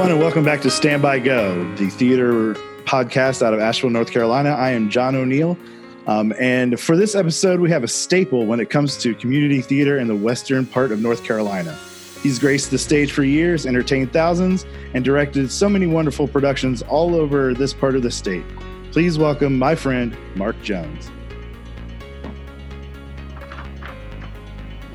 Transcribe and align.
Everyone, 0.00 0.16
and 0.16 0.24
welcome 0.24 0.44
back 0.46 0.62
to 0.62 0.70
Stand 0.70 1.02
By 1.02 1.18
Go, 1.18 1.74
the 1.74 1.90
theater 1.90 2.54
podcast 2.84 3.42
out 3.42 3.52
of 3.52 3.60
Asheville, 3.60 3.90
North 3.90 4.10
Carolina. 4.10 4.48
I 4.48 4.70
am 4.70 4.88
John 4.88 5.14
O'Neill. 5.14 5.58
Um, 6.06 6.32
and 6.40 6.80
for 6.80 6.96
this 6.96 7.14
episode, 7.14 7.60
we 7.60 7.68
have 7.68 7.84
a 7.84 7.88
staple 7.88 8.46
when 8.46 8.60
it 8.60 8.70
comes 8.70 8.96
to 9.02 9.14
community 9.14 9.60
theater 9.60 9.98
in 9.98 10.08
the 10.08 10.16
western 10.16 10.64
part 10.64 10.90
of 10.90 11.02
North 11.02 11.22
Carolina. 11.22 11.78
He's 12.22 12.38
graced 12.38 12.70
the 12.70 12.78
stage 12.78 13.12
for 13.12 13.24
years, 13.24 13.66
entertained 13.66 14.10
thousands, 14.10 14.64
and 14.94 15.04
directed 15.04 15.52
so 15.52 15.68
many 15.68 15.86
wonderful 15.86 16.26
productions 16.26 16.80
all 16.80 17.14
over 17.14 17.52
this 17.52 17.74
part 17.74 17.94
of 17.94 18.00
the 18.00 18.10
state. 18.10 18.46
Please 18.92 19.18
welcome 19.18 19.58
my 19.58 19.74
friend, 19.74 20.16
Mark 20.34 20.58
Jones. 20.62 21.10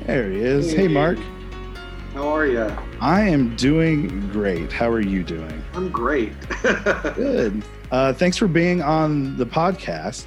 There 0.04 0.28
he 0.32 0.40
is. 0.40 0.72
Hey, 0.72 0.88
Mark. 0.88 1.16
How 2.16 2.28
are 2.34 2.46
you? 2.46 2.64
I 2.98 3.20
am 3.28 3.54
doing 3.56 4.30
great. 4.30 4.72
How 4.72 4.88
are 4.88 5.02
you 5.02 5.22
doing? 5.22 5.62
I'm 5.74 5.90
great. 5.90 6.32
Good. 6.62 7.62
Uh, 7.90 8.14
thanks 8.14 8.38
for 8.38 8.48
being 8.48 8.80
on 8.80 9.36
the 9.36 9.44
podcast. 9.44 10.24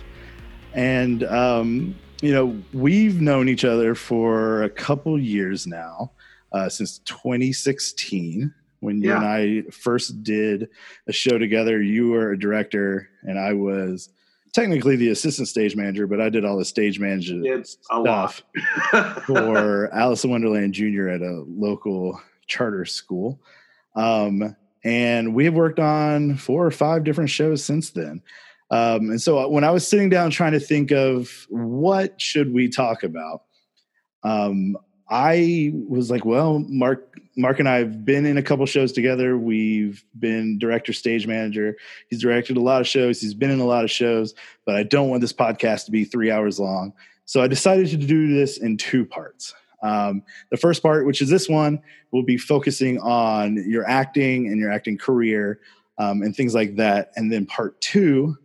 And, 0.76 1.24
um, 1.24 1.96
you 2.22 2.32
know, 2.32 2.56
we've 2.74 3.20
known 3.22 3.50
each 3.50 3.66
other 3.66 3.96
for 3.96 4.62
a 4.62 4.70
couple 4.70 5.20
years 5.20 5.66
now, 5.66 6.12
uh, 6.52 6.70
since 6.70 7.00
2016, 7.00 8.54
when 8.82 9.02
you 9.02 9.10
Yeah. 9.10 9.18
and 9.18 9.26
I 9.26 9.62
first 9.72 10.22
did 10.24 10.70
a 11.08 11.12
show 11.12 11.40
together. 11.40 11.82
You 11.82 12.10
were 12.10 12.34
a 12.34 12.38
director, 12.40 13.10
and 13.24 13.40
I 13.40 13.54
was 13.54 14.10
technically 14.54 14.96
the 14.96 15.10
assistant 15.10 15.48
stage 15.48 15.76
manager, 15.76 16.08
but 16.08 16.22
I 16.22 16.30
did 16.30 16.46
all 16.46 16.58
the 16.58 16.66
stage 16.66 17.00
management 17.00 17.68
stuff 17.68 18.42
for 19.26 19.94
Alice 19.94 20.24
in 20.24 20.30
Wonderland 20.30 20.74
Jr. 20.74 21.10
at 21.10 21.22
a 21.22 21.44
local 21.48 22.20
charter 22.48 22.86
school. 22.86 23.40
Um, 23.96 24.56
and 24.84 25.34
we 25.34 25.46
have 25.46 25.54
worked 25.54 25.80
on 25.80 26.38
four 26.38 26.66
or 26.66 26.72
five 26.72 27.04
different 27.04 27.30
shows 27.30 27.64
since 27.64 27.90
then. 27.92 28.22
Um, 28.72 29.10
and 29.10 29.22
so 29.22 29.48
when 29.50 29.64
I 29.64 29.72
was 29.72 29.88
sitting 29.88 30.10
down 30.10 30.30
trying 30.30 30.52
to 30.54 30.60
think 30.60 30.92
of 30.92 31.48
what 31.50 32.20
should 32.22 32.54
we 32.54 32.70
talk 32.70 33.04
about, 33.04 33.44
um, 34.24 34.78
I 35.10 35.72
was 35.88 36.12
like, 36.12 36.26
well, 36.26 36.60
Mark, 36.68 37.20
Mark 37.36 37.60
and 37.60 37.68
I 37.68 37.78
have 37.78 38.06
been 38.06 38.26
in 38.26 38.38
a 38.38 38.44
couple 38.44 38.66
shows 38.66 38.92
together. 38.92 39.38
We've 39.38 40.04
been 40.20 40.60
director, 40.60 40.94
stage 40.94 41.26
manager. 41.26 41.78
He's 42.10 42.22
directed 42.22 42.58
a 42.58 42.62
lot 42.62 42.82
of 42.82 42.88
shows. 42.88 43.20
He's 43.20 43.34
been 43.34 43.50
in 43.50 43.60
a 43.60 43.66
lot 43.66 43.84
of 43.84 43.92
shows, 43.92 44.36
but 44.66 44.76
I 44.76 44.84
don't 44.84 45.10
want 45.10 45.22
this 45.22 45.34
podcast 45.34 45.86
to 45.86 45.92
be 45.92 46.04
three 46.04 46.30
hours 46.30 46.60
long. 46.60 46.94
So 47.26 47.42
I 47.42 47.48
decided 47.48 47.88
to 47.90 47.98
do 47.98 48.34
this 48.34 48.58
in 48.58 48.78
two 48.78 49.06
parts. 49.06 49.54
Um, 49.82 50.24
the 50.52 50.58
first 50.58 50.84
part, 50.84 51.06
which 51.06 51.22
is 51.22 51.30
this 51.30 51.48
one, 51.48 51.80
will 52.12 52.24
be 52.24 52.38
focusing 52.38 53.00
on 53.00 53.64
your 53.70 53.88
acting 53.88 54.48
and 54.48 54.60
your 54.60 54.72
acting 54.72 54.98
career 54.98 55.60
um, 55.98 56.22
and 56.22 56.36
things 56.36 56.54
like 56.54 56.76
that. 56.76 57.12
And 57.16 57.32
then 57.32 57.46
part 57.46 57.80
two, 57.82 58.38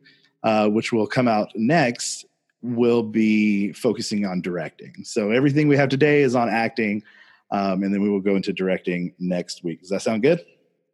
uh, 0.43 0.69
which 0.69 0.93
will 0.93 1.07
come 1.07 1.29
out 1.29 1.51
next, 1.55 2.24
will 2.65 3.03
be 3.03 3.73
focusing 3.73 4.25
on 4.25 4.41
directing. 4.41 4.93
So 5.05 5.31
everything 5.31 5.69
we 5.69 5.77
have 5.77 5.89
today 5.89 6.23
is 6.23 6.35
on 6.35 6.49
acting, 6.49 7.03
um, 7.51 7.83
and 7.83 7.93
then 7.93 8.01
we 8.01 8.09
will 8.09 8.21
go 8.21 8.37
into 8.37 8.53
directing 8.53 9.15
next 9.19 9.63
week. 9.63 9.81
Does 9.81 9.91
that 9.91 10.03
sound 10.03 10.23
good? 10.23 10.45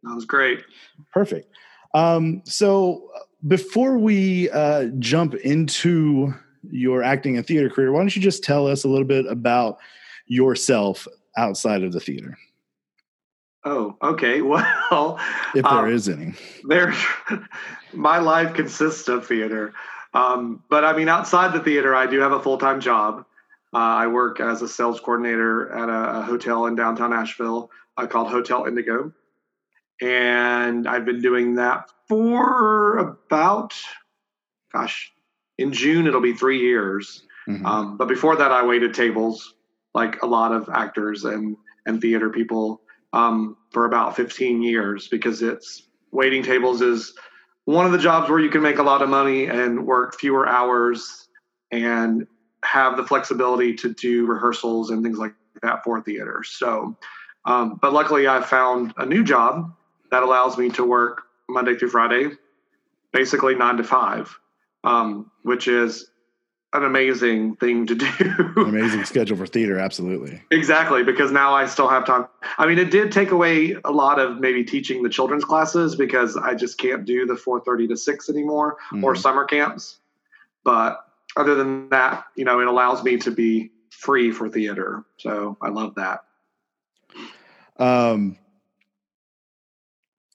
That 0.03 0.15
was 0.15 0.25
great. 0.25 0.65
Perfect. 1.13 1.53
Um, 1.95 2.43
so 2.45 3.11
before 3.47 3.99
we 3.99 4.51
uh, 4.51 4.87
jump 4.99 5.35
into 5.35 6.35
your 6.71 7.03
acting 7.03 7.37
and 7.37 7.47
theater 7.47 7.71
career, 7.71 7.93
why 7.93 8.01
don't 8.01 8.15
you 8.15 8.23
just 8.23 8.43
tell 8.43 8.67
us 8.67 8.85
a 8.85 8.89
little 8.89 9.07
bit 9.07 9.27
about 9.27 9.79
yourself 10.27 11.07
outside 11.37 11.83
of 11.83 11.93
the 11.93 12.01
theater, 12.01 12.37
Oh, 13.65 13.97
okay. 14.03 14.43
Well, 14.91 15.21
if 15.55 15.63
there 15.63 15.73
um, 15.73 15.93
is 15.93 16.09
any? 16.09 16.35
there, 16.65 16.95
my 17.93 18.19
life 18.19 18.55
consists 18.55 19.09
of 19.09 19.27
theater. 19.27 19.73
Um, 20.13 20.63
but 20.69 20.85
I 20.85 20.97
mean, 20.97 21.09
outside 21.09 21.53
the 21.53 21.61
theater, 21.61 21.95
I 21.95 22.07
do 22.07 22.21
have 22.21 22.33
a 22.33 22.41
full 22.41 22.59
time 22.59 22.81
job. 22.81 23.25
Uh, 23.73 23.79
I 23.79 24.07
work 24.09 24.41
as 24.41 24.63
a 24.63 24.69
sales 24.69 24.99
coordinator 24.99 25.71
at 25.73 25.89
a, 25.89 26.19
a 26.19 26.23
hotel 26.23 26.67
in 26.67 26.75
downtown 26.75 27.13
Asheville 27.13 27.71
uh, 27.97 28.07
called 28.07 28.29
Hotel 28.29 28.67
Indigo. 28.67 29.13
And 30.01 30.89
I've 30.89 31.05
been 31.05 31.21
doing 31.21 31.55
that 31.57 31.91
for 32.09 32.99
about, 32.99 33.75
gosh, 34.73 35.13
in 35.59 35.73
June, 35.73 36.07
it'll 36.07 36.21
be 36.21 36.33
three 36.33 36.61
years. 36.61 37.23
Mhm. 37.47 37.65
Um, 37.65 37.97
but 37.97 38.09
before 38.09 38.37
that, 38.37 38.51
I 38.51 38.65
waited 38.67 38.95
tables 38.95 39.55
like 39.95 40.23
a 40.23 40.27
lot 40.27 40.53
of 40.53 40.69
actors 40.69 41.25
and 41.25 41.57
and 41.87 42.01
theater 42.01 42.31
people 42.31 42.83
um, 43.13 43.57
for 43.71 43.85
about 43.87 44.17
15 44.17 44.63
years 44.63 45.09
because 45.09 45.43
it's 45.43 45.89
waiting 46.13 46.43
tables 46.43 46.83
is 46.83 47.15
one 47.71 47.87
of 47.87 47.93
the 47.93 47.99
jobs 47.99 48.29
where 48.29 48.41
you 48.41 48.51
can 48.51 48.63
make 48.63 48.79
a 48.79 48.83
lot 48.83 49.01
of 49.01 49.09
money 49.09 49.47
and 49.47 49.87
work 49.87 50.19
fewer 50.19 50.49
hours 50.49 51.29
and 51.71 52.27
have 52.65 52.97
the 52.97 53.05
flexibility 53.05 53.75
to 53.75 53.95
do 53.95 54.27
rehearsals 54.27 54.91
and 54.91 55.05
things 55.05 55.19
like 55.19 55.35
that 55.63 55.85
for 55.85 56.03
theater. 56.03 56.43
So, 56.45 56.97
um, 57.45 57.79
but 57.81 57.93
luckily, 57.93 58.27
I 58.27 58.41
found 58.41 58.93
a 58.97 59.07
new 59.07 59.23
job 59.23 59.73
that 60.11 60.25
allows 60.25 60.59
me 60.59 60.71
to 60.71 60.85
work 60.85 61.23
Monday 61.49 61.77
through 61.77 61.91
Friday, 61.91 62.31
basically 63.13 63.55
nine 63.55 63.77
to 63.77 63.85
five, 63.85 64.37
um, 64.83 65.31
which 65.45 65.69
is 65.69 66.11
an 66.73 66.85
amazing 66.85 67.57
thing 67.57 67.87
to 67.87 67.95
do. 67.95 68.07
Amazing 68.57 69.05
schedule 69.05 69.37
for 69.37 69.47
theater, 69.47 69.79
absolutely. 69.79 70.41
Exactly, 70.51 71.03
because 71.03 71.33
now 71.33 71.53
I 71.53 71.67
still 71.67 71.89
have 71.89 72.07
time. 72.07 72.27
I 72.59 72.67
mean, 72.67 72.79
it 72.79 72.91
did 72.91 73.11
take 73.11 73.31
away 73.33 73.77
a 73.85 73.91
lot 73.91 74.19
of 74.21 74.39
maybe 74.39 74.63
teaching 74.65 75.03
the 75.03 75.09
children's 75.09 75.45
classes 75.45 75.97
because 75.97 76.37
I 76.37 76.55
just 76.55 76.79
can't 76.79 77.05
do 77.05 77.27
the 77.27 77.35
4:30 77.37 77.89
to 77.89 77.97
6 77.97 78.29
anymore 78.29 78.77
or 79.03 79.15
Mhm. 79.15 79.19
summer 79.19 79.45
camps. 79.45 79.99
But 80.63 81.05
other 81.37 81.55
than 81.55 81.89
that, 81.91 82.25
you 82.37 82.45
know, 82.45 82.61
it 82.61 82.69
allows 82.69 83.03
me 83.03 83.17
to 83.19 83.31
be 83.31 83.73
free 83.91 84.31
for 84.31 84.49
theater. 84.49 85.05
So 85.17 85.57
I 85.61 85.69
love 85.71 85.95
that. 85.97 86.25
Um, 87.79 88.37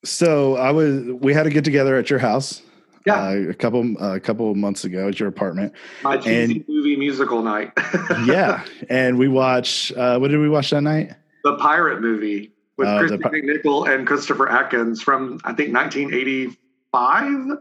so 0.03 0.55
I 0.57 0.71
was 0.71 1.03
we 1.05 1.33
had 1.33 1.47
a 1.47 1.49
get 1.49 1.63
together 1.63 1.95
at 1.95 2.09
your 2.09 2.19
house. 2.19 2.61
Yeah. 3.05 3.27
uh, 3.27 3.35
a 3.49 3.53
couple 3.53 3.95
a 3.99 4.19
couple 4.19 4.49
of 4.49 4.57
months 4.57 4.83
ago 4.83 5.07
at 5.07 5.19
your 5.19 5.29
apartment. 5.29 5.73
My 6.03 6.17
cheesy 6.17 6.55
And- 6.57 6.65
movie 6.67 6.95
musical 6.95 7.43
night. 7.43 7.71
yeah, 8.25 8.65
and 8.89 9.17
we 9.19 9.27
watched. 9.27 9.91
Uh, 9.95 10.17
what 10.17 10.31
did 10.31 10.39
we 10.39 10.49
watch 10.49 10.71
that 10.71 10.81
night? 10.81 11.13
the 11.43 11.55
pirate 11.57 12.01
movie 12.01 12.51
with 12.77 12.87
the 12.87 13.17
Kristy 13.17 13.21
McNichol 13.61 13.87
and 13.87 14.07
Christopher 14.07 14.49
Atkins 14.49 14.99
from 15.03 15.39
I 15.43 15.53
think 15.53 15.71
1985, 15.75 17.57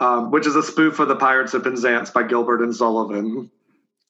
um, 0.00 0.30
which 0.30 0.46
is 0.46 0.54
a 0.54 0.62
spoof 0.62 0.98
of 1.00 1.08
the 1.08 1.16
Pirates 1.16 1.54
of 1.54 1.64
Penzance 1.64 2.10
by 2.10 2.22
Gilbert 2.24 2.60
and 2.62 2.76
Sullivan. 2.76 3.50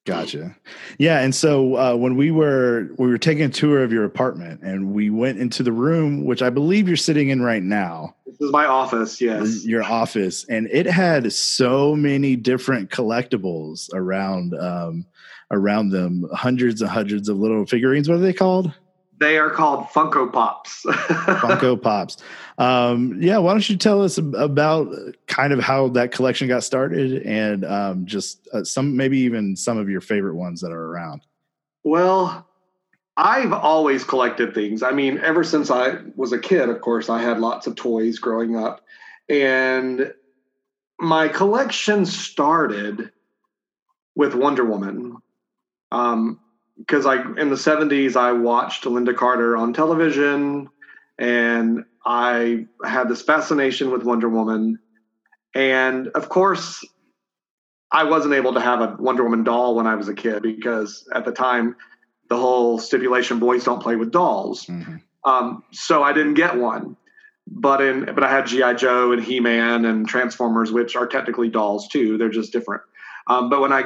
Gotcha. 0.06 0.56
Yeah, 0.98 1.20
and 1.20 1.34
so 1.34 1.76
uh, 1.76 1.94
when 1.94 2.16
we 2.16 2.30
were 2.30 2.88
we 2.98 3.08
were 3.08 3.18
taking 3.18 3.44
a 3.44 3.48
tour 3.50 3.82
of 3.82 3.92
your 3.92 4.04
apartment, 4.04 4.62
and 4.62 4.92
we 4.92 5.10
went 5.10 5.38
into 5.38 5.62
the 5.62 5.72
room, 5.72 6.24
which 6.24 6.40
I 6.40 6.48
believe 6.48 6.88
you're 6.88 6.96
sitting 6.96 7.28
in 7.28 7.42
right 7.42 7.62
now, 7.62 8.14
This 8.24 8.40
is 8.40 8.50
my 8.50 8.64
office. 8.64 9.20
Yes. 9.20 9.64
your 9.64 9.82
office, 9.82 10.46
and 10.48 10.68
it 10.72 10.86
had 10.86 11.30
so 11.32 11.94
many 11.94 12.34
different 12.34 12.90
collectibles 12.90 13.92
around 13.92 14.54
um, 14.54 15.04
around 15.50 15.90
them, 15.90 16.26
hundreds 16.32 16.80
and 16.80 16.90
hundreds 16.90 17.28
of 17.28 17.38
little 17.38 17.66
figurines. 17.66 18.08
What 18.08 18.16
are 18.16 18.22
they 18.22 18.32
called? 18.32 18.72
They 19.20 19.38
are 19.38 19.50
called 19.50 19.86
Funko 19.88 20.32
Pops. 20.32 20.84
Funko 20.86 21.80
Pops. 21.80 22.16
Um, 22.56 23.20
yeah, 23.20 23.38
why 23.38 23.52
don't 23.52 23.68
you 23.68 23.76
tell 23.76 24.02
us 24.02 24.18
about 24.18 24.92
kind 25.26 25.52
of 25.52 25.60
how 25.60 25.88
that 25.88 26.10
collection 26.10 26.48
got 26.48 26.64
started, 26.64 27.22
and 27.22 27.64
um, 27.64 28.06
just 28.06 28.48
uh, 28.52 28.64
some 28.64 28.96
maybe 28.96 29.18
even 29.18 29.56
some 29.56 29.78
of 29.78 29.88
your 29.90 30.00
favorite 30.00 30.34
ones 30.34 30.60
that 30.62 30.72
are 30.72 30.86
around. 30.86 31.20
well, 31.84 32.46
I've 33.16 33.52
always 33.52 34.02
collected 34.02 34.54
things. 34.54 34.82
I 34.82 34.92
mean, 34.92 35.18
ever 35.18 35.44
since 35.44 35.70
I 35.70 35.98
was 36.16 36.32
a 36.32 36.38
kid, 36.38 36.70
of 36.70 36.80
course, 36.80 37.10
I 37.10 37.20
had 37.20 37.38
lots 37.38 37.66
of 37.66 37.76
toys 37.76 38.18
growing 38.18 38.56
up. 38.56 38.82
And 39.28 40.14
my 40.98 41.28
collection 41.28 42.06
started 42.06 43.10
with 44.14 44.34
Wonder 44.34 44.64
Woman. 44.64 45.18
Um, 45.92 46.40
because 46.80 47.06
I 47.06 47.16
in 47.16 47.50
the 47.50 47.56
70s 47.56 48.16
I 48.16 48.32
watched 48.32 48.84
Lynda 48.84 49.14
Carter 49.16 49.56
on 49.56 49.72
television 49.72 50.68
and 51.18 51.84
I 52.04 52.66
had 52.84 53.08
this 53.08 53.22
fascination 53.22 53.90
with 53.90 54.02
Wonder 54.02 54.28
Woman. 54.28 54.78
And 55.54 56.08
of 56.08 56.28
course, 56.28 56.84
I 57.92 58.04
wasn't 58.04 58.34
able 58.34 58.54
to 58.54 58.60
have 58.60 58.80
a 58.80 58.96
Wonder 58.98 59.22
Woman 59.22 59.44
doll 59.44 59.74
when 59.74 59.86
I 59.86 59.94
was 59.96 60.08
a 60.08 60.14
kid 60.14 60.42
because 60.42 61.06
at 61.14 61.24
the 61.24 61.32
time 61.32 61.76
the 62.28 62.36
whole 62.36 62.78
stipulation 62.78 63.38
boys 63.38 63.64
don't 63.64 63.82
play 63.82 63.96
with 63.96 64.12
dolls. 64.12 64.66
Mhm. 64.66 65.02
Um, 65.24 65.62
so 65.72 66.02
I 66.02 66.12
didn't 66.12 66.34
get 66.34 66.56
one. 66.56 66.96
But 67.46 67.82
in 67.82 68.04
but 68.14 68.22
I 68.22 68.30
had 68.30 68.46
GI 68.46 68.74
Joe 68.74 69.12
and 69.12 69.22
He 69.22 69.40
Man 69.40 69.84
and 69.84 70.08
Transformers, 70.08 70.70
which 70.72 70.94
are 70.94 71.06
technically 71.06 71.48
dolls 71.48 71.88
too. 71.88 72.16
They're 72.16 72.28
just 72.28 72.52
different. 72.52 72.82
Um, 73.26 73.50
but 73.50 73.60
when 73.60 73.72
I 73.72 73.84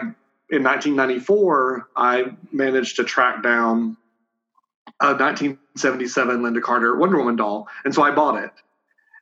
in 0.51 0.63
1994, 0.63 1.89
I 1.97 2.37
managed 2.53 2.97
to 2.97 3.05
track 3.05 3.43
down 3.43 3.97
a 5.01 5.15
1977 5.15 6.41
Lynda 6.41 6.63
Carter 6.63 6.97
Wonder 6.97 7.19
Woman 7.19 7.37
doll, 7.37 7.69
and 7.85 7.95
so 7.95 8.03
I 8.03 8.11
bought 8.11 8.43
it. 8.43 8.53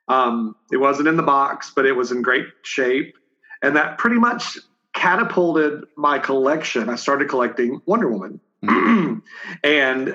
Um, 0.08 0.56
it 0.70 0.78
wasn't 0.78 1.08
in 1.08 1.16
the 1.16 1.22
box, 1.22 1.72
but 1.74 1.86
it 1.86 1.92
was 1.92 2.10
in 2.10 2.22
great 2.22 2.46
shape, 2.62 3.16
and 3.62 3.76
that 3.76 3.98
pretty 3.98 4.16
much 4.16 4.58
catapulted 4.92 5.84
my 5.96 6.18
collection. 6.18 6.88
I 6.88 6.96
started 6.96 7.28
collecting 7.28 7.80
Wonder 7.86 8.08
Woman, 8.08 8.40
mm-hmm. 8.62 9.18
and 9.64 10.14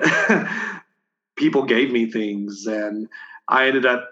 people 1.36 1.64
gave 1.64 1.90
me 1.90 2.10
things, 2.10 2.66
and 2.66 3.08
I 3.48 3.66
ended 3.66 3.86
up 3.86 4.10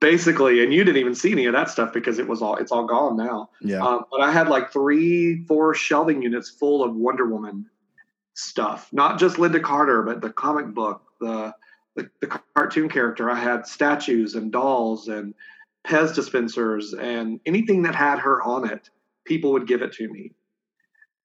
basically, 0.00 0.62
and 0.62 0.72
you 0.72 0.84
didn't 0.84 1.00
even 1.00 1.14
see 1.14 1.32
any 1.32 1.46
of 1.46 1.52
that 1.52 1.70
stuff 1.70 1.92
because 1.92 2.18
it 2.18 2.28
was 2.28 2.42
all 2.42 2.56
it's 2.56 2.72
all 2.72 2.86
gone 2.86 3.16
now. 3.16 3.50
Yeah. 3.60 3.84
Um, 3.84 4.04
but 4.10 4.20
I 4.20 4.30
had 4.30 4.48
like 4.48 4.72
three, 4.72 5.44
four 5.44 5.74
shelving 5.74 6.22
units 6.22 6.50
full 6.50 6.84
of 6.84 6.94
Wonder 6.94 7.26
Woman 7.26 7.66
stuff, 8.34 8.88
not 8.92 9.18
just 9.18 9.36
lynda 9.36 9.62
Carter, 9.62 10.02
but 10.02 10.20
the 10.20 10.30
comic 10.30 10.74
book, 10.74 11.02
the 11.20 11.54
the, 11.94 12.10
the 12.20 12.26
cartoon 12.54 12.88
character. 12.88 13.30
I 13.30 13.36
had 13.36 13.66
statues 13.66 14.34
and 14.34 14.52
dolls 14.52 15.08
and 15.08 15.34
Pez 15.86 16.14
dispensers 16.14 16.92
and 16.92 17.40
anything 17.46 17.82
that 17.82 17.94
had 17.94 18.18
her 18.18 18.42
on 18.42 18.70
it. 18.70 18.90
People 19.24 19.52
would 19.52 19.66
give 19.66 19.82
it 19.82 19.92
to 19.94 20.08
me. 20.08 20.32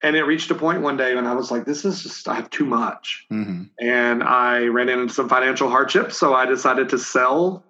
And 0.04 0.16
it 0.16 0.24
reached 0.24 0.50
a 0.50 0.56
point 0.56 0.82
one 0.82 0.98
day 0.98 1.14
when 1.14 1.28
I 1.28 1.34
was 1.34 1.52
like, 1.52 1.66
this 1.66 1.86
is 1.86 2.02
just, 2.02 2.28
I 2.28 2.36
have 2.36 2.50
too 2.50 2.66
much. 2.66 3.28
Mm-hmm. 3.32 3.64
And 3.80 4.24
I 4.24 4.62
ran 4.64 4.90
into 4.90 5.14
some 5.14 5.30
financial 5.30 5.70
hardship. 5.70 6.12
So 6.12 6.34
I 6.34 6.46
decided 6.46 6.90
to 6.90 6.98
sell 6.98 7.64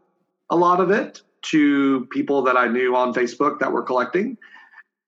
a 0.51 0.56
lot 0.56 0.80
of 0.80 0.92
it 0.92 1.21
to 1.44 2.06
people 2.12 2.44
that 2.44 2.57
I 2.57 2.68
knew 2.68 2.95
on 2.95 3.13
Facebook 3.13 3.59
that 3.59 3.71
were 3.71 3.81
collecting. 3.81 4.38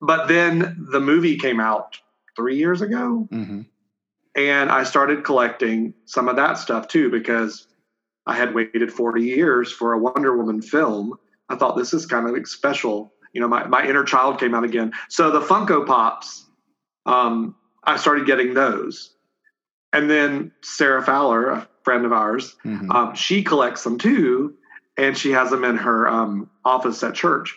But 0.00 0.26
then 0.26 0.86
the 0.90 1.00
movie 1.00 1.38
came 1.38 1.60
out 1.60 1.98
three 2.34 2.56
years 2.56 2.80
ago. 2.80 3.28
Mm-hmm. 3.30 3.60
And 4.36 4.70
I 4.70 4.82
started 4.82 5.22
collecting 5.22 5.94
some 6.06 6.28
of 6.28 6.34
that 6.36 6.58
stuff 6.58 6.88
too, 6.88 7.08
because 7.08 7.68
I 8.26 8.34
had 8.34 8.54
waited 8.54 8.92
40 8.92 9.22
years 9.22 9.70
for 9.70 9.92
a 9.92 9.98
Wonder 9.98 10.36
Woman 10.36 10.60
film. 10.60 11.14
I 11.48 11.54
thought 11.56 11.76
this 11.76 11.94
is 11.94 12.06
kind 12.06 12.28
of 12.28 12.48
special. 12.48 13.12
You 13.32 13.40
know, 13.40 13.48
my, 13.48 13.66
my 13.68 13.86
inner 13.86 14.02
child 14.02 14.40
came 14.40 14.54
out 14.54 14.64
again. 14.64 14.92
So 15.08 15.30
the 15.30 15.40
Funko 15.40 15.86
Pops, 15.86 16.46
um, 17.06 17.54
I 17.84 17.96
started 17.96 18.26
getting 18.26 18.54
those. 18.54 19.14
And 19.92 20.10
then 20.10 20.50
Sarah 20.62 21.02
Fowler, 21.02 21.50
a 21.50 21.68
friend 21.84 22.04
of 22.04 22.12
ours, 22.12 22.56
mm-hmm. 22.64 22.90
um, 22.90 23.14
she 23.14 23.44
collects 23.44 23.84
them 23.84 23.98
too 23.98 24.54
and 24.96 25.16
she 25.16 25.32
has 25.32 25.50
them 25.50 25.64
in 25.64 25.76
her 25.76 26.08
um, 26.08 26.50
office 26.64 27.02
at 27.02 27.14
church. 27.14 27.56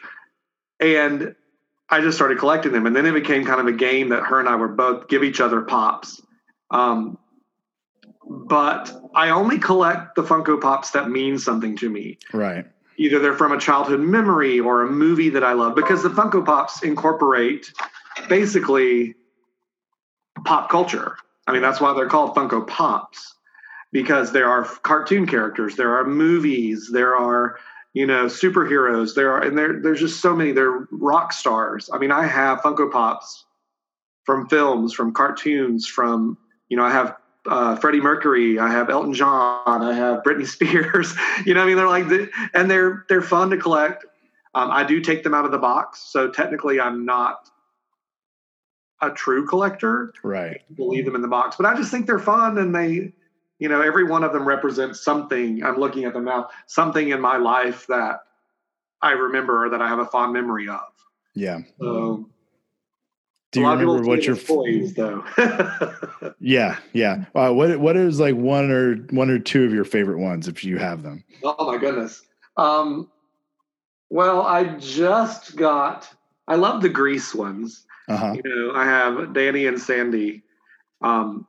And 0.80 1.36
I 1.89 2.01
just 2.01 2.18
started 2.18 2.38
collecting 2.38 2.72
them, 2.72 2.86
and 2.86 2.95
then 2.95 3.06
it 3.06 3.13
became 3.13 3.45
kind 3.45 3.60
of 3.60 3.68
a 3.68 3.72
game 3.72 4.10
that 4.10 4.24
her 4.24 4.39
and 4.39 4.50
I 4.50 4.56
were 4.56 4.68
both 4.68 5.07
give 5.07 5.24
each 5.24 5.39
other 5.39 5.62
pops. 5.62 6.22
Um, 6.69 7.18
but 8.30 8.92
I 9.16 9.30
only 9.30 9.57
collect 9.57 10.16
the 10.16 10.24
Funko 10.24 10.60
Pops 10.60 10.92
that 10.92 11.10
mean 11.10 11.39
something 11.39 11.78
to 11.78 11.89
me. 11.89 12.19
Right. 12.34 12.66
Either 12.98 13.19
they're 13.19 13.38
from 13.38 13.54
a 13.54 13.60
childhood 13.60 14.01
memory 14.01 14.60
or 14.60 14.81
a 14.81 14.92
movie 14.92 15.30
that 15.30 15.44
I 15.44 15.54
love, 15.54 15.75
because 15.75 16.04
the 16.04 16.10
Funko 16.10 16.45
Pops 16.45 16.83
incorporate 16.83 17.72
basically 18.28 19.16
pop 20.44 20.69
culture. 20.69 21.16
I 21.45 21.54
mean, 21.54 21.62
that's 21.62 21.80
why 21.80 21.94
they're 21.94 22.10
called 22.10 22.36
Funko 22.36 22.68
Pops 22.68 23.36
because 23.98 24.32
there 24.32 24.48
are 24.48 24.64
cartoon 24.64 25.26
characters, 25.26 25.76
there 25.76 25.98
are 25.98 26.06
movies, 26.06 26.92
there 26.94 27.16
are 27.16 27.58
you 27.96 28.06
know 28.06 28.26
superheroes, 28.26 29.16
there 29.16 29.32
are 29.32 29.42
and 29.42 29.58
there 29.58 29.82
there's 29.82 30.00
just 30.00 30.22
so 30.22 30.36
many. 30.36 30.52
They're 30.52 30.88
rock 30.92 31.34
stars. 31.34 31.90
I 31.92 31.98
mean, 31.98 32.12
I 32.12 32.28
have 32.28 32.60
Funko 32.60 32.92
Pops 32.92 33.46
from 34.24 34.48
films, 34.50 34.94
from 34.94 35.14
cartoons, 35.14 35.88
from 35.88 36.38
you 36.70 36.78
know 36.78 36.84
I 36.84 36.92
have 36.92 37.16
uh, 37.48 37.76
Freddie 37.78 38.00
Mercury, 38.00 38.60
I 38.60 38.70
have 38.70 38.92
Elton 38.92 39.16
John, 39.16 39.82
I 39.82 39.96
have 39.96 40.22
Britney 40.22 40.46
Spears. 40.46 41.16
you 41.48 41.56
know, 41.56 41.64
I 41.64 41.66
mean, 41.66 41.76
they're 41.76 41.88
like, 41.88 42.08
the, 42.08 42.30
and 42.54 42.70
they're 42.70 43.04
they're 43.10 43.24
fun 43.24 43.50
to 43.50 43.58
collect. 43.58 44.06
Um, 44.54 44.70
I 44.70 44.84
do 44.84 45.02
take 45.02 45.24
them 45.24 45.34
out 45.34 45.46
of 45.46 45.52
the 45.52 45.58
box, 45.58 46.02
so 46.02 46.30
technically, 46.30 46.80
I'm 46.80 47.04
not 47.04 47.50
a 49.02 49.10
true 49.10 49.48
collector. 49.48 50.14
Right. 50.22 50.62
Leave 50.78 51.06
them 51.06 51.16
in 51.16 51.24
the 51.24 51.28
box, 51.28 51.56
but 51.56 51.66
I 51.66 51.76
just 51.76 51.90
think 51.90 52.06
they're 52.06 52.20
fun, 52.20 52.60
and 52.60 52.76
they 52.76 53.14
you 53.59 53.69
know 53.69 53.81
every 53.81 54.04
one 54.04 54.24
of 54.24 54.33
them 54.33 54.48
represents 54.48 55.01
something. 55.01 55.63
I'm 55.63 55.77
looking 55.77 56.06
at 56.06 56.13
them 56.13 56.25
now. 56.25 56.50
Something 56.68 57.09
in 57.09 57.21
my 57.21 57.38
life 57.38 57.88
that 57.88 58.21
i 59.01 59.12
remember 59.12 59.65
or 59.65 59.69
that 59.69 59.81
i 59.81 59.88
have 59.88 60.00
a 60.00 60.06
fond 60.06 60.33
memory 60.33 60.68
of. 60.68 60.81
Yeah. 61.36 61.59
So 61.80 62.27
do 63.51 63.62
you 63.62 63.69
remember 63.69 64.01
what 64.01 64.25
your 64.25 64.36
toys 64.36 64.94
though. 64.94 65.24
Yeah 66.39 66.77
yeah. 66.94 67.25
Uh, 67.36 67.51
what 67.51 67.80
what 67.80 67.98
is 67.98 68.19
like 68.19 68.36
one 68.36 68.71
or 68.71 68.95
one 69.12 69.30
or 69.30 69.39
two 69.39 69.65
of 69.65 69.74
your 69.74 69.86
favorite 69.86 70.19
ones 70.19 70.48
if 70.48 70.63
you 70.63 70.77
have 70.77 71.04
them? 71.04 71.24
Oh 71.44 71.71
my 71.71 71.77
goodness. 71.77 72.24
Um 72.57 73.09
well 74.09 74.42
i 74.42 74.63
just 74.77 75.56
got 75.56 76.09
i 76.48 76.56
love 76.56 76.81
the 76.81 76.89
grease 76.89 77.36
ones. 77.36 77.86
Uh-huh. 78.07 78.33
you 78.33 78.42
know 78.44 78.71
i 78.74 78.86
have 78.86 79.33
danny 79.33 79.68
and 79.68 79.80
sandy. 79.80 80.44
Um 81.01 81.45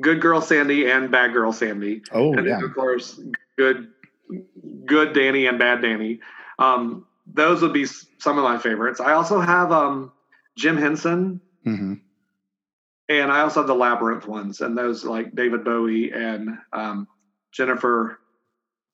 good 0.00 0.20
girl 0.20 0.40
Sandy 0.40 0.90
and 0.90 1.10
bad 1.10 1.32
girl 1.32 1.52
Sandy. 1.52 2.02
Oh, 2.12 2.32
and 2.32 2.46
yeah. 2.46 2.62
of 2.62 2.74
course, 2.74 3.20
good 3.56 3.88
good 4.84 5.12
Danny 5.12 5.46
and 5.46 5.58
bad 5.58 5.82
Danny. 5.82 6.20
Um, 6.58 7.06
those 7.26 7.62
would 7.62 7.72
be 7.72 7.86
some 7.86 8.38
of 8.38 8.44
my 8.44 8.58
favorites. 8.58 9.00
I 9.00 9.12
also 9.12 9.40
have 9.40 9.72
um, 9.72 10.12
Jim 10.56 10.76
Henson, 10.76 11.40
mm-hmm. 11.66 11.94
and 13.08 13.32
I 13.32 13.40
also 13.40 13.60
have 13.60 13.66
the 13.66 13.74
Labyrinth 13.74 14.26
ones, 14.26 14.60
and 14.60 14.76
those 14.76 15.04
like 15.04 15.34
David 15.34 15.64
Bowie 15.64 16.12
and 16.12 16.58
um, 16.72 17.08
Jennifer 17.52 18.18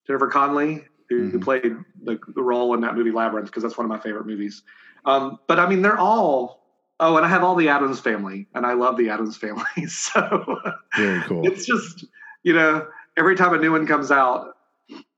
Jennifer 0.07 0.29
Connelly, 0.29 0.85
who, 1.09 1.21
mm-hmm. 1.21 1.31
who 1.31 1.41
played 1.41 1.77
the, 2.03 2.19
the, 2.35 2.43
role 2.43 2.75
in 2.75 2.81
that 2.81 2.97
movie 2.97 3.13
Labyrinth, 3.13 3.47
because 3.47 3.63
that's 3.63 3.79
one 3.79 3.85
of 3.85 3.89
my 3.89 4.01
favorite 4.01 4.27
movies. 4.27 4.63
Um, 5.05 5.39
but 5.47 5.61
I 5.61 5.69
mean, 5.69 5.83
they're 5.83 5.99
all 5.99 6.62
Oh, 7.03 7.17
and 7.17 7.27
I 7.27 7.29
have 7.29 7.43
all 7.43 7.57
the 7.57 7.69
Addams 7.69 7.99
family, 7.99 8.47
and 8.55 8.65
I 8.65 8.75
love 8.75 8.97
the 8.97 9.11
Addams 9.11 9.37
family. 9.37 9.65
So 9.89 10.61
very 10.97 11.21
cool. 11.23 11.45
It's 11.45 11.67
just 11.67 12.05
you 12.45 12.53
know 12.53 12.87
every 13.19 13.35
time 13.35 13.53
a 13.55 13.59
new 13.59 13.73
one 13.73 13.89
comes 13.89 14.13
out, 14.13 14.55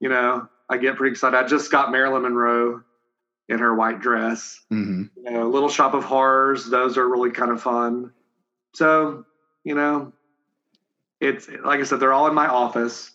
you 0.01 0.09
know 0.09 0.49
I 0.71 0.79
get 0.79 0.97
pretty 0.97 1.13
excited. 1.13 1.37
I 1.37 1.47
just 1.47 1.71
got 1.71 1.93
Marilyn 1.93 2.23
Monroe 2.23 2.83
in 3.51 3.59
her 3.59 3.75
white 3.75 4.01
dress. 4.01 4.59
Mm-hmm. 4.73 5.05
You 5.27 5.31
know, 5.31 5.51
Little 5.51 5.69
Shop 5.69 5.93
of 5.93 6.05
Horrors; 6.05 6.71
those 6.71 6.97
are 6.97 7.07
really 7.07 7.31
kind 7.31 7.51
of 7.51 7.63
fun. 7.63 8.15
So 8.73 9.27
you 9.63 9.75
know, 9.75 10.15
it's 11.21 11.51
like 11.65 11.81
I 11.81 11.83
said, 11.83 12.01
they're 12.01 12.15
all 12.15 12.29
in 12.29 12.35
my 12.35 12.47
office, 12.47 13.13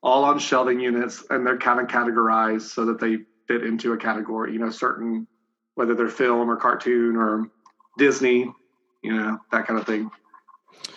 all 0.00 0.22
on 0.24 0.38
shelving 0.38 0.78
units, 0.78 1.24
and 1.28 1.44
they're 1.44 1.58
kind 1.58 1.80
of 1.80 1.88
categorized 1.88 2.72
so 2.72 2.84
that 2.84 3.00
they 3.00 3.18
fit 3.48 3.64
into 3.64 3.94
a 3.94 3.96
category. 3.96 4.52
You 4.52 4.60
know, 4.60 4.70
certain 4.70 5.26
whether 5.74 5.96
they're 5.96 6.08
film 6.08 6.48
or 6.48 6.56
cartoon 6.56 7.16
or 7.16 7.50
Disney, 7.98 8.52
you 9.02 9.14
know, 9.14 9.38
that 9.50 9.66
kind 9.66 9.78
of 9.78 9.86
thing. 9.86 10.10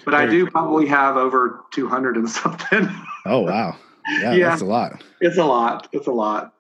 But 0.04 0.14
I 0.14 0.28
do 0.28 0.50
probably 0.50 0.88
have 0.88 1.18
over 1.18 1.62
200 1.74 2.18
and 2.18 2.30
something. 2.30 2.90
oh, 3.26 3.40
wow. 3.42 3.76
Yeah, 4.08 4.34
yeah, 4.34 4.50
that's 4.50 4.62
a 4.62 4.66
lot. 4.66 5.04
It's 5.20 5.38
a 5.38 5.44
lot. 5.44 5.88
It's 5.92 6.08
a 6.08 6.12
lot. 6.12 6.54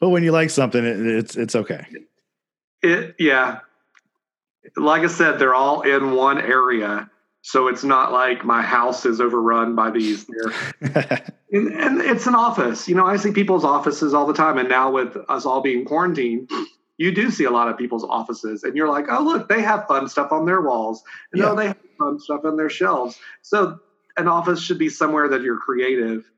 But 0.00 0.08
when 0.10 0.24
you 0.24 0.32
like 0.32 0.50
something, 0.50 0.84
it, 0.84 0.98
it's 1.00 1.36
it's 1.36 1.54
okay. 1.54 1.86
It 2.82 3.14
yeah. 3.18 3.60
Like 4.76 5.02
I 5.02 5.06
said, 5.06 5.38
they're 5.38 5.54
all 5.54 5.82
in 5.82 6.12
one 6.12 6.38
area, 6.40 7.08
so 7.42 7.68
it's 7.68 7.84
not 7.84 8.12
like 8.12 8.44
my 8.44 8.62
house 8.62 9.06
is 9.06 9.20
overrun 9.20 9.76
by 9.76 9.90
these. 9.90 10.26
and, 10.80 11.72
and 11.72 12.00
it's 12.00 12.26
an 12.26 12.34
office. 12.34 12.88
You 12.88 12.96
know, 12.96 13.06
I 13.06 13.16
see 13.16 13.30
people's 13.30 13.64
offices 13.64 14.12
all 14.12 14.26
the 14.26 14.34
time, 14.34 14.58
and 14.58 14.68
now 14.68 14.90
with 14.90 15.16
us 15.28 15.46
all 15.46 15.60
being 15.60 15.84
quarantined, 15.84 16.50
you 16.98 17.12
do 17.12 17.30
see 17.30 17.44
a 17.44 17.50
lot 17.50 17.68
of 17.68 17.76
people's 17.76 18.04
offices 18.04 18.64
and 18.64 18.76
you're 18.76 18.88
like, 18.88 19.06
oh, 19.10 19.22
look, 19.22 19.48
they 19.48 19.62
have 19.62 19.86
fun 19.86 20.08
stuff 20.08 20.32
on 20.32 20.46
their 20.46 20.60
walls. 20.62 21.02
And 21.32 21.42
yeah. 21.42 21.50
oh, 21.50 21.56
they 21.56 21.68
have 21.68 21.76
fun 21.98 22.18
stuff 22.18 22.44
on 22.44 22.56
their 22.56 22.70
shelves. 22.70 23.18
So 23.42 23.78
an 24.16 24.28
office 24.28 24.62
should 24.62 24.78
be 24.78 24.88
somewhere 24.88 25.28
that 25.28 25.42
you're 25.42 25.58
creative, 25.58 26.30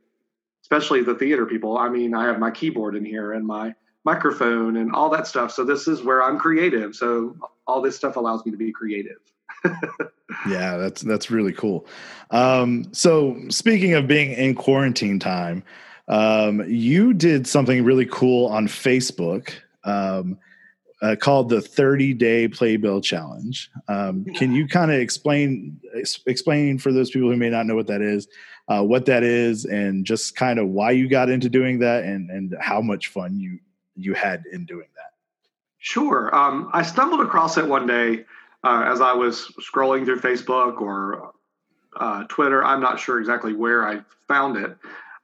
especially 0.62 1.02
the 1.02 1.14
theater 1.14 1.46
people. 1.46 1.78
I 1.78 1.88
mean, 1.88 2.14
I 2.14 2.26
have 2.26 2.38
my 2.38 2.50
keyboard 2.50 2.96
in 2.96 3.04
here 3.04 3.32
and 3.32 3.46
my 3.46 3.74
microphone 4.04 4.76
and 4.76 4.92
all 4.92 5.10
that 5.10 5.26
stuff. 5.26 5.52
So 5.52 5.64
this 5.64 5.86
is 5.86 6.02
where 6.02 6.22
I'm 6.22 6.38
creative. 6.38 6.96
So 6.96 7.36
all 7.66 7.80
this 7.80 7.96
stuff 7.96 8.16
allows 8.16 8.44
me 8.44 8.50
to 8.50 8.58
be 8.58 8.72
creative. 8.72 9.18
yeah, 10.48 10.76
that's 10.76 11.02
that's 11.02 11.30
really 11.30 11.52
cool. 11.52 11.86
Um, 12.30 12.86
so 12.92 13.36
speaking 13.48 13.94
of 13.94 14.06
being 14.06 14.32
in 14.32 14.54
quarantine 14.54 15.18
time, 15.18 15.62
um, 16.06 16.64
you 16.68 17.12
did 17.12 17.46
something 17.46 17.84
really 17.84 18.06
cool 18.06 18.46
on 18.46 18.66
Facebook. 18.66 19.50
Um, 19.84 20.38
uh, 21.00 21.17
called 21.17 21.49
the 21.49 21.61
30 21.61 22.14
day 22.14 22.49
playbill 22.49 23.00
challenge. 23.00 23.71
Um, 23.88 24.25
can 24.35 24.52
you 24.52 24.67
kind 24.67 24.90
of 24.90 24.99
explain 24.99 25.81
explain 26.26 26.78
for 26.78 26.93
those 26.93 27.11
people 27.11 27.31
who 27.31 27.37
may 27.37 27.50
not 27.50 27.67
know 27.67 27.76
what 27.76 27.87
that 27.87 28.02
is, 28.02 28.28
uh, 28.69 28.83
what 28.83 29.07
that 29.07 29.23
is, 29.23 29.64
and 29.64 30.05
just 30.05 30.35
kind 30.37 30.59
of 30.59 30.69
why 30.69 30.90
you 30.90 31.09
got 31.09 31.28
into 31.28 31.49
doing 31.49 31.78
that, 31.81 32.05
and 32.05 32.31
and 32.31 32.57
how 32.61 32.81
much 32.81 33.09
fun 33.09 33.38
you 33.38 33.59
you 33.95 34.14
had 34.14 34.45
in 34.52 34.64
doing 34.64 34.88
that? 34.97 35.12
Sure. 35.78 36.35
Um, 36.35 36.71
I 36.73 36.83
stumbled 36.83 37.21
across 37.21 37.57
it 37.57 37.67
one 37.67 37.87
day 37.87 38.25
uh, 38.64 38.85
as 38.87 39.00
I 39.00 39.12
was 39.12 39.52
scrolling 39.61 40.05
through 40.05 40.21
Facebook 40.21 40.81
or 40.81 41.33
uh, 41.97 42.25
Twitter. 42.25 42.64
I'm 42.64 42.81
not 42.81 42.99
sure 42.99 43.21
exactly 43.21 43.55
where 43.55 43.87
I 43.88 44.00
found 44.26 44.57
it, 44.57 44.76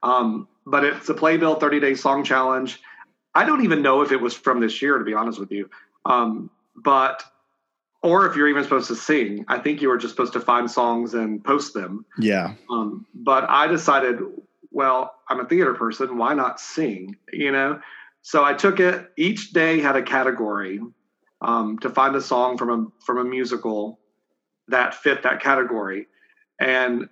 um, 0.03 0.47
but 0.65 0.85
it's 0.85 1.09
a 1.09 1.13
Playbill 1.13 1.55
30 1.55 1.81
Day 1.81 1.95
Song 1.95 2.23
Challenge. 2.23 2.79
I 3.35 3.45
don't 3.45 3.63
even 3.63 3.81
know 3.81 4.01
if 4.01 4.11
it 4.11 4.21
was 4.21 4.33
from 4.33 4.61
this 4.61 4.81
year, 4.81 4.97
to 4.97 5.03
be 5.03 5.13
honest 5.13 5.39
with 5.39 5.51
you. 5.51 5.69
Um, 6.05 6.49
but 6.75 7.23
or 8.05 8.27
if 8.27 8.35
you're 8.35 8.47
even 8.47 8.63
supposed 8.63 8.87
to 8.87 8.95
sing. 8.95 9.45
I 9.47 9.57
think 9.57 9.81
you 9.81 9.89
were 9.89 9.97
just 9.97 10.13
supposed 10.13 10.33
to 10.33 10.39
find 10.39 10.69
songs 10.69 11.15
and 11.15 11.43
post 11.43 11.73
them. 11.73 12.05
Yeah. 12.19 12.53
Um, 12.69 13.07
but 13.15 13.49
I 13.49 13.65
decided, 13.65 14.19
well, 14.71 15.15
I'm 15.27 15.39
a 15.39 15.45
theater 15.45 15.73
person. 15.73 16.17
Why 16.17 16.35
not 16.35 16.59
sing? 16.59 17.15
You 17.33 17.51
know. 17.51 17.81
So 18.21 18.43
I 18.43 18.53
took 18.53 18.79
it. 18.79 19.11
Each 19.17 19.51
day 19.53 19.79
had 19.79 19.95
a 19.95 20.03
category 20.03 20.79
um, 21.41 21.79
to 21.79 21.89
find 21.89 22.15
a 22.15 22.21
song 22.21 22.57
from 22.57 22.69
a 22.69 23.03
from 23.03 23.17
a 23.17 23.23
musical 23.23 23.99
that 24.67 24.93
fit 24.93 25.23
that 25.23 25.41
category, 25.41 26.07
and 26.59 27.09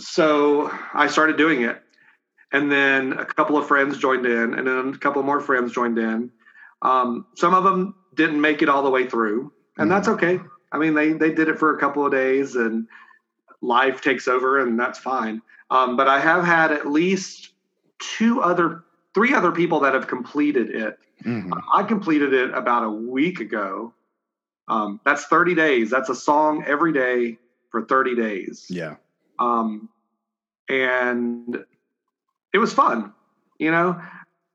so 0.00 0.70
I 0.94 1.08
started 1.08 1.36
doing 1.36 1.62
it. 1.62 1.82
And 2.52 2.72
then 2.72 3.12
a 3.12 3.24
couple 3.24 3.58
of 3.58 3.66
friends 3.66 3.98
joined 3.98 4.24
in, 4.24 4.54
and 4.54 4.66
then 4.66 4.94
a 4.94 4.98
couple 4.98 5.22
more 5.22 5.40
friends 5.40 5.72
joined 5.72 5.98
in. 5.98 6.30
Um, 6.80 7.26
some 7.34 7.54
of 7.54 7.64
them 7.64 7.94
didn't 8.14 8.40
make 8.40 8.62
it 8.62 8.68
all 8.68 8.82
the 8.82 8.90
way 8.90 9.08
through 9.08 9.52
and 9.78 9.90
that's 9.90 10.08
mm-hmm. 10.08 10.24
okay. 10.24 10.40
I 10.70 10.78
mean, 10.78 10.94
they 10.94 11.12
they 11.12 11.32
did 11.32 11.48
it 11.48 11.58
for 11.58 11.74
a 11.74 11.80
couple 11.80 12.04
of 12.04 12.12
days, 12.12 12.56
and 12.56 12.86
life 13.62 14.02
takes 14.02 14.28
over, 14.28 14.60
and 14.60 14.78
that's 14.78 14.98
fine. 14.98 15.40
Um, 15.70 15.96
but 15.96 16.08
I 16.08 16.20
have 16.20 16.44
had 16.44 16.72
at 16.72 16.86
least 16.86 17.52
two 17.98 18.42
other, 18.42 18.84
three 19.14 19.32
other 19.32 19.52
people 19.52 19.80
that 19.80 19.94
have 19.94 20.06
completed 20.06 20.70
it. 20.70 20.98
Mm-hmm. 21.24 21.52
I 21.72 21.82
completed 21.84 22.34
it 22.34 22.50
about 22.52 22.84
a 22.84 22.90
week 22.90 23.40
ago. 23.40 23.94
Um, 24.68 25.00
that's 25.04 25.24
30 25.24 25.54
days. 25.54 25.90
That's 25.90 26.10
a 26.10 26.14
song 26.14 26.62
every 26.66 26.92
day 26.92 27.38
for 27.70 27.84
30 27.86 28.14
days. 28.14 28.66
Yeah. 28.68 28.96
Um, 29.38 29.88
and 30.68 31.64
it 32.58 32.60
was 32.60 32.72
fun, 32.72 33.12
you 33.58 33.70
know. 33.70 34.00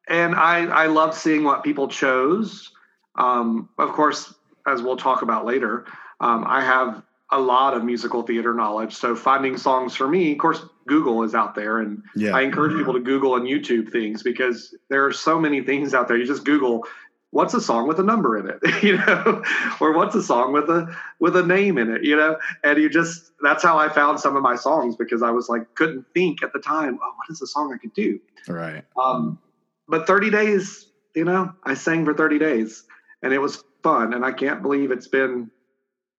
And 0.08 0.36
I 0.36 0.66
I 0.66 0.86
love 0.88 1.16
seeing 1.16 1.44
what 1.44 1.64
people 1.64 1.88
chose. 1.88 2.72
Um, 3.16 3.70
of 3.78 3.90
course, 3.94 4.34
as 4.68 4.82
we'll 4.82 4.98
talk 4.98 5.22
about 5.22 5.46
later, 5.46 5.86
um, 6.20 6.44
I 6.46 6.62
have 6.62 7.02
a 7.32 7.40
lot 7.40 7.74
of 7.74 7.84
musical 7.84 8.22
theater 8.22 8.54
knowledge. 8.54 8.94
So 8.94 9.16
finding 9.16 9.58
songs 9.58 9.96
for 9.96 10.08
me, 10.08 10.34
of 10.34 10.38
course, 10.38 10.64
Google 10.88 11.24
is 11.24 11.34
out 11.34 11.56
there, 11.56 11.80
and 11.80 12.04
yeah. 12.16 12.36
I 12.36 12.42
encourage 12.42 12.76
people 12.76 12.94
to 12.94 13.00
Google 13.00 13.38
and 13.38 13.48
YouTube 13.48 13.92
things 13.92 14.22
because 14.22 14.76
there 14.90 15.06
are 15.06 15.14
so 15.14 15.40
many 15.40 15.62
things 15.62 15.94
out 15.94 16.08
there. 16.08 16.18
You 16.18 16.26
just 16.26 16.44
Google 16.44 16.86
what's 17.34 17.56
a 17.56 17.62
song 17.62 17.88
with 17.88 18.00
a 18.00 18.04
number 18.04 18.38
in 18.38 18.48
it, 18.48 18.60
you 18.84 18.96
know, 18.98 19.44
or 19.82 19.94
what's 19.94 20.16
a 20.16 20.22
song 20.22 20.54
with 20.54 20.70
a 20.70 20.96
with 21.20 21.36
a 21.36 21.44
name 21.44 21.78
in 21.78 21.92
it, 21.92 22.04
you 22.04 22.16
know, 22.16 22.38
and 22.64 22.78
you 22.78 22.90
just 22.90 23.32
that's 23.42 23.64
how 23.64 23.78
I 23.78 23.90
found 23.90 24.20
some 24.20 24.36
of 24.36 24.44
my 24.44 24.56
songs 24.56 24.96
because 24.96 25.22
I 25.24 25.32
was 25.32 25.50
like 25.50 25.76
couldn't 25.76 26.06
think 26.14 26.44
at 26.44 26.54
the 26.54 26.60
time, 26.60 27.00
oh, 27.04 27.14
what 27.16 27.30
is 27.30 27.42
a 27.42 27.48
song 27.48 27.74
I 27.74 27.78
could 27.78 27.94
do? 27.94 28.20
Right. 28.48 28.84
Um, 29.02 29.40
but 29.88 30.08
30 30.08 30.30
days, 30.30 30.88
you 31.16 31.26
know, 31.26 31.54
I 31.64 31.74
sang 31.74 32.06
for 32.06 32.14
30 32.14 32.40
days, 32.40 32.84
and 33.22 33.34
it 33.34 33.40
was 33.40 33.64
fun, 33.82 34.14
and 34.14 34.24
I 34.24 34.32
can't 34.32 34.62
believe 34.62 34.92
it's 34.92 35.08
been 35.08 35.50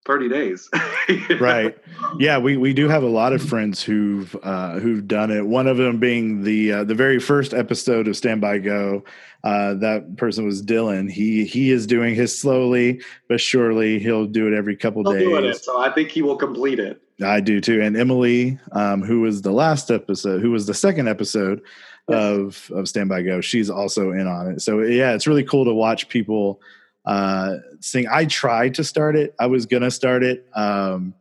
30 0.07 0.29
days. 0.29 0.69
right. 1.41 1.77
Yeah, 2.19 2.39
we, 2.39 2.57
we 2.57 2.73
do 2.73 2.89
have 2.89 3.03
a 3.03 3.09
lot 3.09 3.33
of 3.33 3.43
friends 3.43 3.83
who've 3.83 4.35
uh, 4.43 4.79
who've 4.79 5.07
done 5.07 5.31
it. 5.31 5.47
One 5.47 5.67
of 5.67 5.77
them 5.77 5.99
being 5.99 6.43
the 6.43 6.73
uh, 6.73 6.85
the 6.85 6.95
very 6.95 7.19
first 7.19 7.53
episode 7.53 8.09
of 8.09 8.17
Stand 8.17 8.41
by 8.41 8.59
Go. 8.59 9.05
Uh, 9.43 9.75
that 9.75 10.17
person 10.17 10.47
was 10.47 10.63
Dylan. 10.63 11.11
He 11.11 11.45
he 11.45 11.71
is 11.71 11.87
doing 11.87 12.15
his 12.15 12.39
slowly 12.39 13.03
but 13.29 13.41
surely. 13.41 13.99
He'll 13.99 14.27
do 14.27 14.47
it 14.47 14.57
every 14.57 14.77
couple 14.77 15.03
He'll 15.03 15.43
days. 15.43 15.57
It, 15.57 15.65
so 15.65 15.79
I 15.79 15.91
think 15.91 16.11
he 16.11 16.23
will 16.23 16.37
complete 16.37 16.79
it. 16.79 17.03
I 17.23 17.41
do 17.41 17.61
too. 17.61 17.81
And 17.81 17.97
Emily, 17.97 18.59
um, 18.73 19.03
who 19.03 19.21
was 19.21 19.43
the 19.43 19.53
last 19.53 19.91
episode, 19.91 20.41
who 20.41 20.51
was 20.51 20.67
the 20.67 20.75
second 20.75 21.09
episode 21.09 21.61
yes. 22.09 22.19
of 22.19 22.71
of 22.75 22.89
Stand 22.89 23.09
by 23.09 23.23
Go, 23.23 23.41
she's 23.41 23.69
also 23.69 24.13
in 24.13 24.27
on 24.27 24.53
it. 24.53 24.63
So 24.63 24.81
yeah, 24.81 25.13
it's 25.13 25.27
really 25.27 25.45
cool 25.45 25.65
to 25.67 25.75
watch 25.75 26.09
people 26.09 26.61
uh, 27.05 27.57
sing. 27.81 28.07
I 28.11 28.25
tried 28.27 28.75
to 28.75 28.85
start 28.85 29.17
it. 29.17 29.35
I 29.39 29.47
was 29.47 29.67
gonna 29.67 29.91
start 29.91 30.23
it, 30.23 30.47
um, 30.55 31.15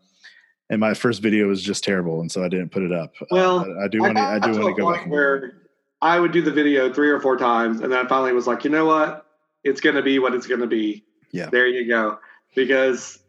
and 0.70 0.80
my 0.80 0.94
first 0.94 1.22
video 1.22 1.48
was 1.48 1.62
just 1.62 1.84
terrible, 1.84 2.22
and 2.22 2.32
so 2.32 2.44
I 2.44 2.48
didn't 2.48 2.70
put 2.70 2.84
it 2.84 2.92
up. 2.92 3.14
Uh, 3.22 3.26
well, 3.32 3.60
uh, 3.60 3.86
I 3.86 3.88
do 3.88 4.00
want 4.00 4.18
to. 4.18 4.22
I, 4.22 4.36
I 4.36 4.40
do 4.40 4.52
want 4.60 4.76
to 4.76 4.82
go 4.82 4.92
back. 4.92 5.08
Where 5.08 5.54
I 6.02 6.20
would 6.20 6.32
do 6.32 6.42
the 6.42 6.52
video 6.52 6.92
three 6.92 7.10
or 7.10 7.20
four 7.20 7.38
times, 7.38 7.82
and 7.82 7.92
then 7.92 8.06
I 8.06 8.08
finally 8.08 8.34
was 8.34 8.48
like, 8.48 8.64
you 8.64 8.70
know 8.70 8.86
what? 8.86 9.26
It's 9.64 9.82
gonna 9.82 10.02
be 10.02 10.20
what 10.20 10.34
it's 10.34 10.48
gonna 10.48 10.68
be. 10.68 11.04
Yeah. 11.32 11.50
There 11.50 11.68
you 11.68 11.88
go. 11.88 12.20
Because 12.56 13.20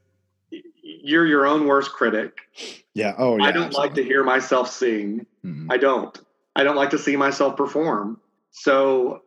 you're 0.83 1.27
your 1.27 1.47
own 1.47 1.67
worst 1.67 1.93
critic. 1.93 2.39
Yeah. 2.93 3.15
Oh, 3.19 3.39
yeah. 3.39 3.45
I 3.45 3.53
don't 3.53 3.65
absolutely. 3.65 3.89
like 3.89 3.95
to 3.97 4.05
hear 4.05 4.23
myself 4.23 4.71
sing. 4.71 5.27
Mm-hmm. 5.45 5.73
I 5.73 5.79
don't. 5.79 6.17
I 6.55 6.63
don't 6.63 6.77
like 6.77 6.91
to 6.91 6.99
see 6.99 7.17
myself 7.17 7.57
perform. 7.57 8.21
So 8.51 9.23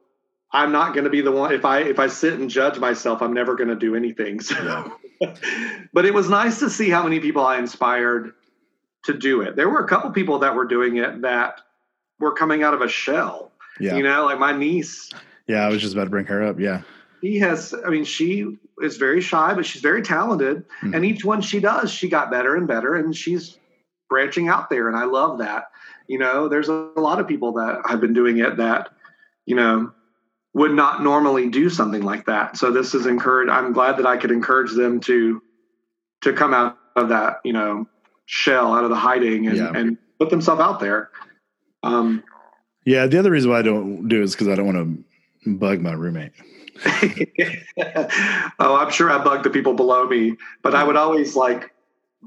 I'm 0.52 0.72
not 0.72 0.94
going 0.94 1.04
to 1.04 1.10
be 1.10 1.22
the 1.22 1.32
one 1.32 1.54
if 1.54 1.66
I 1.66 1.80
if 1.80 2.00
I 2.00 2.08
sit 2.08 2.40
and 2.40 2.50
judge 2.50 2.80
myself, 2.80 3.22
I'm 3.22 3.34
never 3.34 3.56
going 3.56 3.70
to 3.70 3.76
do 3.76 3.96
anything. 3.96 4.40
So. 4.40 4.56
Yeah. 5.22 5.34
but 5.94 6.06
it 6.06 6.14
was 6.14 6.30
nice 6.30 6.60
to 6.60 6.70
see 6.70 6.90
how 6.90 7.04
many 7.04 7.20
people 7.20 7.46
I 7.46 7.58
inspired 7.58 8.34
to 9.06 9.14
do 9.14 9.42
it. 9.42 9.56
There 9.56 9.70
were 9.70 9.80
a 9.80 9.88
couple 9.88 10.12
people 10.12 10.40
that 10.40 10.56
were 10.56 10.66
doing 10.66 10.98
it 10.98 11.22
that 11.22 11.62
were 12.20 12.34
coming 12.34 12.64
out 12.64 12.74
of 12.74 12.82
a 12.82 12.88
shell. 12.88 13.52
Yeah. 13.80 13.96
You 13.96 14.04
know, 14.04 14.26
like 14.26 14.40
my 14.40 14.56
niece. 14.56 15.12
Yeah, 15.48 15.66
I 15.66 15.70
was 15.70 15.82
just 15.82 15.94
about 15.94 16.06
to 16.06 16.10
bring 16.10 16.26
her 16.26 16.44
up. 16.44 16.60
Yeah. 16.60 16.82
She 17.22 17.40
has 17.40 17.74
I 17.86 17.90
mean, 17.90 18.06
she 18.06 18.58
is 18.82 18.98
very 18.98 19.22
shy, 19.22 19.54
but 19.54 19.66
she's 19.66 19.82
very 19.82 20.02
talented. 20.02 20.66
Mm-hmm. 20.82 20.94
And 20.94 21.06
each 21.06 21.26
one 21.26 21.42
she 21.42 21.60
does, 21.60 21.92
she 21.92 22.10
got 22.10 22.32
better 22.32 22.56
and 22.56 22.68
better 22.68 22.96
and 22.96 23.16
she's 23.16 23.58
branching 24.10 24.48
out 24.48 24.70
there 24.70 24.88
and 24.88 24.98
I 24.98 25.06
love 25.06 25.40
that. 25.40 25.66
You 26.08 26.20
know, 26.20 26.48
there's 26.48 26.70
a, 26.70 26.90
a 26.96 27.02
lot 27.02 27.20
of 27.20 27.28
people 27.28 27.54
that 27.54 27.82
have 27.86 28.00
been 28.00 28.14
doing 28.14 28.38
it 28.38 28.58
that, 28.58 28.90
you 29.46 29.56
know, 29.56 29.92
would 30.54 30.72
not 30.72 31.04
normally 31.04 31.50
do 31.50 31.70
something 31.70 32.02
like 32.02 32.26
that. 32.26 32.58
So 32.58 32.72
this 32.72 32.94
is 32.94 33.06
encouraged. 33.06 33.52
I'm 33.52 33.74
glad 33.74 33.98
that 33.98 34.06
I 34.06 34.18
could 34.18 34.32
encourage 34.32 34.74
them 34.74 35.00
to 35.02 35.42
to 36.22 36.34
come 36.34 36.54
out 36.54 36.78
of 36.96 37.10
that, 37.10 37.42
you 37.44 37.54
know, 37.54 37.88
shell, 38.26 38.74
out 38.74 38.84
of 38.84 38.90
the 38.90 38.96
hiding, 38.96 39.48
and, 39.48 39.58
yeah. 39.58 39.72
and 39.74 39.98
put 40.20 40.30
themselves 40.30 40.62
out 40.62 40.80
there. 40.80 41.12
Um, 41.84 42.24
yeah, 42.86 43.06
the 43.06 43.20
other 43.20 43.32
reason 43.32 43.52
why 43.52 43.60
I 43.60 43.62
don't 43.62 44.08
do 44.08 44.22
it 44.22 44.24
is 44.24 44.32
because 44.32 44.48
I 44.48 44.56
don't 44.56 44.66
want 44.66 45.06
to 45.46 45.52
bug 45.52 45.80
my 45.80 45.92
roommate. 45.92 46.32
oh, 48.60 48.76
I'm 48.76 48.92
sure 48.92 49.12
I 49.12 49.24
bug 49.24 49.44
the 49.44 49.50
people 49.52 49.74
below 49.74 50.08
me, 50.08 50.38
but 50.64 50.74
I 50.74 50.84
would 50.84 50.96
always 50.96 51.36
like 51.36 51.72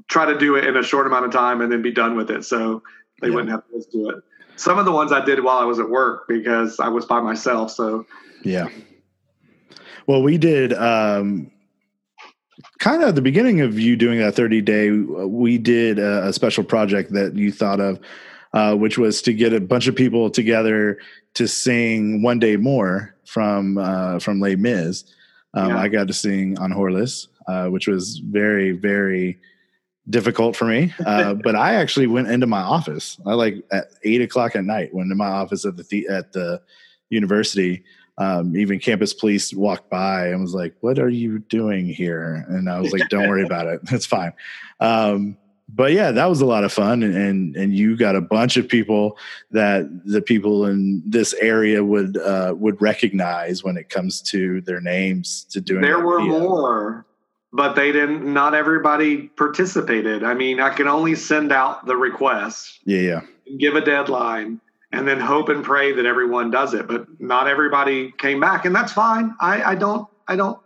try 0.07 0.25
to 0.25 0.37
do 0.37 0.55
it 0.55 0.65
in 0.65 0.77
a 0.77 0.83
short 0.83 1.05
amount 1.05 1.25
of 1.25 1.31
time 1.31 1.61
and 1.61 1.71
then 1.71 1.81
be 1.81 1.91
done 1.91 2.15
with 2.15 2.31
it, 2.31 2.45
so 2.45 2.81
they 3.21 3.27
yeah. 3.27 3.35
wouldn't 3.35 3.51
have 3.51 3.63
to 3.67 3.91
do 3.91 4.09
it 4.09 4.23
some 4.61 4.77
of 4.77 4.85
the 4.85 4.91
ones 4.91 5.11
I 5.11 5.25
did 5.25 5.43
while 5.43 5.57
I 5.57 5.65
was 5.65 5.79
at 5.79 5.89
work 5.89 6.27
because 6.27 6.79
I 6.79 6.87
was 6.87 7.05
by 7.05 7.19
myself. 7.19 7.71
So 7.71 8.05
yeah. 8.43 8.69
Well, 10.05 10.21
we 10.21 10.37
did 10.37 10.71
um, 10.73 11.51
kind 12.77 13.01
of 13.01 13.09
at 13.09 13.15
the 13.15 13.23
beginning 13.23 13.61
of 13.61 13.79
you 13.79 13.95
doing 13.95 14.19
that 14.19 14.35
30 14.35 14.61
day. 14.61 14.91
We 14.91 15.57
did 15.57 15.97
a, 15.97 16.27
a 16.27 16.33
special 16.33 16.63
project 16.63 17.11
that 17.13 17.35
you 17.35 17.51
thought 17.51 17.79
of, 17.79 17.99
uh, 18.53 18.75
which 18.75 18.99
was 18.99 19.21
to 19.23 19.33
get 19.33 19.51
a 19.51 19.59
bunch 19.59 19.87
of 19.87 19.95
people 19.95 20.29
together 20.29 20.99
to 21.33 21.47
sing 21.47 22.21
"One 22.21 22.37
Day 22.37 22.55
More" 22.55 23.15
from 23.25 23.79
uh, 23.79 24.19
from 24.19 24.39
Les 24.39 24.55
Mis. 24.55 25.05
Um, 25.55 25.69
yeah. 25.69 25.79
I 25.79 25.87
got 25.87 26.07
to 26.07 26.13
sing 26.13 26.55
Enjolras, 26.57 27.27
uh, 27.47 27.67
which 27.67 27.87
was 27.87 28.19
very 28.19 28.71
very 28.71 29.39
difficult 30.11 30.55
for 30.55 30.65
me. 30.65 30.93
Uh, 31.05 31.33
but 31.43 31.55
I 31.55 31.75
actually 31.75 32.07
went 32.07 32.27
into 32.27 32.47
my 32.47 32.61
office. 32.61 33.17
I 33.25 33.33
like 33.33 33.63
at 33.71 33.87
eight 34.03 34.21
o'clock 34.21 34.55
at 34.55 34.63
night 34.63 34.93
went 34.93 35.09
to 35.09 35.15
my 35.15 35.27
office 35.27 35.65
at 35.65 35.77
the, 35.77 35.83
the 35.83 36.07
at 36.07 36.33
the 36.33 36.61
university. 37.09 37.83
Um, 38.17 38.55
even 38.55 38.79
campus 38.79 39.13
police 39.13 39.53
walked 39.53 39.89
by 39.89 40.27
and 40.27 40.41
was 40.41 40.53
like, 40.53 40.75
"What 40.81 40.99
are 40.99 41.09
you 41.09 41.39
doing 41.39 41.87
here?" 41.87 42.45
And 42.49 42.69
I 42.69 42.79
was 42.79 42.91
like, 42.91 43.09
"Don't 43.09 43.27
worry 43.27 43.43
about 43.43 43.67
it. 43.67 43.81
It's 43.91 44.05
fine." 44.05 44.33
Um, 44.79 45.37
but 45.73 45.93
yeah, 45.93 46.11
that 46.11 46.25
was 46.25 46.41
a 46.41 46.45
lot 46.45 46.65
of 46.65 46.73
fun, 46.73 47.01
and, 47.01 47.15
and, 47.15 47.55
and 47.55 47.73
you 47.73 47.95
got 47.95 48.15
a 48.17 48.21
bunch 48.21 48.57
of 48.57 48.67
people 48.67 49.17
that 49.51 49.87
the 50.05 50.21
people 50.21 50.65
in 50.65 51.01
this 51.05 51.33
area 51.35 51.83
would 51.83 52.17
uh, 52.17 52.53
would 52.57 52.81
recognize 52.81 53.63
when 53.63 53.77
it 53.77 53.89
comes 53.89 54.21
to 54.23 54.61
their 54.61 54.81
names 54.81 55.45
to 55.45 55.61
doing. 55.61 55.81
There 55.81 56.05
were 56.05 56.21
video. 56.21 56.39
more 56.39 57.05
but 57.53 57.73
they 57.75 57.91
didn't 57.91 58.33
not 58.33 58.53
everybody 58.53 59.27
participated. 59.27 60.23
I 60.23 60.33
mean 60.33 60.59
i 60.59 60.69
can 60.69 60.87
only 60.87 61.15
send 61.15 61.51
out 61.51 61.85
the 61.85 61.95
request 61.95 62.79
yeah 62.85 62.99
yeah. 62.99 63.21
give 63.57 63.75
a 63.75 63.81
deadline 63.81 64.61
and 64.91 65.07
then 65.07 65.19
hope 65.19 65.49
and 65.49 65.63
pray 65.63 65.93
that 65.93 66.05
everyone 66.05 66.51
does 66.51 66.73
it 66.73 66.87
but 66.87 67.05
not 67.19 67.47
everybody 67.47 68.11
came 68.17 68.39
back 68.39 68.65
and 68.65 68.75
that's 68.75 68.93
fine. 68.93 69.35
I 69.39 69.63
i 69.63 69.75
don't 69.75 70.07
i 70.27 70.35
don't 70.35 70.59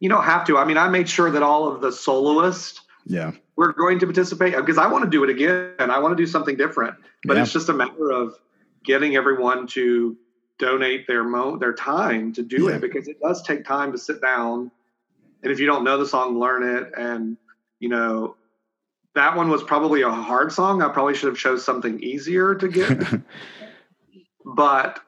you 0.00 0.08
don't 0.08 0.24
have 0.24 0.44
to. 0.46 0.58
I 0.58 0.64
mean 0.64 0.78
i 0.78 0.88
made 0.88 1.08
sure 1.08 1.30
that 1.30 1.42
all 1.42 1.68
of 1.68 1.80
the 1.80 1.92
soloists 1.92 2.80
yeah. 3.04 3.32
we're 3.56 3.72
going 3.72 3.98
to 3.98 4.06
participate 4.06 4.54
because 4.56 4.78
i 4.78 4.86
want 4.86 5.04
to 5.04 5.10
do 5.10 5.24
it 5.24 5.30
again. 5.30 5.74
And 5.78 5.90
i 5.90 5.98
want 5.98 6.16
to 6.16 6.22
do 6.22 6.26
something 6.26 6.56
different 6.56 6.96
but 7.24 7.36
yeah. 7.36 7.42
it's 7.42 7.52
just 7.52 7.68
a 7.68 7.72
matter 7.72 8.10
of 8.10 8.34
getting 8.84 9.16
everyone 9.16 9.66
to 9.68 10.16
donate 10.58 11.06
their 11.06 11.24
mo 11.24 11.56
their 11.56 11.72
time 11.72 12.32
to 12.34 12.42
do 12.42 12.68
yeah. 12.68 12.76
it 12.76 12.80
because 12.80 13.08
it 13.08 13.16
does 13.20 13.42
take 13.42 13.64
time 13.64 13.90
to 13.92 13.98
sit 13.98 14.20
down 14.20 14.70
and 15.42 15.52
if 15.52 15.58
you 15.58 15.66
don't 15.66 15.84
know 15.84 15.98
the 15.98 16.06
song, 16.06 16.38
learn 16.38 16.62
it 16.76 16.92
and 16.96 17.36
you 17.80 17.88
know 17.88 18.36
that 19.14 19.36
one 19.36 19.50
was 19.50 19.62
probably 19.62 20.02
a 20.02 20.10
hard 20.10 20.52
song. 20.52 20.82
I 20.82 20.88
probably 20.88 21.14
should 21.14 21.28
have 21.28 21.38
chose 21.38 21.64
something 21.64 22.02
easier 22.02 22.54
to 22.54 22.68
get. 22.68 22.98
but 24.44 25.00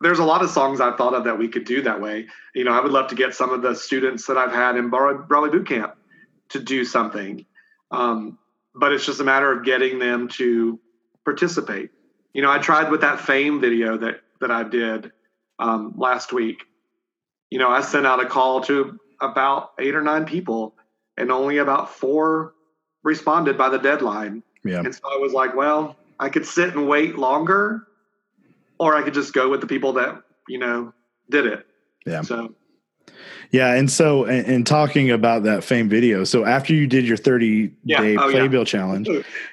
there's 0.00 0.18
a 0.18 0.24
lot 0.24 0.42
of 0.42 0.50
songs 0.50 0.80
I've 0.80 0.96
thought 0.96 1.14
of 1.14 1.24
that 1.24 1.38
we 1.38 1.48
could 1.48 1.64
do 1.64 1.82
that 1.82 2.00
way. 2.00 2.26
You 2.54 2.64
know, 2.64 2.72
I 2.72 2.80
would 2.80 2.92
love 2.92 3.08
to 3.08 3.14
get 3.14 3.34
some 3.34 3.50
of 3.50 3.62
the 3.62 3.74
students 3.74 4.26
that 4.26 4.38
I've 4.38 4.52
had 4.52 4.76
in 4.76 4.90
Broadway 4.90 5.50
Boot 5.50 5.68
Camp 5.68 5.94
to 6.50 6.60
do 6.60 6.84
something. 6.84 7.44
Um, 7.90 8.38
but 8.74 8.92
it's 8.92 9.04
just 9.04 9.20
a 9.20 9.24
matter 9.24 9.50
of 9.50 9.64
getting 9.64 9.98
them 9.98 10.28
to 10.28 10.78
participate. 11.24 11.90
You 12.32 12.42
know, 12.42 12.50
I 12.50 12.58
tried 12.58 12.90
with 12.90 13.00
that 13.00 13.20
fame 13.20 13.60
video 13.60 13.98
that 13.98 14.20
that 14.40 14.50
I 14.50 14.62
did 14.62 15.12
um, 15.58 15.94
last 15.96 16.32
week. 16.32 16.64
You 17.50 17.58
know, 17.58 17.68
I 17.68 17.80
sent 17.80 18.06
out 18.06 18.24
a 18.24 18.26
call 18.26 18.62
to 18.62 18.98
about 19.20 19.72
eight 19.78 19.94
or 19.94 20.02
nine 20.02 20.24
people, 20.24 20.74
and 21.16 21.30
only 21.30 21.58
about 21.58 21.90
four 21.90 22.54
responded 23.02 23.56
by 23.56 23.68
the 23.68 23.78
deadline. 23.78 24.42
Yeah. 24.64 24.80
And 24.80 24.94
so 24.94 25.00
I 25.04 25.16
was 25.16 25.32
like, 25.32 25.54
well, 25.54 25.96
I 26.18 26.28
could 26.28 26.46
sit 26.46 26.74
and 26.74 26.88
wait 26.88 27.16
longer, 27.16 27.86
or 28.78 28.94
I 28.96 29.02
could 29.02 29.14
just 29.14 29.32
go 29.32 29.48
with 29.48 29.60
the 29.60 29.66
people 29.66 29.92
that 29.94 30.22
you 30.48 30.58
know 30.58 30.92
did 31.30 31.46
it. 31.46 31.66
Yeah. 32.06 32.22
So 32.22 32.54
yeah, 33.52 33.74
and 33.74 33.90
so 33.90 34.26
in 34.26 34.64
talking 34.64 35.10
about 35.10 35.42
that 35.42 35.64
fame 35.64 35.88
video, 35.88 36.22
so 36.22 36.44
after 36.44 36.72
you 36.72 36.86
did 36.86 37.04
your 37.04 37.16
30 37.16 37.72
Yeah. 37.84 38.00
day 38.00 38.16
Oh, 38.16 38.28
yeah. 38.28 38.38
playbill 38.38 38.64
challenge, 38.64 39.08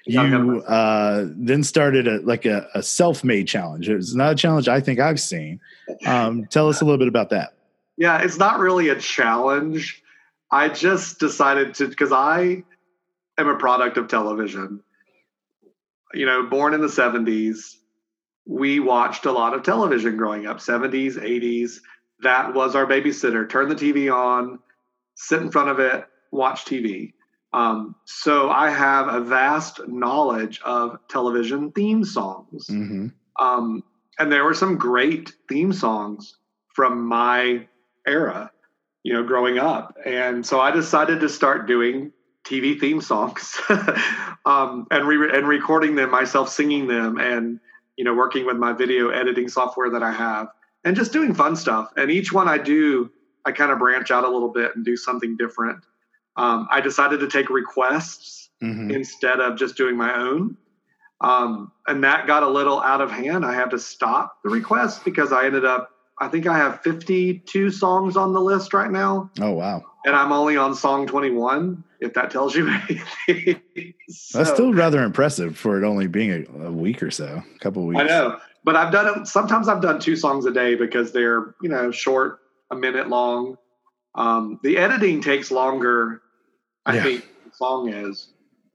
you 0.05 0.61
uh, 0.67 1.25
then 1.35 1.63
started 1.63 2.07
a 2.07 2.19
like 2.21 2.45
a, 2.45 2.67
a 2.75 2.83
self 2.83 3.23
made 3.23 3.47
challenge. 3.47 3.89
It's 3.89 4.13
not 4.13 4.33
a 4.33 4.35
challenge 4.35 4.67
I 4.67 4.79
think 4.81 4.99
I've 4.99 5.19
seen. 5.19 5.59
Um, 6.05 6.45
tell 6.45 6.69
us 6.69 6.81
a 6.81 6.85
little 6.85 6.99
bit 6.99 7.07
about 7.07 7.29
that. 7.31 7.53
Yeah, 7.97 8.19
it's 8.19 8.37
not 8.37 8.59
really 8.59 8.89
a 8.89 8.99
challenge. 8.99 10.03
I 10.51 10.69
just 10.69 11.19
decided 11.19 11.73
to 11.75 11.87
because 11.87 12.11
I 12.11 12.63
am 13.37 13.47
a 13.47 13.57
product 13.57 13.97
of 13.97 14.07
television. 14.07 14.83
You 16.13 16.25
know, 16.25 16.43
born 16.43 16.73
in 16.73 16.81
the 16.81 16.87
70s, 16.87 17.75
we 18.45 18.79
watched 18.79 19.25
a 19.25 19.31
lot 19.31 19.53
of 19.53 19.63
television 19.63 20.15
growing 20.15 20.45
up, 20.45 20.59
70s, 20.59 21.15
80s. 21.15 21.79
That 22.21 22.53
was 22.53 22.75
our 22.75 22.85
babysitter. 22.85 23.49
Turn 23.49 23.67
the 23.67 23.75
TV 23.75 24.13
on, 24.13 24.59
sit 25.15 25.41
in 25.41 25.51
front 25.51 25.69
of 25.69 25.79
it, 25.79 26.05
watch 26.31 26.63
TV. 26.65 27.13
Um, 27.53 27.95
so 28.05 28.49
I 28.49 28.69
have 28.69 29.07
a 29.07 29.19
vast 29.19 29.81
knowledge 29.87 30.61
of 30.63 30.97
television 31.09 31.71
theme 31.71 32.03
songs. 32.03 32.67
hmm 32.67 33.07
Um, 33.39 33.83
and 34.19 34.31
there 34.31 34.43
were 34.43 34.53
some 34.53 34.77
great 34.77 35.33
theme 35.47 35.73
songs 35.73 36.37
from 36.73 37.05
my 37.05 37.67
era, 38.07 38.51
you 39.03 39.13
know, 39.13 39.23
growing 39.23 39.59
up. 39.59 39.95
And 40.05 40.45
so 40.45 40.59
I 40.59 40.71
decided 40.71 41.19
to 41.19 41.29
start 41.29 41.67
doing 41.67 42.11
TV 42.43 42.79
theme 42.79 43.01
songs 43.01 43.59
um, 44.45 44.87
and 44.89 45.07
re- 45.07 45.37
and 45.37 45.47
recording 45.47 45.95
them 45.95 46.09
myself, 46.09 46.49
singing 46.49 46.87
them, 46.87 47.17
and 47.19 47.59
you 47.97 48.03
know, 48.03 48.13
working 48.13 48.45
with 48.45 48.57
my 48.57 48.73
video 48.73 49.09
editing 49.09 49.49
software 49.49 49.89
that 49.89 50.03
I 50.03 50.11
have, 50.11 50.47
and 50.83 50.95
just 50.95 51.11
doing 51.11 51.33
fun 51.33 51.55
stuff. 51.55 51.91
And 51.97 52.09
each 52.09 52.31
one 52.31 52.47
I 52.47 52.57
do, 52.57 53.11
I 53.45 53.51
kind 53.51 53.71
of 53.71 53.79
branch 53.79 54.11
out 54.11 54.23
a 54.23 54.29
little 54.29 54.51
bit 54.51 54.75
and 54.75 54.85
do 54.85 54.95
something 54.95 55.35
different. 55.35 55.83
Um, 56.37 56.67
I 56.71 56.81
decided 56.81 57.19
to 57.21 57.27
take 57.27 57.49
requests 57.49 58.49
hmm 58.59 58.89
instead 58.89 59.39
of 59.39 59.57
just 59.57 59.77
doing 59.77 59.95
my 59.95 60.15
own. 60.15 60.57
Um, 61.21 61.71
and 61.87 62.03
that 62.03 62.27
got 62.27 62.43
a 62.43 62.47
little 62.47 62.79
out 62.79 63.01
of 63.01 63.11
hand. 63.11 63.45
I 63.45 63.53
had 63.53 63.71
to 63.71 63.79
stop 63.79 64.37
the 64.43 64.49
request 64.49 65.03
because 65.03 65.31
I 65.31 65.45
ended 65.45 65.65
up, 65.65 65.89
I 66.19 66.27
think 66.29 66.47
I 66.47 66.57
have 66.57 66.81
52 66.81 67.69
songs 67.71 68.17
on 68.17 68.33
the 68.33 68.41
list 68.41 68.73
right 68.73 68.89
now, 68.91 69.29
Oh 69.39 69.51
wow, 69.51 69.83
and 70.05 70.15
I'm 70.15 70.31
only 70.31 70.57
on 70.57 70.73
song 70.73 71.05
21, 71.07 71.83
if 71.99 72.13
that 72.15 72.31
tells 72.31 72.55
you 72.55 72.67
anything. 73.27 73.93
that's 74.33 74.49
still 74.49 74.73
rather 74.73 75.03
impressive 75.03 75.57
for 75.57 75.81
it 75.81 75.85
only 75.85 76.07
being 76.07 76.31
a, 76.31 76.65
a 76.67 76.71
week 76.71 77.03
or 77.03 77.11
so, 77.11 77.43
a 77.55 77.59
couple 77.59 77.83
of 77.83 77.87
weeks. 77.89 78.01
I 78.01 78.05
know, 78.07 78.39
but 78.63 78.75
I've 78.75 78.91
done 78.91 79.21
it. 79.21 79.27
Sometimes 79.27 79.67
I've 79.67 79.81
done 79.81 79.99
two 79.99 80.15
songs 80.15 80.45
a 80.45 80.51
day 80.51 80.75
because 80.75 81.11
they're, 81.11 81.53
you 81.61 81.69
know, 81.69 81.91
short, 81.91 82.39
a 82.71 82.75
minute 82.75 83.09
long. 83.09 83.57
Um, 84.15 84.59
the 84.63 84.77
editing 84.79 85.21
takes 85.21 85.51
longer, 85.51 86.21
I 86.85 86.95
Yeah. 86.95 87.03
think, 87.03 87.25
the 87.45 87.51
song 87.53 87.89
is. 87.93 88.29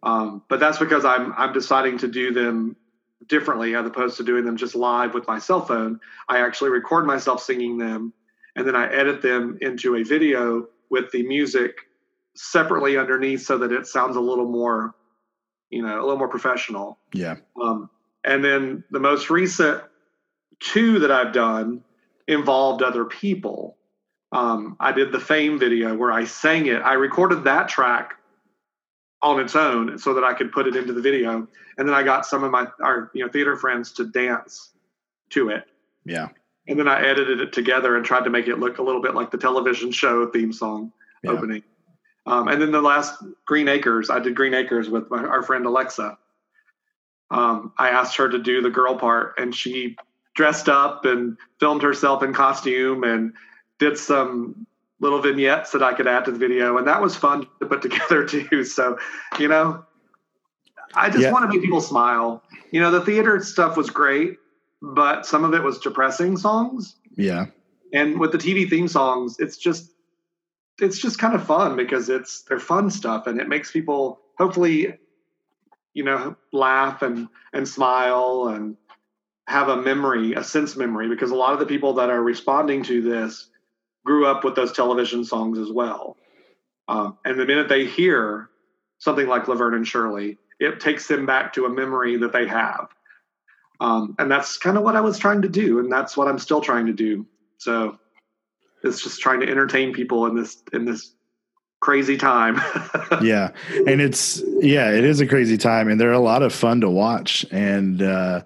Um, 0.05 0.42
but 0.48 0.61
that's 0.61 0.78
because 0.78 1.05
I'm 1.05 1.33
I'm 1.37 1.52
deciding 1.52 1.98
to 1.98 2.09
do 2.09 2.33
them 2.33 2.76
differently 3.28 3.74
as 3.74 3.87
opposed 3.87 4.16
to 4.16 4.24
doing 4.24 4.44
them 4.44 4.56
just 4.56 4.74
live 4.74 5.14
with 5.14 5.26
my 5.26 5.38
cell 5.38 5.64
phone. 5.64 6.00
I 6.28 6.38
actually 6.38 6.70
record 6.70 7.06
myself 7.06 7.42
singing 7.42 7.78
them, 7.78 8.12
and 8.56 8.66
then 8.66 8.76
I 8.76 8.92
edit 8.92 9.22
them 9.22 9.58
into 9.61 9.96
a 9.96 10.02
video 10.02 10.68
with 10.90 11.11
the 11.12 11.22
music 11.22 11.76
separately 12.35 12.96
underneath 12.96 13.42
so 13.42 13.58
that 13.58 13.72
it 13.72 13.87
sounds 13.87 14.16
a 14.16 14.20
little 14.20 14.48
more, 14.48 14.94
you 15.70 15.82
know, 15.82 15.98
a 15.98 16.02
little 16.02 16.18
more 16.18 16.28
professional. 16.28 16.98
Yeah, 17.12 17.37
Um, 17.61 17.90
and 18.24 18.44
then 18.44 18.85
the 18.90 19.00
most 19.00 19.30
recent 19.30 19.82
two 20.61 21.00
that 21.00 21.11
I've 21.11 21.32
done 21.32 21.82
involved 22.28 22.82
other 22.82 23.04
people. 23.04 23.76
Um, 24.30 24.76
I 24.80 24.92
did 24.92 25.12
the 25.12 25.20
Fame 25.20 25.58
video 25.58 25.94
where 25.94 26.12
I 26.12 26.24
sang 26.24 26.66
it. 26.66 26.80
I 26.80 26.94
recorded 26.94 27.44
that 27.44 27.68
track 27.68 28.14
on 29.22 29.40
its 29.40 29.54
own 29.54 29.98
so 29.98 30.14
that 30.14 30.24
I 30.24 30.35
could 30.35 30.52
put 30.52 30.66
it 30.66 30.76
into 30.76 30.92
the 30.92 31.00
video, 31.00 31.46
and 31.78 31.88
then 31.88 31.94
I 31.94 32.02
got 32.02 32.26
some 32.26 32.42
of 32.44 32.50
my 32.50 32.66
our 32.82 33.11
you 33.14 33.24
know 33.24 33.30
theater 33.30 33.56
friends 33.56 33.92
to 33.92 34.04
dance 34.04 34.70
to 35.30 35.48
it, 35.48 35.64
yeah, 36.04 36.28
and 36.66 36.78
then 36.78 36.88
I 36.88 37.06
edited 37.06 37.40
it 37.40 37.52
together 37.52 37.96
and 37.96 38.04
tried 38.04 38.24
to 38.24 38.30
make 38.30 38.48
it 38.48 38.58
look 38.58 38.78
a 38.78 38.82
little 38.82 39.02
bit 39.02 39.14
like 39.14 39.30
the 39.30 39.38
television 39.38 39.92
show 39.92 40.26
theme 40.26 40.52
song 40.52 40.92
Yeah. 41.22 41.32
opening. 41.32 41.62
Um, 42.24 42.46
and 42.48 42.62
then 42.62 42.70
the 42.70 42.80
last 42.80 43.22
Green 43.46 43.68
Acres, 43.68 44.08
I 44.08 44.20
did 44.20 44.37
Green 44.37 44.54
Acres 44.54 44.88
with 44.88 45.11
my, 45.11 45.24
our 45.24 45.42
friend 45.42 45.66
Alexa. 45.66 46.16
Um, 47.32 47.72
I 47.78 47.88
asked 47.88 48.16
her 48.18 48.28
to 48.28 48.38
do 48.38 48.62
the 48.62 48.70
girl 48.70 48.96
part, 48.96 49.35
and 49.38 49.54
she 49.54 49.96
dressed 50.35 50.68
up 50.68 51.04
and 51.04 51.37
filmed 51.58 51.82
herself 51.82 52.22
in 52.22 52.32
costume 52.32 53.02
and 53.02 53.32
did 53.78 53.98
some 53.98 54.66
little 55.03 55.21
vignettes 55.21 55.73
that 55.73 55.83
I 55.83 55.93
could 55.93 56.07
add 56.07 56.25
to 56.25 56.31
the 56.33 56.38
video, 56.38 56.79
and 56.79 56.87
that 56.87 57.03
was 57.03 57.15
fun 57.15 57.47
to 57.61 57.67
put 57.67 57.83
together 57.88 58.25
too. 58.25 58.65
So, 58.65 58.99
you 59.38 59.49
know, 59.49 59.85
I 60.95 61.11
just 61.11 61.25
Yeah. 61.25 61.33
want 61.33 61.45
to 61.45 61.49
make 61.49 61.62
people 61.62 61.83
smile. 61.83 62.43
You 62.71 62.81
know, 62.81 62.91
the 62.91 63.03
theater 63.03 63.38
stuff 63.43 63.77
was 63.77 63.91
great, 63.91 64.38
but 64.81 65.27
some 65.27 65.45
of 65.45 65.53
it 65.53 65.62
was 65.62 65.79
depressing 65.79 66.38
songs 66.38 66.97
yeah, 67.17 67.47
and 67.93 68.19
with 68.19 68.33
the 68.33 68.38
TV 68.38 68.69
theme 68.69 68.88
songs, 68.88 69.37
it's 69.38 69.57
just 69.57 69.91
it's 70.81 70.99
just 70.99 71.19
kind 71.19 71.35
of 71.35 71.45
fun 71.47 71.77
because 71.77 72.09
it's 72.09 72.43
they're 72.43 72.59
fun 72.59 72.91
stuff 72.91 73.27
and 73.27 73.41
it 73.41 73.49
makes 73.49 73.71
people 73.71 74.21
hopefully 74.38 74.95
you 75.95 76.03
know 76.03 76.35
laugh 76.53 77.03
and 77.03 77.29
and 77.53 77.69
smile 77.69 78.49
and 78.49 78.77
have 79.49 79.69
a 79.69 79.77
memory, 79.77 80.33
a 80.35 80.43
sense 80.43 80.77
memory 80.77 81.09
because 81.09 81.31
a 81.31 81.35
lot 81.35 81.53
of 81.53 81.59
the 81.59 81.67
people 81.67 81.95
that 81.95 82.09
are 82.09 82.23
responding 82.23 82.83
to 82.85 83.03
this 83.03 83.51
grew 84.05 84.27
up 84.27 84.45
with 84.45 84.55
those 84.55 84.73
television 84.73 85.25
songs 85.25 85.59
as 85.59 85.71
well. 85.71 86.17
Um, 86.88 87.19
and 87.25 87.38
the 87.38 87.47
minute 87.47 87.69
they 87.69 87.87
hear 87.87 88.51
something 88.99 89.27
like 89.27 89.49
Laverne 89.49 89.75
and 89.75 89.87
Shirley, 89.87 90.38
it 90.59 90.81
takes 90.81 91.09
them 91.09 91.27
back 91.27 91.53
to 91.55 91.65
a 91.65 91.71
memory 91.71 92.17
that 92.19 92.33
they 92.33 92.47
have. 92.47 92.88
Um, 93.81 94.15
and 94.19 94.31
that's 94.31 94.59
kind 94.59 94.77
of 94.77 94.85
what 94.85 94.95
I 94.95 95.01
was 95.01 95.19
trying 95.19 95.43
to 95.43 95.49
do, 95.49 95.81
and 95.81 95.91
that's 95.91 96.17
what 96.17 96.29
I'm 96.29 96.38
still 96.38 96.61
trying 96.61 96.87
to 96.87 96.93
do. 96.93 97.27
So 97.59 97.99
it's 98.85 99.03
just 99.03 99.21
trying 99.21 99.41
to 99.41 99.49
entertain 99.49 99.93
people 99.93 100.27
in 100.27 100.37
this 100.37 100.62
in 100.73 100.85
this 100.85 101.15
crazy 101.81 102.17
time. 102.17 102.61
yeah 103.23 103.51
and 103.88 104.01
it's 104.01 104.41
yeah 104.61 104.91
it 104.91 105.05
is 105.05 105.21
a 105.21 105.27
crazy 105.27 105.59
time 105.59 105.88
and 105.88 106.01
they're 106.01 106.12
a 106.12 106.21
lot 106.21 106.43
of 106.43 106.53
fun 106.53 106.81
to 106.81 106.88
watch 106.88 107.45
and 107.51 108.01
uh 108.03 108.41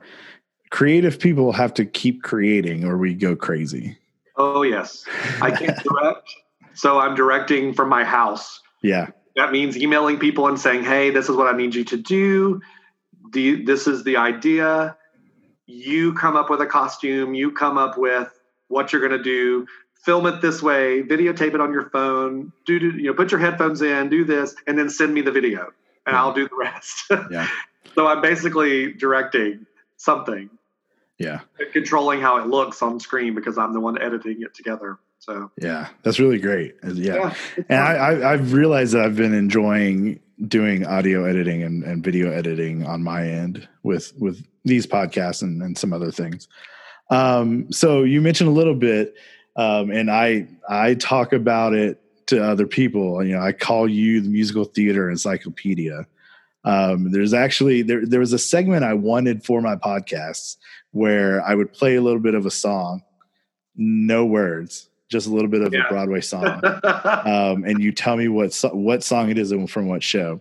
creative 0.70 1.20
people 1.20 1.52
have 1.52 1.72
to 1.74 1.84
keep 1.84 2.22
creating 2.22 2.84
or 2.84 2.96
we 2.96 3.14
go 3.14 3.36
crazy 3.36 3.96
oh 4.36 4.62
yes, 4.62 5.04
I 5.40 5.50
can't 5.50 5.78
direct, 5.88 6.34
so 6.74 6.98
I'm 6.98 7.14
directing 7.14 7.74
from 7.74 7.88
my 7.88 8.04
house. 8.04 8.60
yeah 8.82 9.08
That 9.36 9.52
means 9.52 9.76
emailing 9.76 10.18
people 10.18 10.46
and 10.48 10.58
saying, 10.58 10.84
"Hey, 10.84 11.10
this 11.10 11.28
is 11.28 11.36
what 11.36 11.52
I 11.52 11.56
need 11.56 11.74
you 11.74 11.84
to 11.84 11.96
do. 11.96 12.60
do 13.30 13.40
you, 13.40 13.64
this 13.64 13.86
is 13.86 14.04
the 14.04 14.16
idea. 14.16 14.96
You 15.66 16.14
come 16.14 16.36
up 16.36 16.48
with 16.48 16.60
a 16.60 16.66
costume. 16.66 17.34
You 17.34 17.50
come 17.50 17.76
up 17.76 17.98
with 17.98 18.30
what 18.68 18.92
you're 18.92 19.00
going 19.06 19.16
to 19.18 19.22
do. 19.22 19.66
Film 20.04 20.26
it 20.26 20.40
this 20.40 20.62
way. 20.62 21.02
Videotape 21.02 21.54
it 21.54 21.60
on 21.60 21.72
your 21.72 21.90
phone. 21.90 22.52
Do, 22.66 22.78
do 22.78 22.90
you 22.90 23.08
know? 23.08 23.14
Put 23.14 23.32
your 23.32 23.40
headphones 23.40 23.82
in. 23.82 24.08
Do 24.08 24.24
this, 24.24 24.54
and 24.68 24.78
then 24.78 24.88
send 24.88 25.12
me 25.12 25.22
the 25.22 25.32
video, 25.32 25.72
and 26.06 26.14
I'll 26.16 26.32
do 26.32 26.48
the 26.48 26.54
rest. 26.56 27.10
Yeah. 27.30 27.48
so 27.96 28.06
I'm 28.06 28.22
basically 28.22 28.92
directing 28.92 29.66
something, 29.96 30.48
yeah. 31.18 31.40
Controlling 31.72 32.20
how 32.20 32.38
it 32.38 32.46
looks 32.46 32.82
on 32.82 33.00
screen 33.00 33.34
because 33.34 33.58
I'm 33.58 33.72
the 33.72 33.80
one 33.80 34.00
editing 34.00 34.42
it 34.42 34.54
together. 34.54 34.98
So. 35.18 35.50
Yeah 35.60 35.88
that's 36.02 36.20
really 36.20 36.38
great 36.38 36.76
yeah, 36.84 37.32
it's 37.56 37.66
and. 37.68 37.80
I, 37.80 37.94
I 37.94 38.32
i've 38.32 38.52
realized 38.52 38.94
that 38.94 39.02
i've 39.02 39.16
been 39.16 39.34
enjoying 39.34 40.20
doing 40.46 40.86
audio 40.86 41.24
editing 41.24 41.62
and, 41.62 41.82
and 41.82 42.04
video 42.04 42.30
editing 42.30 42.86
on 42.86 43.02
my 43.02 43.26
end 43.26 43.66
with 43.82 44.12
with 44.18 44.46
these 44.64 44.86
podcasts 44.86 45.42
and, 45.42 45.62
and 45.62 45.76
some 45.76 45.92
other 45.92 46.10
things. 46.10 46.48
Um 47.10 47.72
so 47.72 48.02
you 48.02 48.20
mentioned 48.20 48.48
a 48.48 48.52
little 48.52 48.74
bit 48.74 49.14
um 49.56 49.90
and 49.90 50.10
i 50.10 50.46
i 50.68 50.94
talk 50.94 51.32
about 51.32 51.72
it 51.72 52.00
to 52.26 52.44
other 52.44 52.66
people. 52.66 53.24
You 53.24 53.36
know 53.36 53.42
i 53.42 53.52
call 53.52 53.88
you 53.88 54.20
the 54.20 54.28
musical 54.28 54.64
theater 54.64 55.10
encyclopedia. 55.10 56.06
Um, 56.64 57.12
there's 57.12 57.32
actually 57.32 57.82
there 57.82 58.04
there 58.04 58.20
was 58.20 58.32
a 58.32 58.38
segment 58.38 58.84
I 58.84 58.94
wanted 58.94 59.44
for 59.44 59.60
my 59.60 59.76
podcasts 59.76 60.56
where 60.96 61.42
I 61.44 61.54
would 61.54 61.72
play 61.74 61.96
a 61.96 62.00
little 62.00 62.20
bit 62.20 62.34
of 62.34 62.46
a 62.46 62.50
song, 62.50 63.02
no 63.76 64.24
words, 64.24 64.88
just 65.10 65.26
a 65.26 65.30
little 65.30 65.50
bit 65.50 65.60
of 65.60 65.72
yeah. 65.72 65.86
a 65.86 65.88
Broadway 65.88 66.22
song, 66.22 66.46
um, 66.64 67.64
and 67.64 67.82
you 67.82 67.92
tell 67.92 68.16
me 68.16 68.28
what 68.28 68.54
so- 68.54 68.74
what 68.74 69.04
song 69.04 69.30
it 69.30 69.36
is 69.36 69.52
and 69.52 69.70
from 69.70 69.88
what 69.88 70.02
show. 70.02 70.40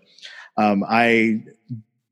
Um, 0.58 0.86
I 0.88 1.44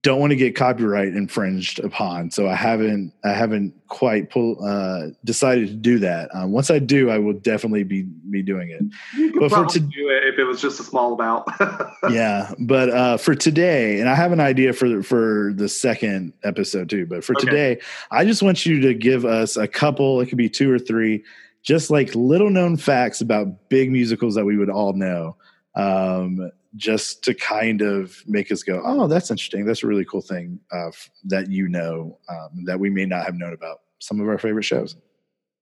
don't 0.03 0.19
want 0.19 0.31
to 0.31 0.35
get 0.35 0.53
copyright 0.53 1.15
infringed 1.15 1.79
upon, 1.79 2.29
so 2.29 2.47
I 2.47 2.55
haven't 2.55 3.13
I 3.23 3.29
haven't 3.29 3.73
quite 3.87 4.29
pull, 4.29 4.57
uh, 4.61 5.07
decided 5.23 5.69
to 5.69 5.73
do 5.75 5.97
that. 5.99 6.29
Um, 6.35 6.51
once 6.51 6.69
I 6.69 6.79
do, 6.79 7.09
I 7.09 7.17
will 7.17 7.33
definitely 7.33 7.83
be 7.83 8.03
be 8.29 8.43
doing 8.43 8.69
it. 8.69 8.81
You 9.15 9.31
could 9.31 9.39
but 9.39 9.49
for 9.49 9.65
to, 9.65 9.79
do 9.79 10.09
it 10.09 10.25
if 10.25 10.37
it 10.37 10.43
was 10.43 10.61
just 10.61 10.81
a 10.81 10.83
small 10.83 11.13
amount. 11.13 11.47
yeah, 12.11 12.51
but 12.59 12.89
uh, 12.89 13.17
for 13.17 13.33
today, 13.33 14.01
and 14.01 14.09
I 14.09 14.15
have 14.15 14.33
an 14.33 14.41
idea 14.41 14.73
for 14.73 15.01
for 15.03 15.53
the 15.55 15.69
second 15.69 16.33
episode 16.43 16.89
too. 16.89 17.05
But 17.05 17.23
for 17.23 17.33
okay. 17.37 17.45
today, 17.45 17.81
I 18.11 18.25
just 18.25 18.43
want 18.43 18.65
you 18.65 18.81
to 18.81 18.93
give 18.93 19.23
us 19.23 19.55
a 19.55 19.69
couple. 19.69 20.19
It 20.19 20.27
could 20.27 20.37
be 20.37 20.49
two 20.49 20.69
or 20.69 20.79
three, 20.79 21.23
just 21.63 21.89
like 21.89 22.13
little 22.13 22.49
known 22.49 22.75
facts 22.75 23.21
about 23.21 23.69
big 23.69 23.89
musicals 23.89 24.35
that 24.35 24.43
we 24.43 24.57
would 24.57 24.69
all 24.69 24.91
know. 24.91 25.37
Um, 25.75 26.51
just 26.75 27.23
to 27.23 27.33
kind 27.33 27.81
of 27.81 28.23
make 28.25 28.51
us 28.51 28.63
go, 28.63 28.81
oh, 28.83 29.07
that's 29.07 29.29
interesting. 29.29 29.65
That's 29.65 29.83
a 29.83 29.87
really 29.87 30.05
cool 30.05 30.21
thing 30.21 30.59
uh, 30.71 30.91
that 31.25 31.51
you 31.51 31.67
know 31.67 32.17
um, 32.29 32.65
that 32.65 32.79
we 32.79 32.89
may 32.89 33.05
not 33.05 33.25
have 33.25 33.35
known 33.35 33.53
about 33.53 33.81
some 33.99 34.19
of 34.19 34.27
our 34.27 34.37
favorite 34.37 34.63
shows. 34.63 34.95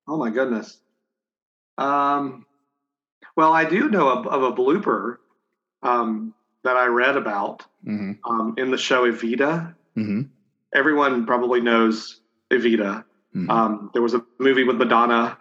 Oh 0.08 0.18
my 0.18 0.30
goodness. 0.30 0.80
Um, 1.78 2.46
well, 3.36 3.54
I 3.54 3.66
do 3.66 3.90
know 3.90 4.10
of, 4.10 4.28
of 4.28 4.44
a 4.44 4.54
blooper 4.54 5.18
um, 5.84 6.34
that 6.64 6.78
I 6.78 6.86
read 6.86 7.18
about 7.18 7.66
mm-hmm. 7.86 8.14
um, 8.30 8.56
in 8.58 8.72
the 8.72 8.78
show 8.78 9.10
Evita. 9.10 9.74
Mm-hmm. 9.98 10.22
Everyone 10.74 11.26
probably 11.26 11.62
knows 11.62 12.22
Evita. 12.50 13.04
Mm-hmm. 13.36 13.50
Um, 13.50 13.90
there 13.94 14.02
was 14.02 14.14
a 14.14 14.24
movie 14.40 14.64
with 14.64 14.78
Madonna. 14.78 15.38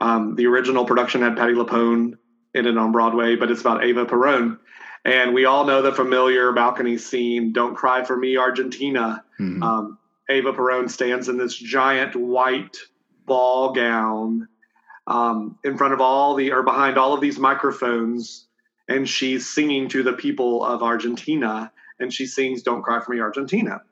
Um, 0.00 0.34
the 0.36 0.46
original 0.46 0.84
production 0.84 1.22
had 1.22 1.36
Patti 1.36 1.52
LuPone 1.52 2.14
in 2.54 2.66
it 2.66 2.76
on 2.76 2.92
Broadway, 2.92 3.36
but 3.36 3.50
it's 3.50 3.60
about 3.60 3.84
Eva 3.84 4.06
Perón. 4.06 4.58
And 5.04 5.34
we 5.34 5.44
all 5.44 5.66
know 5.66 5.82
the 5.82 5.92
familiar 5.92 6.52
balcony 6.52 6.96
scene, 6.96 7.52
Don't 7.52 7.74
Cry 7.74 8.04
for 8.04 8.16
Me, 8.16 8.36
Argentina. 8.36 9.22
Mm-hmm. 9.38 9.62
Um, 9.62 9.98
Eva 10.30 10.52
Perón 10.52 10.88
stands 10.88 11.28
in 11.28 11.36
this 11.36 11.54
giant 11.54 12.16
white 12.16 12.78
ball 13.26 13.72
gown 13.72 14.48
um, 15.06 15.58
in 15.64 15.76
front 15.76 15.92
of 15.92 16.00
all 16.00 16.34
the, 16.34 16.52
or 16.52 16.62
behind 16.62 16.96
all 16.96 17.12
of 17.12 17.20
these 17.20 17.38
microphones, 17.38 18.46
and 18.88 19.08
she's 19.08 19.48
singing 19.52 19.88
to 19.88 20.02
the 20.02 20.14
people 20.14 20.64
of 20.64 20.82
Argentina, 20.82 21.70
and 22.00 22.12
she 22.12 22.24
sings 22.26 22.62
Don't 22.62 22.82
Cry 22.82 23.00
for 23.00 23.12
Me, 23.12 23.20
Argentina. 23.20 23.82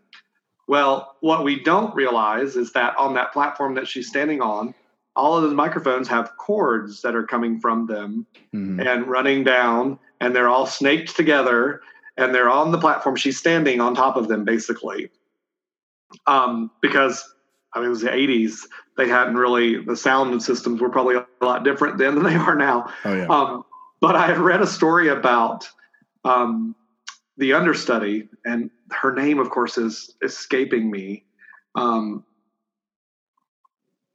Well, 0.66 1.16
what 1.20 1.44
we 1.44 1.62
don't 1.62 1.94
realize 1.94 2.56
is 2.56 2.72
that 2.72 2.96
on 2.96 3.14
that 3.14 3.32
platform 3.32 3.74
that 3.74 3.86
she's 3.86 4.08
standing 4.08 4.40
on, 4.40 4.74
all 5.14 5.36
of 5.36 5.42
those 5.42 5.54
microphones 5.54 6.08
have 6.08 6.36
cords 6.38 7.02
that 7.02 7.14
are 7.14 7.24
coming 7.24 7.60
from 7.60 7.86
them 7.86 8.26
mm-hmm. 8.54 8.80
and 8.80 9.06
running 9.06 9.44
down 9.44 9.98
and 10.22 10.34
they're 10.36 10.48
all 10.48 10.66
snaked 10.66 11.16
together 11.16 11.80
and 12.16 12.32
they're 12.32 12.48
on 12.48 12.70
the 12.70 12.78
platform. 12.78 13.16
She's 13.16 13.36
standing 13.36 13.80
on 13.80 13.94
top 13.94 14.16
of 14.16 14.28
them 14.28 14.44
basically. 14.44 15.10
Um, 16.26 16.70
because 16.80 17.28
I 17.74 17.78
mean, 17.78 17.86
it 17.86 17.90
was 17.90 18.02
the 18.02 18.10
80s. 18.10 18.58
They 18.96 19.08
hadn't 19.08 19.36
really, 19.36 19.82
the 19.82 19.96
sound 19.96 20.42
systems 20.42 20.80
were 20.80 20.90
probably 20.90 21.16
a 21.16 21.26
lot 21.40 21.64
different 21.64 21.98
then 21.98 22.14
than 22.14 22.24
they 22.24 22.36
are 22.36 22.54
now. 22.54 22.92
Oh, 23.04 23.14
yeah. 23.14 23.26
Um, 23.26 23.64
but 24.00 24.14
I 24.14 24.26
had 24.26 24.38
read 24.38 24.60
a 24.60 24.66
story 24.66 25.08
about 25.08 25.68
um, 26.24 26.76
the 27.38 27.54
understudy, 27.54 28.28
and 28.44 28.70
her 28.90 29.14
name, 29.14 29.38
of 29.38 29.48
course, 29.50 29.78
is 29.78 30.14
escaping 30.22 30.90
me. 30.90 31.24
Um, 31.74 32.24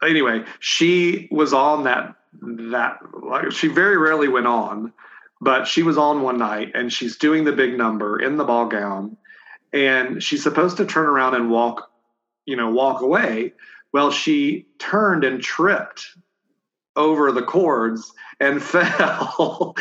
anyway, 0.04 0.44
she 0.60 1.28
was 1.32 1.54
on 1.54 1.86
that 1.86 2.16
that 2.42 3.00
like 3.24 3.52
she 3.52 3.68
very 3.68 3.98
rarely 3.98 4.28
went 4.28 4.46
on, 4.46 4.94
but 5.42 5.68
she 5.68 5.84
was 5.84 5.98
on 5.98 6.22
one 6.22 6.38
night 6.38 6.72
and 6.74 6.92
she's 6.92 7.18
doing 7.18 7.44
the 7.44 7.52
big 7.52 7.78
number 7.78 8.20
in 8.20 8.38
the 8.38 8.44
ball 8.44 8.68
gown 8.68 9.18
and 9.74 10.22
she's 10.24 10.44
supposed 10.44 10.78
to 10.78 10.86
turn 10.86 11.06
around 11.06 11.36
and 11.36 11.50
walk 11.50 11.90
you 12.46 12.56
know 12.56 12.70
walk 12.70 13.02
away. 13.02 13.54
Well 13.94 14.12
she 14.12 14.66
turned 14.80 15.24
and 15.24 15.42
tripped 15.42 16.06
over 16.96 17.32
the 17.32 17.44
cords 17.44 18.12
and 18.40 18.62
fell. 18.64 19.76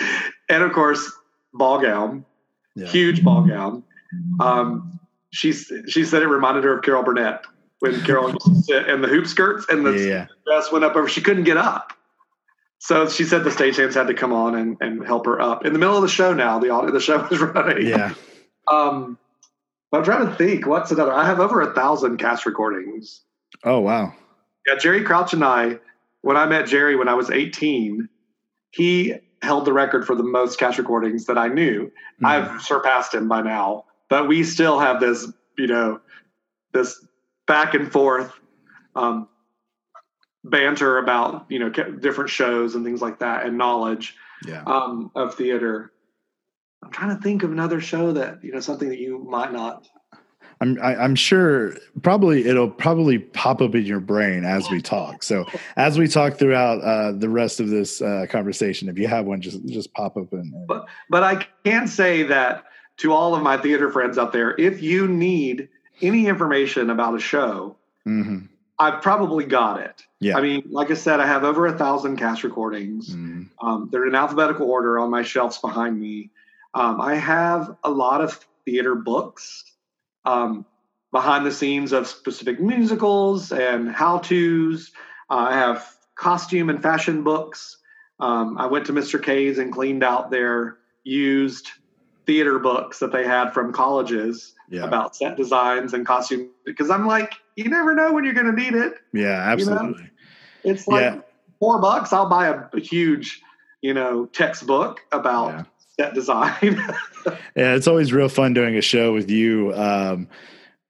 And 0.48 0.62
of 0.62 0.72
course 0.72 1.10
ball 1.54 1.80
gown 1.80 2.24
yeah. 2.76 2.86
huge 2.86 3.24
ball 3.24 3.42
gown. 3.42 3.82
Um, 4.38 5.00
she's 5.30 5.72
she 5.88 6.04
said 6.04 6.22
it 6.22 6.28
reminded 6.28 6.64
her 6.64 6.78
of 6.78 6.84
carol 6.84 7.02
burnett 7.02 7.44
when 7.80 8.00
carol 8.02 8.30
used 8.30 8.46
to 8.46 8.62
sit 8.62 8.88
in 8.88 9.00
the 9.00 9.08
hoop 9.08 9.26
skirts 9.26 9.66
and 9.68 9.84
the 9.84 9.92
yeah. 9.92 10.26
dress 10.46 10.70
went 10.70 10.84
up 10.84 10.94
over. 10.94 11.08
She 11.08 11.20
couldn't 11.20 11.44
get 11.44 11.56
up 11.56 11.92
so 12.78 13.08
she 13.08 13.24
said 13.24 13.44
the 13.44 13.50
stagehands 13.50 13.94
had 13.94 14.06
to 14.08 14.14
come 14.14 14.32
on 14.32 14.54
and, 14.54 14.76
and 14.80 15.06
help 15.06 15.26
her 15.26 15.40
up 15.40 15.64
in 15.64 15.72
the 15.72 15.78
middle 15.78 15.96
of 15.96 16.02
the 16.02 16.08
show. 16.08 16.34
Now 16.34 16.58
the 16.58 16.70
audio, 16.70 16.90
the 16.92 17.00
show 17.00 17.24
is 17.26 17.40
running. 17.40 17.86
Yeah. 17.86 18.14
Um, 18.68 19.18
but 19.90 19.98
I'm 19.98 20.04
trying 20.04 20.26
to 20.26 20.34
think. 20.34 20.66
What's 20.66 20.90
another? 20.90 21.12
I 21.12 21.24
have 21.24 21.40
over 21.40 21.60
a 21.60 21.72
thousand 21.74 22.18
cast 22.18 22.44
recordings. 22.46 23.22
Oh 23.64 23.80
wow. 23.80 24.12
Yeah, 24.66 24.76
Jerry 24.76 25.04
Crouch 25.04 25.32
and 25.32 25.44
I, 25.44 25.78
when 26.22 26.36
I 26.36 26.46
met 26.46 26.66
Jerry 26.66 26.96
when 26.96 27.08
I 27.08 27.14
was 27.14 27.30
18, 27.30 28.08
he 28.72 29.14
held 29.42 29.64
the 29.64 29.72
record 29.72 30.04
for 30.06 30.16
the 30.16 30.24
most 30.24 30.58
cast 30.58 30.76
recordings 30.76 31.26
that 31.26 31.38
I 31.38 31.48
knew. 31.48 31.90
Mm. 32.22 32.26
I've 32.26 32.62
surpassed 32.62 33.14
him 33.14 33.28
by 33.28 33.42
now, 33.42 33.84
but 34.08 34.26
we 34.26 34.42
still 34.42 34.80
have 34.80 35.00
this, 35.00 35.30
you 35.56 35.68
know, 35.68 36.00
this 36.72 37.06
back 37.46 37.74
and 37.74 37.90
forth. 37.90 38.32
Um, 38.96 39.28
banter 40.50 40.98
about 40.98 41.46
you 41.48 41.58
know 41.58 41.70
different 41.70 42.30
shows 42.30 42.74
and 42.74 42.84
things 42.84 43.02
like 43.02 43.18
that 43.18 43.44
and 43.44 43.58
knowledge 43.58 44.16
yeah. 44.46 44.62
um, 44.66 45.10
of 45.14 45.34
theater 45.34 45.92
i'm 46.82 46.90
trying 46.90 47.14
to 47.14 47.22
think 47.22 47.42
of 47.42 47.52
another 47.52 47.80
show 47.80 48.12
that 48.12 48.42
you 48.42 48.52
know 48.52 48.60
something 48.60 48.88
that 48.88 48.98
you 48.98 49.18
might 49.18 49.52
not 49.52 49.88
I'm 50.60 50.80
I, 50.80 50.92
am 50.92 51.00
i 51.00 51.04
am 51.04 51.14
sure 51.14 51.76
probably 52.02 52.46
it'll 52.46 52.70
probably 52.70 53.18
pop 53.18 53.60
up 53.60 53.74
in 53.74 53.84
your 53.84 54.00
brain 54.00 54.44
as 54.44 54.70
we 54.70 54.80
talk. 54.80 55.22
So 55.22 55.44
as 55.76 55.98
we 55.98 56.08
talk 56.08 56.38
throughout 56.38 56.80
uh, 56.80 57.12
the 57.12 57.28
rest 57.28 57.60
of 57.60 57.68
this 57.68 58.00
uh, 58.00 58.26
conversation, 58.30 58.88
if 58.88 58.98
you 58.98 59.06
have 59.06 59.26
one, 59.26 59.40
just 59.40 59.64
just 59.66 59.92
pop 59.92 60.16
up 60.16 60.32
and. 60.32 60.66
But 60.66 60.86
but 61.10 61.22
I 61.22 61.46
can 61.64 61.86
say 61.86 62.22
that 62.22 62.64
to 62.98 63.12
all 63.12 63.34
of 63.34 63.42
my 63.42 63.58
theater 63.58 63.90
friends 63.90 64.16
out 64.16 64.32
there, 64.32 64.58
if 64.58 64.82
you 64.82 65.06
need 65.06 65.68
any 66.00 66.26
information 66.26 66.90
about 66.90 67.14
a 67.14 67.20
show, 67.20 67.76
mm-hmm. 68.06 68.46
I've 68.78 69.02
probably 69.02 69.44
got 69.44 69.80
it. 69.80 70.04
Yeah. 70.20 70.36
I 70.36 70.42
mean, 70.42 70.64
like 70.70 70.90
I 70.90 70.94
said, 70.94 71.20
I 71.20 71.26
have 71.26 71.44
over 71.44 71.66
a 71.66 71.78
thousand 71.78 72.16
cast 72.16 72.44
recordings. 72.44 73.14
Mm. 73.14 73.48
Um, 73.60 73.88
they're 73.90 74.06
in 74.06 74.14
alphabetical 74.14 74.70
order 74.70 74.98
on 74.98 75.10
my 75.10 75.22
shelves 75.22 75.58
behind 75.58 75.98
me. 75.98 76.30
Um, 76.74 77.00
I 77.00 77.14
have 77.14 77.76
a 77.84 77.90
lot 77.90 78.20
of 78.20 78.38
theater 78.64 78.94
books 78.94 79.64
um, 80.24 80.66
behind 81.10 81.46
the 81.46 81.52
scenes 81.52 81.92
of 81.92 82.06
specific 82.06 82.60
musicals 82.60 83.50
and 83.50 83.90
how 83.90 84.18
to's. 84.18 84.92
Uh, 85.30 85.36
I 85.36 85.54
have 85.54 85.88
costume 86.14 86.68
and 86.68 86.82
fashion 86.82 87.22
books. 87.22 87.78
Um, 88.20 88.58
I 88.58 88.66
went 88.66 88.86
to 88.86 88.92
Mr. 88.92 89.22
K's 89.22 89.58
and 89.58 89.72
cleaned 89.72 90.04
out 90.04 90.30
their 90.30 90.78
used 91.04 91.68
theater 92.26 92.58
books 92.58 92.98
that 92.98 93.12
they 93.12 93.24
had 93.24 93.50
from 93.50 93.72
colleges 93.72 94.54
yeah. 94.68 94.84
about 94.84 95.16
set 95.16 95.36
designs 95.36 95.92
and 95.92 96.06
costume 96.06 96.50
because 96.64 96.90
I'm 96.90 97.06
like, 97.06 97.34
you 97.56 97.68
never 97.68 97.94
know 97.94 98.12
when 98.12 98.24
you're 98.24 98.34
going 98.34 98.54
to 98.54 98.60
need 98.60 98.74
it. 98.74 98.94
Yeah, 99.12 99.50
absolutely. 99.50 99.86
You 99.86 99.92
know? 99.92 100.10
It's 100.64 100.86
like 100.86 101.02
yeah. 101.02 101.20
four 101.58 101.78
bucks. 101.80 102.12
I'll 102.12 102.28
buy 102.28 102.48
a, 102.48 102.64
a, 102.72 102.80
huge, 102.80 103.40
you 103.80 103.94
know, 103.94 104.26
textbook 104.26 105.00
about 105.12 105.48
yeah. 105.48 105.64
set 105.98 106.14
design. 106.14 106.54
yeah, 107.26 107.74
it's 107.74 107.86
always 107.86 108.12
real 108.12 108.28
fun 108.28 108.52
doing 108.52 108.76
a 108.76 108.82
show 108.82 109.12
with 109.12 109.30
you. 109.30 109.72
Um, 109.74 110.28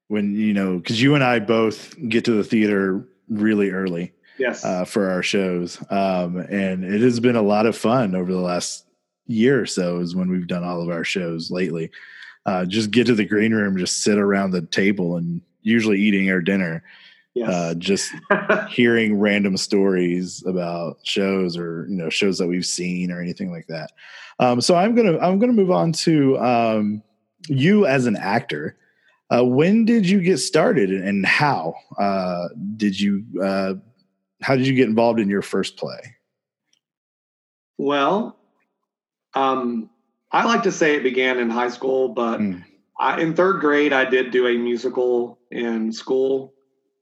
when 0.09 0.35
you 0.35 0.53
know, 0.53 0.77
because 0.77 1.01
you 1.01 1.15
and 1.15 1.23
I 1.23 1.39
both 1.39 1.95
get 2.09 2.25
to 2.25 2.31
the 2.31 2.43
theater 2.43 3.05
really 3.29 3.71
early. 3.71 4.13
Yes. 4.39 4.63
Uh, 4.63 4.85
for 4.85 5.09
our 5.09 5.23
shows, 5.23 5.83
um, 5.89 6.37
and 6.37 6.83
it 6.83 7.01
has 7.01 7.19
been 7.19 7.35
a 7.35 7.41
lot 7.41 7.65
of 7.65 7.75
fun 7.75 8.13
over 8.13 8.31
the 8.31 8.39
last 8.39 8.85
year 9.25 9.59
or 9.59 9.65
so. 9.65 9.97
Is 9.97 10.15
when 10.15 10.29
we've 10.29 10.45
done 10.45 10.63
all 10.63 10.79
of 10.79 10.89
our 10.89 11.03
shows 11.03 11.49
lately 11.49 11.89
uh, 12.47 12.65
just 12.65 12.91
get 12.91 13.05
to 13.05 13.13
the 13.13 13.25
green 13.25 13.53
room, 13.53 13.77
just 13.77 14.03
sit 14.03 14.17
around 14.17 14.51
the 14.51 14.61
table 14.61 15.17
and 15.17 15.41
usually 15.61 15.99
eating 15.99 16.31
our 16.31 16.41
dinner. 16.41 16.81
Yes. 17.33 17.49
Uh, 17.49 17.73
just 17.75 18.11
hearing 18.69 19.19
random 19.19 19.57
stories 19.57 20.43
about 20.47 20.97
shows 21.03 21.55
or 21.55 21.85
you 21.87 21.95
know 21.95 22.09
shows 22.09 22.39
that 22.39 22.47
we've 22.47 22.65
seen 22.65 23.11
or 23.11 23.21
anything 23.21 23.51
like 23.51 23.67
that. 23.67 23.91
Um, 24.39 24.61
so 24.61 24.75
I'm 24.75 24.95
gonna 24.95 25.19
I'm 25.19 25.37
gonna 25.37 25.53
move 25.53 25.69
on 25.69 25.91
to 25.91 26.39
um, 26.39 27.03
you 27.47 27.85
as 27.85 28.07
an 28.07 28.15
actor. 28.15 28.75
Uh, 29.29 29.43
when 29.43 29.83
did 29.85 30.09
you 30.09 30.21
get 30.21 30.37
started 30.37 30.89
and 30.89 31.25
how 31.25 31.75
uh, 31.99 32.47
did 32.77 32.99
you 32.99 33.23
uh, 33.43 33.73
how 34.41 34.55
did 34.55 34.65
you 34.65 34.73
get 34.73 34.87
involved 34.87 35.19
in 35.19 35.29
your 35.29 35.41
first 35.41 35.77
play? 35.77 35.99
Well, 37.77 38.37
um, 39.35 39.91
I 40.31 40.45
like 40.45 40.63
to 40.63 40.71
say 40.71 40.95
it 40.95 41.03
began 41.03 41.39
in 41.39 41.49
high 41.49 41.69
school, 41.69 42.09
but 42.09 42.39
mm. 42.39 42.63
I, 42.99 43.21
in 43.21 43.35
third 43.35 43.61
grade, 43.61 43.93
I 43.93 44.05
did 44.05 44.31
do 44.31 44.47
a 44.47 44.57
musical 44.57 45.39
in 45.51 45.91
school. 45.91 46.53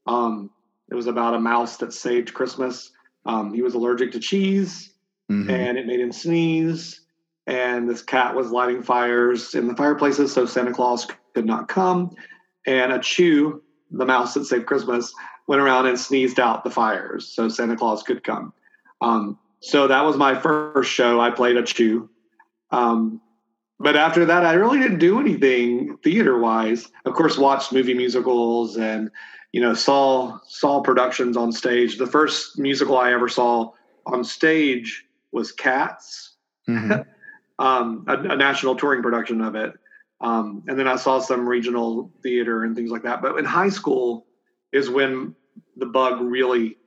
Um, 0.06 0.50
it 0.90 0.94
was 0.94 1.06
about 1.06 1.34
a 1.34 1.40
mouse 1.40 1.76
that 1.78 1.92
saved 1.92 2.34
Christmas. 2.34 2.92
Um, 3.24 3.52
he 3.52 3.62
was 3.62 3.74
allergic 3.74 4.12
to 4.12 4.20
cheese, 4.20 4.92
mm-hmm. 5.30 5.50
and 5.50 5.76
it 5.76 5.86
made 5.86 6.00
him 6.00 6.12
sneeze. 6.12 7.00
And 7.48 7.88
this 7.88 8.02
cat 8.02 8.34
was 8.34 8.50
lighting 8.50 8.82
fires 8.82 9.54
in 9.54 9.68
the 9.68 9.74
fireplaces, 9.74 10.32
so 10.32 10.46
Santa 10.46 10.72
Claus 10.72 11.06
could 11.34 11.46
not 11.46 11.68
come. 11.68 12.14
And 12.66 12.92
Achoo, 12.92 13.60
the 13.90 14.04
mouse 14.04 14.34
that 14.34 14.44
saved 14.44 14.66
Christmas, 14.66 15.12
went 15.46 15.62
around 15.62 15.86
and 15.86 15.98
sneezed 15.98 16.40
out 16.40 16.64
the 16.64 16.70
fires, 16.70 17.28
so 17.28 17.48
Santa 17.48 17.76
Claus 17.76 18.02
could 18.02 18.24
come. 18.24 18.52
Um, 19.00 19.38
so 19.60 19.88
that 19.88 20.04
was 20.04 20.16
my 20.16 20.38
first 20.38 20.90
show. 20.90 21.20
I 21.20 21.30
played 21.30 21.56
Achoo. 21.56 22.08
Um, 22.70 23.20
but 23.78 23.96
after 23.96 24.24
that, 24.24 24.44
I 24.44 24.54
really 24.54 24.78
didn't 24.78 24.98
do 24.98 25.20
anything 25.20 25.98
theater 25.98 26.38
wise. 26.38 26.90
Of 27.04 27.14
course, 27.14 27.36
watched 27.36 27.72
movie 27.72 27.94
musicals 27.94 28.76
and 28.76 29.10
you 29.52 29.60
know 29.60 29.74
saw 29.74 30.38
saw 30.46 30.80
productions 30.80 31.36
on 31.36 31.52
stage. 31.52 31.98
The 31.98 32.06
first 32.06 32.58
musical 32.58 32.96
I 32.96 33.12
ever 33.12 33.28
saw 33.28 33.72
on 34.06 34.24
stage 34.24 35.04
was 35.32 35.52
Cats, 35.52 36.36
mm-hmm. 36.68 37.02
um, 37.64 38.04
a, 38.08 38.14
a, 38.14 38.36
national 38.36 38.76
touring 38.76 39.02
production 39.02 39.40
of 39.42 39.54
it. 39.54 39.74
Um, 40.20 40.62
and 40.66 40.78
then 40.78 40.88
I 40.88 40.96
saw 40.96 41.18
some 41.18 41.46
regional 41.46 42.10
theater 42.22 42.64
and 42.64 42.74
things 42.74 42.90
like 42.90 43.02
that. 43.02 43.20
But 43.20 43.36
in 43.38 43.44
high 43.44 43.68
school 43.68 44.26
is 44.72 44.88
when 44.88 45.34
the 45.76 45.86
bug 45.86 46.20
really 46.22 46.78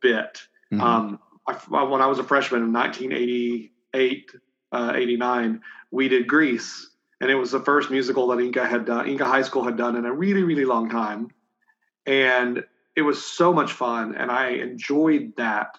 bit. 0.00 0.42
Mm-hmm. 0.72 0.80
Um, 0.80 1.20
I, 1.46 1.84
when 1.84 2.00
I 2.00 2.06
was 2.06 2.18
a 2.18 2.24
freshman 2.24 2.62
in 2.62 2.72
1988, 2.72 4.30
uh, 4.72 4.92
89, 4.94 5.60
we 5.90 6.08
did 6.08 6.26
Grease, 6.26 6.90
and 7.20 7.30
it 7.30 7.34
was 7.34 7.50
the 7.50 7.60
first 7.60 7.90
musical 7.90 8.26
that 8.28 8.38
Enka 8.38 8.68
had 8.68 8.84
done, 8.84 9.06
Enka 9.06 9.24
High 9.24 9.42
School 9.42 9.64
had 9.64 9.76
done 9.76 9.96
in 9.96 10.04
a 10.04 10.12
really, 10.12 10.42
really 10.42 10.64
long 10.64 10.88
time, 10.88 11.28
and 12.06 12.64
it 12.96 13.02
was 13.02 13.24
so 13.24 13.52
much 13.52 13.72
fun, 13.72 14.14
and 14.14 14.30
I 14.30 14.50
enjoyed 14.50 15.34
that. 15.36 15.78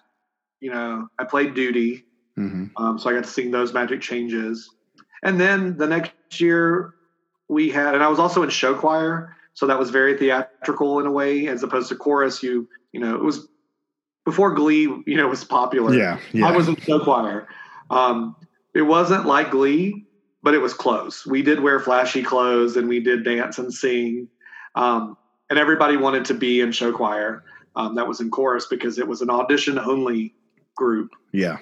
You 0.60 0.70
know, 0.70 1.08
I 1.18 1.24
played 1.24 1.54
Doody, 1.54 2.04
mm-hmm. 2.38 2.66
um, 2.76 2.98
so 2.98 3.10
I 3.10 3.14
got 3.14 3.24
to 3.24 3.30
sing 3.30 3.50
those 3.50 3.72
magic 3.72 4.00
changes, 4.00 4.70
and 5.22 5.40
then 5.40 5.76
the 5.76 5.86
next 5.86 6.40
year 6.40 6.94
we 7.48 7.70
had, 7.70 7.94
and 7.94 8.02
I 8.02 8.08
was 8.08 8.18
also 8.18 8.42
in 8.42 8.50
show 8.50 8.74
choir, 8.74 9.36
so 9.54 9.66
that 9.66 9.78
was 9.78 9.90
very 9.90 10.16
theatrical 10.16 11.00
in 11.00 11.06
a 11.06 11.10
way, 11.10 11.48
as 11.48 11.62
opposed 11.62 11.88
to 11.90 11.96
chorus. 11.96 12.42
You, 12.42 12.68
you 12.92 13.00
know, 13.00 13.14
it 13.14 13.22
was 13.22 13.48
before 14.24 14.54
Glee, 14.54 14.82
you 14.82 15.16
know, 15.16 15.28
was 15.28 15.44
popular. 15.44 15.94
Yeah, 15.94 16.18
yeah. 16.32 16.46
I 16.46 16.56
was 16.56 16.68
in 16.68 16.76
show 16.76 17.00
choir. 17.00 17.48
Um, 17.90 18.36
it 18.74 18.82
wasn't 18.82 19.26
like 19.26 19.50
Glee, 19.50 20.06
but 20.42 20.54
it 20.54 20.58
was 20.58 20.74
close. 20.74 21.26
We 21.26 21.42
did 21.42 21.60
wear 21.60 21.80
flashy 21.80 22.22
clothes 22.22 22.76
and 22.76 22.88
we 22.88 23.00
did 23.00 23.24
dance 23.24 23.58
and 23.58 23.72
sing. 23.72 24.28
Um, 24.74 25.16
and 25.50 25.58
everybody 25.58 25.96
wanted 25.96 26.26
to 26.26 26.34
be 26.34 26.60
in 26.60 26.72
show 26.72 26.92
choir. 26.92 27.44
Um, 27.76 27.94
that 27.94 28.06
was 28.06 28.20
in 28.20 28.30
chorus 28.30 28.66
because 28.66 28.98
it 28.98 29.06
was 29.06 29.22
an 29.22 29.30
audition 29.30 29.78
only 29.78 30.34
group. 30.76 31.10
Yeah. 31.32 31.58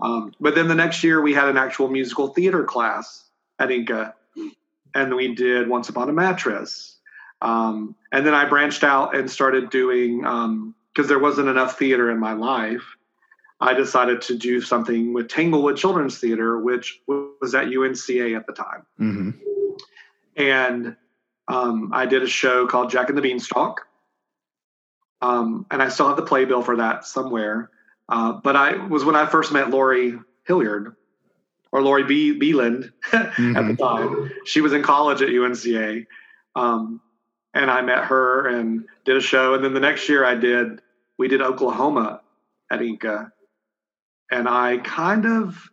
Um, 0.00 0.32
but 0.40 0.54
then 0.54 0.68
the 0.68 0.74
next 0.74 1.02
year 1.04 1.20
we 1.20 1.34
had 1.34 1.48
an 1.48 1.56
actual 1.56 1.88
musical 1.88 2.28
theater 2.28 2.64
class 2.64 3.24
at 3.58 3.68
Enka, 3.68 4.14
and 4.94 5.14
we 5.14 5.34
did 5.34 5.68
Once 5.68 5.88
Upon 5.88 6.08
a 6.08 6.12
Mattress. 6.12 6.98
Um, 7.40 7.96
and 8.12 8.24
then 8.24 8.34
I 8.34 8.48
branched 8.48 8.84
out 8.84 9.16
and 9.16 9.30
started 9.30 9.70
doing 9.70 10.20
because 10.20 10.36
um, 10.44 10.74
there 10.94 11.18
wasn't 11.18 11.48
enough 11.48 11.78
theater 11.78 12.10
in 12.10 12.18
my 12.18 12.32
life. 12.32 12.96
I 13.62 13.74
decided 13.74 14.20
to 14.22 14.36
do 14.36 14.60
something 14.60 15.12
with 15.12 15.28
Tanglewood 15.28 15.76
Children's 15.76 16.18
Theater, 16.18 16.58
which 16.58 17.00
was 17.06 17.54
at 17.54 17.66
UNCA 17.66 18.36
at 18.36 18.44
the 18.44 18.52
time. 18.52 18.84
Mm-hmm. 19.00 19.30
And 20.36 20.96
um, 21.46 21.90
I 21.92 22.06
did 22.06 22.24
a 22.24 22.26
show 22.26 22.66
called 22.66 22.90
Jack 22.90 23.08
and 23.08 23.16
the 23.16 23.22
Beanstalk. 23.22 23.82
Um, 25.20 25.64
and 25.70 25.80
I 25.80 25.90
still 25.90 26.08
have 26.08 26.16
the 26.16 26.24
playbill 26.24 26.62
for 26.62 26.78
that 26.78 27.04
somewhere. 27.04 27.70
Uh, 28.08 28.32
but 28.32 28.56
I 28.56 28.84
was 28.88 29.04
when 29.04 29.14
I 29.14 29.26
first 29.26 29.52
met 29.52 29.70
Lori 29.70 30.18
Hilliard, 30.44 30.96
or 31.70 31.82
Lori 31.82 32.02
B. 32.02 32.36
Beeland 32.36 32.92
mm-hmm. 33.12 33.56
at 33.56 33.66
the 33.68 33.74
mm-hmm. 33.74 34.16
time. 34.16 34.32
She 34.44 34.60
was 34.60 34.72
in 34.72 34.82
college 34.82 35.22
at 35.22 35.28
UNCA. 35.28 36.04
Um, 36.56 37.00
and 37.54 37.70
I 37.70 37.80
met 37.82 38.06
her 38.06 38.48
and 38.48 38.86
did 39.04 39.16
a 39.16 39.20
show. 39.20 39.54
And 39.54 39.64
then 39.64 39.72
the 39.72 39.80
next 39.80 40.08
year 40.08 40.24
I 40.24 40.34
did, 40.34 40.80
we 41.16 41.28
did 41.28 41.40
Oklahoma 41.40 42.22
at 42.68 42.80
Enka 42.80 43.30
and 44.32 44.48
I 44.48 44.78
kind 44.78 45.26
of 45.26 45.70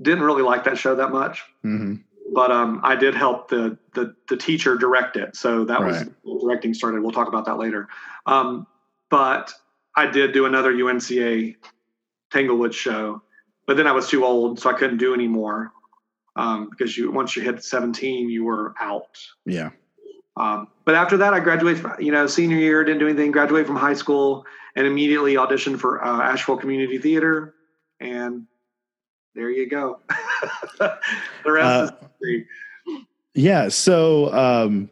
didn't 0.00 0.24
really 0.24 0.42
like 0.42 0.64
that 0.64 0.78
show 0.78 0.94
that 0.94 1.10
much. 1.10 1.42
Mm-hmm. 1.64 1.96
But 2.32 2.50
um, 2.50 2.80
I 2.82 2.96
did 2.96 3.14
help 3.14 3.48
the, 3.48 3.78
the, 3.94 4.14
the 4.28 4.36
teacher 4.36 4.76
direct 4.76 5.16
it, 5.16 5.36
so 5.36 5.64
that 5.64 5.80
right. 5.80 6.08
was 6.24 6.42
directing 6.42 6.74
started. 6.74 7.02
We'll 7.02 7.12
talk 7.12 7.28
about 7.28 7.44
that 7.46 7.58
later. 7.58 7.88
Um, 8.26 8.66
but 9.10 9.52
I 9.94 10.06
did 10.06 10.32
do 10.32 10.44
another 10.46 10.72
UNCA 10.72 11.56
Tanglewood 12.32 12.74
show, 12.74 13.22
but 13.66 13.76
then 13.76 13.86
I 13.86 13.92
was 13.92 14.08
too 14.08 14.24
old, 14.24 14.58
so 14.58 14.70
I 14.70 14.72
couldn't 14.72 14.98
do 14.98 15.14
anymore 15.14 15.72
um, 16.34 16.68
because 16.68 16.96
you 16.96 17.10
once 17.10 17.36
you 17.36 17.42
hit 17.42 17.64
17, 17.64 18.28
you 18.28 18.44
were 18.44 18.74
out. 18.80 19.18
Yeah. 19.44 19.70
Um, 20.36 20.68
but 20.84 20.94
after 20.94 21.16
that, 21.18 21.32
I 21.32 21.40
graduated. 21.40 21.84
You 21.98 22.12
know, 22.12 22.26
senior 22.26 22.58
year, 22.58 22.84
didn't 22.84 23.00
do 23.00 23.08
anything. 23.08 23.30
Graduated 23.30 23.66
from 23.66 23.76
high 23.76 23.94
school 23.94 24.44
and 24.74 24.86
immediately 24.86 25.34
auditioned 25.34 25.78
for 25.78 26.04
uh, 26.04 26.20
Asheville 26.22 26.58
Community 26.58 26.98
Theater, 26.98 27.54
and 28.00 28.46
there 29.34 29.50
you 29.50 29.68
go. 29.68 30.00
the 30.78 30.98
rest 31.46 31.66
uh, 31.66 31.84
is 31.84 32.08
history. 32.08 32.48
Yeah. 33.34 33.68
So, 33.68 34.32
um, 34.34 34.90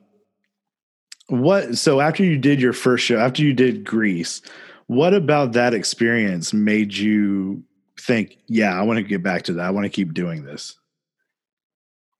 what? 1.28 1.76
So 1.76 2.00
after 2.00 2.24
you 2.24 2.38
did 2.38 2.60
your 2.60 2.72
first 2.72 3.04
show, 3.04 3.18
after 3.18 3.42
you 3.42 3.52
did 3.52 3.84
Grease, 3.84 4.40
what 4.86 5.14
about 5.14 5.52
that 5.52 5.74
experience 5.74 6.52
made 6.52 6.94
you 6.94 7.62
think, 8.00 8.38
"Yeah, 8.46 8.78
I 8.78 8.82
want 8.82 8.96
to 8.98 9.02
get 9.02 9.22
back 9.22 9.42
to 9.44 9.52
that. 9.54 9.66
I 9.66 9.70
want 9.70 9.84
to 9.84 9.90
keep 9.90 10.14
doing 10.14 10.44
this"? 10.44 10.76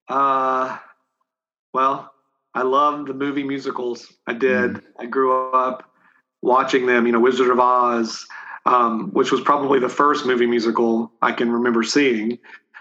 Uh, 0.08 0.76
well, 1.72 2.13
I 2.54 2.62
love 2.62 3.06
the 3.06 3.14
movie 3.14 3.42
musicals. 3.42 4.12
I 4.26 4.32
did. 4.32 4.74
Mm. 4.74 4.82
I 5.00 5.06
grew 5.06 5.52
up 5.52 5.90
watching 6.42 6.86
them, 6.86 7.06
you 7.06 7.12
know, 7.12 7.20
Wizard 7.20 7.50
of 7.50 7.58
Oz, 7.58 8.26
um, 8.66 9.10
which 9.10 9.32
was 9.32 9.40
probably 9.40 9.80
the 9.80 9.88
first 9.88 10.26
movie 10.26 10.46
musical 10.46 11.12
I 11.20 11.32
can 11.32 11.50
remember 11.50 11.82
seeing. 11.82 12.38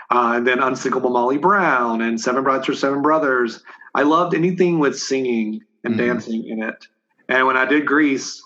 Uh, 0.10 0.34
and 0.36 0.46
then 0.46 0.60
Unsinkable 0.60 1.10
Molly 1.10 1.38
Brown 1.38 2.02
and 2.02 2.20
Seven 2.20 2.44
Brides 2.44 2.68
for 2.68 2.76
Seven 2.76 3.02
Brothers. 3.02 3.64
I 3.96 4.04
loved 4.04 4.36
anything 4.36 4.80
with 4.80 5.00
singing 5.00 5.62
and 5.84 5.96
mm-hmm. 5.96 6.08
dancing 6.08 6.48
in 6.48 6.62
it. 6.62 6.88
And 7.30 7.48
when 7.48 7.58
I 7.58 7.66
did 7.66 7.86
Grease, 7.86 8.42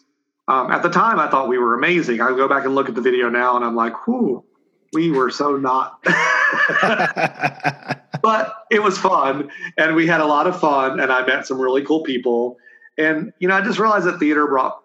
um, 0.47 0.71
at 0.71 0.81
the 0.81 0.89
time 0.89 1.19
I 1.19 1.29
thought 1.29 1.49
we 1.49 1.57
were 1.57 1.73
amazing. 1.73 2.21
I 2.21 2.29
go 2.29 2.47
back 2.47 2.63
and 2.63 2.73
look 2.73 2.87
at 2.87 2.95
the 2.95 3.01
video 3.01 3.29
now 3.29 3.57
and 3.57 3.65
I'm 3.65 3.75
like, 3.75 4.07
whoo, 4.07 4.45
we 4.93 5.11
were 5.11 5.29
so 5.29 5.57
not. 5.57 6.01
but 8.21 8.53
it 8.71 8.81
was 8.81 8.97
fun 8.97 9.49
and 9.77 9.95
we 9.95 10.07
had 10.07 10.21
a 10.21 10.25
lot 10.25 10.47
of 10.47 10.59
fun 10.59 10.99
and 10.99 11.11
I 11.11 11.25
met 11.25 11.45
some 11.45 11.59
really 11.59 11.83
cool 11.83 12.03
people. 12.03 12.57
And, 12.97 13.31
you 13.39 13.47
know, 13.47 13.55
I 13.55 13.61
just 13.61 13.79
realized 13.79 14.05
that 14.05 14.19
theater 14.19 14.47
brought 14.47 14.81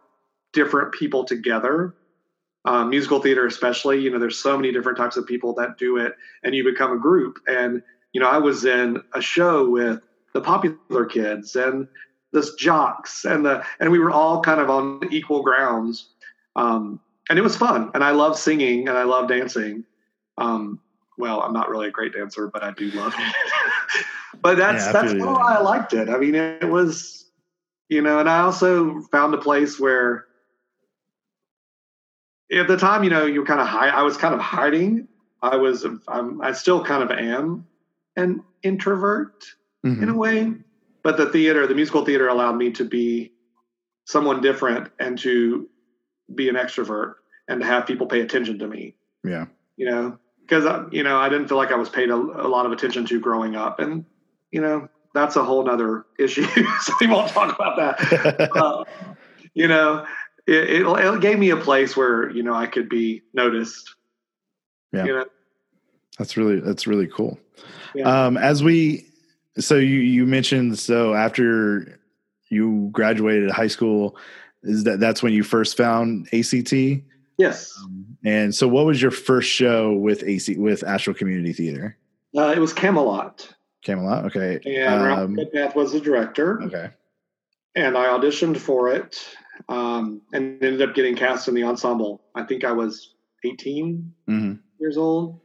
different 0.53 0.93
people 0.93 1.25
together. 1.25 1.95
Um, 2.65 2.91
musical 2.91 3.21
theater, 3.21 3.47
especially, 3.47 4.01
you 4.01 4.11
know, 4.11 4.19
there's 4.19 4.39
so 4.39 4.57
many 4.57 4.73
different 4.73 4.97
types 4.97 5.17
of 5.17 5.27
people 5.27 5.53
that 5.55 5.79
do 5.79 5.97
it, 5.97 6.15
and 6.45 6.55
you 6.55 6.63
become 6.63 6.93
a 6.93 6.99
group. 6.99 7.39
And 7.49 7.83
you 8.13 8.21
know, 8.21 8.29
I 8.29 8.39
was 8.39 8.65
in 8.65 9.03
a 9.15 9.21
show 9.21 9.69
with 9.69 10.01
the 10.33 10.41
popular 10.41 11.07
kids 11.07 11.57
and 11.57 11.89
the 12.33 12.49
jocks, 12.59 13.25
and 13.25 13.45
the 13.45 13.65
and 13.81 13.91
we 13.91 13.99
were 13.99 14.11
all 14.11 14.43
kind 14.43 14.61
of 14.61 14.71
on 14.71 15.01
equal 15.11 15.43
grounds. 15.43 16.11
Um, 16.55 17.01
and 17.29 17.39
it 17.39 17.43
was 17.43 17.57
fun, 17.57 17.91
and 17.95 18.05
I 18.05 18.11
love 18.13 18.39
singing 18.39 18.89
and 18.89 18.97
I 18.97 19.05
love 19.05 19.29
dancing. 19.29 19.85
Um, 20.39 20.79
well, 21.19 21.43
I'm 21.43 21.53
not 21.53 21.69
really 21.69 21.89
a 21.89 21.91
great 21.91 22.13
dancer, 22.13 22.49
but 22.49 22.63
I 22.63 22.73
do 22.73 22.91
love 22.91 23.15
it. 23.17 23.35
but 24.43 24.57
that's 24.57 24.87
yeah, 24.87 24.93
that's 24.93 25.15
why 25.15 25.57
I 25.57 25.61
liked 25.61 25.93
it. 25.93 26.09
I 26.09 26.19
mean, 26.19 26.35
it 26.35 26.69
was, 26.69 27.31
you 27.89 28.03
know, 28.03 28.19
and 28.19 28.29
I 28.29 28.41
also 28.41 29.01
found 29.13 29.35
a 29.35 29.39
place 29.39 29.79
where 29.79 30.27
at 32.53 32.69
the 32.69 32.77
time, 32.77 33.05
you 33.05 33.11
know, 33.11 33.27
you 33.27 33.41
were 33.41 33.47
kind 33.47 33.61
of 33.61 33.67
high. 33.67 33.89
I 33.89 34.03
was 34.03 34.17
kind 34.17 34.35
of 34.35 34.41
hiding. 34.41 35.09
I 35.43 35.57
was, 35.57 35.85
I'm, 36.09 36.41
I 36.41 36.53
still 36.53 36.85
kind 36.85 37.03
of 37.03 37.11
am 37.11 37.67
an 38.17 38.43
introvert 38.63 39.45
mm-hmm. 39.85 40.03
in 40.03 40.09
a 40.09 40.15
way, 40.15 40.53
but 41.03 41.17
the 41.17 41.27
theater, 41.31 41.67
the 41.67 41.75
musical 41.75 42.05
theater 42.05 42.29
allowed 42.29 42.57
me 42.57 42.71
to 42.73 42.85
be 42.85 43.33
someone 44.07 44.41
different 44.41 44.91
and 44.99 45.19
to 45.19 45.69
be 46.35 46.49
an 46.49 46.55
extrovert 46.55 47.15
and 47.49 47.61
to 47.61 47.67
have 47.67 47.87
people 47.87 48.07
pay 48.07 48.21
attention 48.21 48.59
to 48.59 48.67
me. 48.67 48.95
Yeah. 49.25 49.47
You 49.77 49.87
know, 49.87 50.19
because, 50.53 50.93
you 50.93 51.03
know, 51.03 51.17
I 51.17 51.31
didn't 51.31 51.49
feel 51.49 51.57
like 51.57 51.73
I 51.73 51.77
was 51.77 51.89
paid 51.89 52.11
a, 52.11 52.15
a 52.15 52.47
lot 52.47 52.67
of 52.67 52.73
attention 52.73 53.07
to 53.07 53.19
growing 53.19 53.57
up. 53.57 53.81
And, 53.81 54.05
you 54.51 54.61
know, 54.61 54.87
that's 55.15 55.37
a 55.37 55.43
whole 55.43 55.65
nother 55.65 56.05
issue. 56.19 56.45
so 56.83 56.93
we 57.01 57.07
won't 57.07 57.31
talk 57.31 57.55
about 57.55 57.77
that. 57.79 58.51
uh, 58.57 58.85
you 59.55 59.67
know, 59.67 60.07
it, 60.47 60.83
it, 60.83 60.87
it, 60.87 61.21
gave 61.23 61.39
me 61.39 61.51
a 61.51 61.57
place 61.57 61.97
where 61.97 62.29
you 62.31 62.43
know 62.43 62.53
I 62.53 62.67
could 62.67 62.89
be 62.89 63.23
noticed. 63.33 63.95
Yeah, 64.93 65.05
you 65.05 65.13
know? 65.15 65.25
that's 66.19 66.37
really 66.37 66.61
that's 66.61 66.87
really 66.87 67.07
cool. 67.07 67.39
Yeah. 67.95 68.27
Um, 68.27 68.37
as 68.37 68.63
we 68.63 69.07
so 69.59 69.77
you 69.77 70.01
you 70.01 70.27
mentioned 70.27 70.79
so 70.79 71.15
after 71.15 72.01
you 72.49 72.89
graduated 72.93 73.51
high 73.51 73.69
school, 73.69 74.17
is 74.65 74.85
that 74.85 75.01
that's 75.01 75.23
when 75.23 75.33
you 75.33 75.45
first 75.45 75.77
found 75.77 76.29
ACT? 76.33 76.73
Yes. 77.39 77.73
And 78.25 78.55
so, 78.55 78.69
what 78.69 78.87
was 78.87 79.01
your 79.01 79.11
first 79.11 79.49
show 79.51 79.93
with 79.95 80.23
AC 80.23 80.57
with 80.59 80.85
Asheville 80.85 81.15
Community 81.15 81.53
Theater? 81.53 81.97
Uh, 82.37 82.53
it 82.55 82.59
was 82.59 82.73
Camelot. 82.73 83.49
Camelot. 83.83 84.27
Okay. 84.27 84.61
And 84.65 85.03
Ralph 85.05 85.31
Goodpath 85.31 85.75
was 85.75 85.93
the 85.93 86.01
director. 86.01 86.63
Okay. 86.63 86.91
And 87.75 87.97
I 87.97 88.07
auditioned 88.07 88.59
for 88.59 88.91
it, 88.93 89.27
um, 89.69 90.21
and 90.33 90.63
ended 90.63 90.83
up 90.89 90.95
getting 90.95 91.17
cast 91.17 91.49
in 91.49 91.55
the 91.55 91.65
ensemble. 91.65 92.23
I 92.35 92.43
think 92.45 92.65
I 92.65 92.73
was 92.73 93.15
18 93.45 94.13
Mhm. 94.29 94.61
years 94.79 94.97
old. 94.97 95.41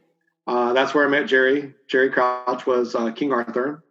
Uh, 0.46 0.72
that's 0.72 0.94
where 0.94 1.04
I 1.04 1.08
met 1.08 1.26
Jerry. 1.26 1.74
Jerry 1.88 2.10
Crouch 2.10 2.66
was 2.66 2.94
uh, 2.94 3.10
King 3.12 3.32
Arthur, 3.32 3.82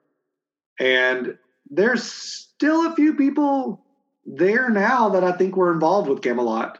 and 0.80 1.38
there's 1.70 2.04
still 2.04 2.88
a 2.88 2.96
few 2.96 3.14
people 3.16 3.84
there 4.26 4.70
now 4.70 5.10
that 5.10 5.24
I 5.24 5.32
think 5.34 5.56
were 5.56 5.72
involved 5.74 6.10
with 6.10 6.22
Camelot, 6.22 6.80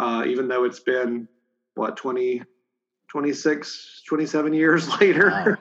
uh, 0.00 0.24
even 0.26 0.48
though 0.48 0.64
it's 0.64 0.80
been 0.80 1.28
what 1.74 1.96
20, 1.96 2.42
26, 3.08 4.02
27 4.08 4.52
years 4.54 4.88
later. 5.00 5.58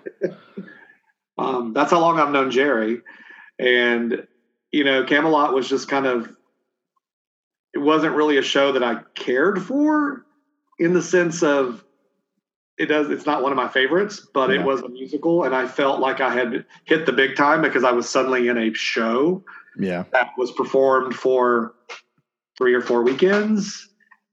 um, 1.38 1.73
that's 1.73 1.91
how 1.91 1.99
long 1.99 2.19
I've 2.19 2.32
known 2.32 2.49
Jerry, 2.52 3.02
and 3.60 4.25
you 4.71 4.84
know, 4.84 5.04
Camelot 5.04 5.54
was 5.54 5.67
just 5.67 5.88
kind 5.89 6.06
of. 6.06 6.34
It 7.73 7.80
wasn't 7.80 8.15
really 8.15 8.38
a 8.38 8.41
show 8.41 8.71
that 8.71 8.84
I 8.84 9.02
cared 9.13 9.62
for, 9.62 10.25
in 10.80 10.93
the 10.93 11.02
sense 11.04 11.43
of 11.43 11.84
it 12.78 12.86
does 12.88 13.10
it's 13.10 13.25
not 13.25 13.43
one 13.43 13.52
of 13.52 13.58
my 13.58 13.67
favorites 13.67 14.25
but 14.34 14.49
Yeah. 14.49 14.62
it 14.62 14.65
was 14.65 14.82
a 14.82 14.88
musical 14.88 15.43
and 15.43 15.54
i 15.54 15.67
felt 15.67 15.99
like 15.99 16.21
i 16.21 16.34
had 16.34 16.65
hit 16.86 17.06
the 17.06 17.12
big 17.12 17.36
time 17.36 17.62
because 17.62 17.84
i 17.84 17.91
was 17.91 18.08
suddenly 18.10 18.47
in 18.47 18.58
a 18.58 18.73
show 18.73 19.43
Yeah. 19.78 20.06
that 20.13 20.30
was 20.38 20.52
performed 20.54 21.13
for 21.13 21.73
three 22.58 22.73
or 22.73 22.80
four 22.82 23.04
weekends 23.04 23.88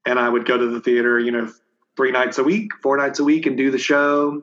and 0.06 0.18
i 0.18 0.28
would 0.28 0.46
go 0.46 0.56
to 0.56 0.66
the 0.68 0.80
theater 0.80 1.18
you 1.18 1.30
know 1.30 1.50
three 1.96 2.10
nights 2.10 2.38
a 2.38 2.42
week 2.44 2.70
four 2.82 2.96
nights 2.96 3.18
a 3.18 3.24
week 3.24 3.46
and 3.46 3.56
do 3.56 3.70
the 3.70 3.78
show 3.78 4.42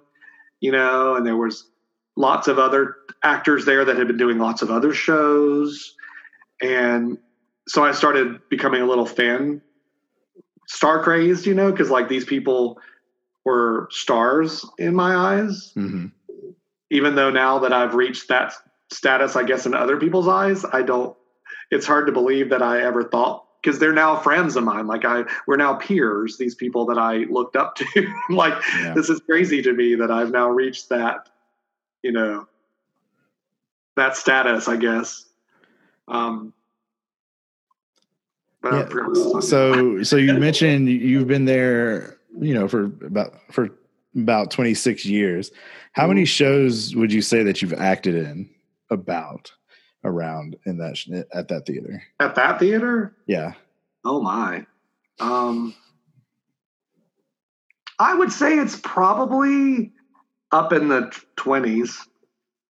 you 0.59 0.71
know 0.71 1.15
and 1.15 1.25
there 1.25 1.37
was 1.37 1.69
lots 2.15 2.47
of 2.47 2.59
other 2.59 2.95
actors 3.23 3.65
there 3.65 3.85
that 3.85 3.97
had 3.97 4.07
been 4.07 4.17
doing 4.17 4.37
lots 4.37 4.61
of 4.61 4.69
other 4.69 4.93
shows 4.93 5.95
and 6.61 7.17
so 7.67 7.83
i 7.83 7.91
started 7.91 8.39
becoming 8.49 8.81
a 8.81 8.85
little 8.85 9.05
fan 9.05 9.61
star 10.67 11.03
crazed 11.03 11.45
you 11.45 11.53
know 11.53 11.71
because 11.71 11.89
like 11.89 12.09
these 12.09 12.25
people 12.25 12.77
were 13.45 13.87
stars 13.91 14.65
in 14.77 14.93
my 14.93 15.15
eyes 15.15 15.71
hmm 15.73 16.07
even 16.93 17.15
though 17.15 17.31
now 17.31 17.59
that 17.59 17.73
I've 17.73 17.95
reached 17.95 18.27
that 18.29 18.53
status, 18.91 19.35
I 19.35 19.43
guess 19.43 19.65
in 19.65 19.73
other 19.73 19.97
people's 19.97 20.27
eyes, 20.27 20.63
I 20.63 20.83
don't. 20.83 21.17
It's 21.71 21.87
hard 21.87 22.05
to 22.05 22.13
believe 22.13 22.51
that 22.51 22.61
I 22.61 22.83
ever 22.83 23.03
thought 23.03 23.45
because 23.63 23.79
they're 23.79 23.93
now 23.93 24.17
friends 24.17 24.55
of 24.57 24.63
mine. 24.63 24.87
Like 24.87 25.05
I, 25.05 25.23
we're 25.47 25.55
now 25.55 25.75
peers. 25.75 26.37
These 26.37 26.55
people 26.55 26.85
that 26.87 26.97
I 26.97 27.19
looked 27.29 27.55
up 27.55 27.75
to. 27.75 28.13
like 28.29 28.61
Yeah. 28.79 28.93
this 28.93 29.09
is 29.09 29.21
crazy 29.21 29.61
to 29.61 29.73
me 29.73 29.95
that 29.95 30.11
I've 30.11 30.31
now 30.31 30.49
reached 30.49 30.89
that, 30.89 31.29
you 32.01 32.11
know, 32.11 32.47
that 33.95 34.17
status. 34.17 34.67
I 34.67 34.75
guess. 34.75 35.25
Um. 36.07 36.53
But 38.61 38.91
Yeah. 38.93 39.39
So 39.39 40.03
so 40.03 40.17
you 40.17 40.33
mentioned 40.33 40.89
you've 40.89 41.27
been 41.27 41.45
there, 41.45 42.17
you 42.39 42.53
know, 42.53 42.67
for 42.67 42.85
about 43.05 43.33
for 43.51 43.69
about 44.15 44.51
26 44.51 45.05
years. 45.05 45.51
How 45.93 46.07
many 46.07 46.25
shows 46.25 46.95
would 46.95 47.11
you 47.11 47.21
say 47.21 47.43
that 47.43 47.61
you've 47.61 47.73
acted 47.73 48.15
in 48.15 48.49
about 48.89 49.51
around 50.03 50.55
in 50.65 50.77
that 50.77 50.97
sh- 50.97 51.09
at 51.33 51.47
that 51.47 51.65
theater? 51.65 52.03
at 52.19 52.35
that 52.35 52.59
theater, 52.59 53.15
Yeah. 53.27 53.53
Oh 54.05 54.21
my. 54.21 54.65
Um 55.19 55.73
I 57.99 58.13
would 58.15 58.31
say 58.31 58.57
it's 58.57 58.75
probably 58.83 59.91
up 60.51 60.73
in 60.73 60.87
the 60.89 61.11
20s. 61.37 61.97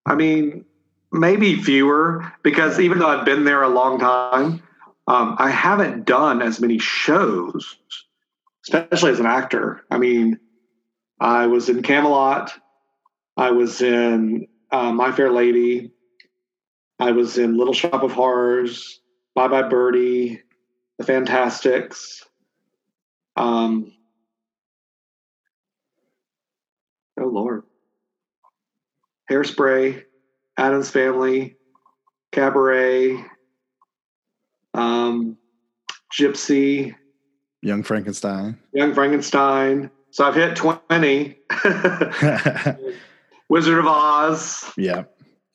I 0.05 0.15
mean, 0.15 0.65
maybe 1.11 1.61
fewer 1.61 2.31
because 2.43 2.79
even 2.79 2.99
though 2.99 3.07
I've 3.07 3.25
been 3.25 3.45
there 3.45 3.63
a 3.63 3.69
long 3.69 3.99
time, 3.99 4.61
um, 5.07 5.35
I 5.39 5.49
haven't 5.49 6.05
done 6.05 6.41
as 6.41 6.59
many 6.59 6.77
shows, 6.79 7.75
especially 8.65 9.11
as 9.11 9.19
an 9.19 9.25
actor. 9.25 9.83
I 9.91 9.97
mean, 9.97 10.39
I 11.19 11.47
was 11.47 11.69
in 11.69 11.83
Camelot, 11.83 12.53
I 13.37 13.51
was 13.51 13.81
in 13.81 14.47
uh, 14.71 14.91
My 14.91 15.11
Fair 15.11 15.31
Lady, 15.31 15.91
I 17.03 17.11
was 17.11 17.37
in 17.37 17.57
Little 17.57 17.73
Shop 17.73 18.01
of 18.01 18.13
Horrors, 18.13 19.01
Bye 19.35 19.49
Bye 19.49 19.67
Birdie, 19.67 20.41
The 20.97 21.03
Fantasticks. 21.03 22.23
Um, 23.35 23.91
oh 27.19 27.25
Lord, 27.25 27.63
Hairspray, 29.29 30.03
Addams 30.55 30.91
Family, 30.91 31.57
Cabaret, 32.31 33.17
um, 34.73 35.37
Gypsy, 36.17 36.95
Young 37.61 37.83
Frankenstein. 37.83 38.57
Young 38.71 38.93
Frankenstein. 38.93 39.91
So 40.11 40.23
I've 40.23 40.35
hit 40.35 40.55
twenty. 40.55 41.37
Wizard 43.49 43.79
of 43.79 43.87
Oz. 43.87 44.71
yeah. 44.77 45.03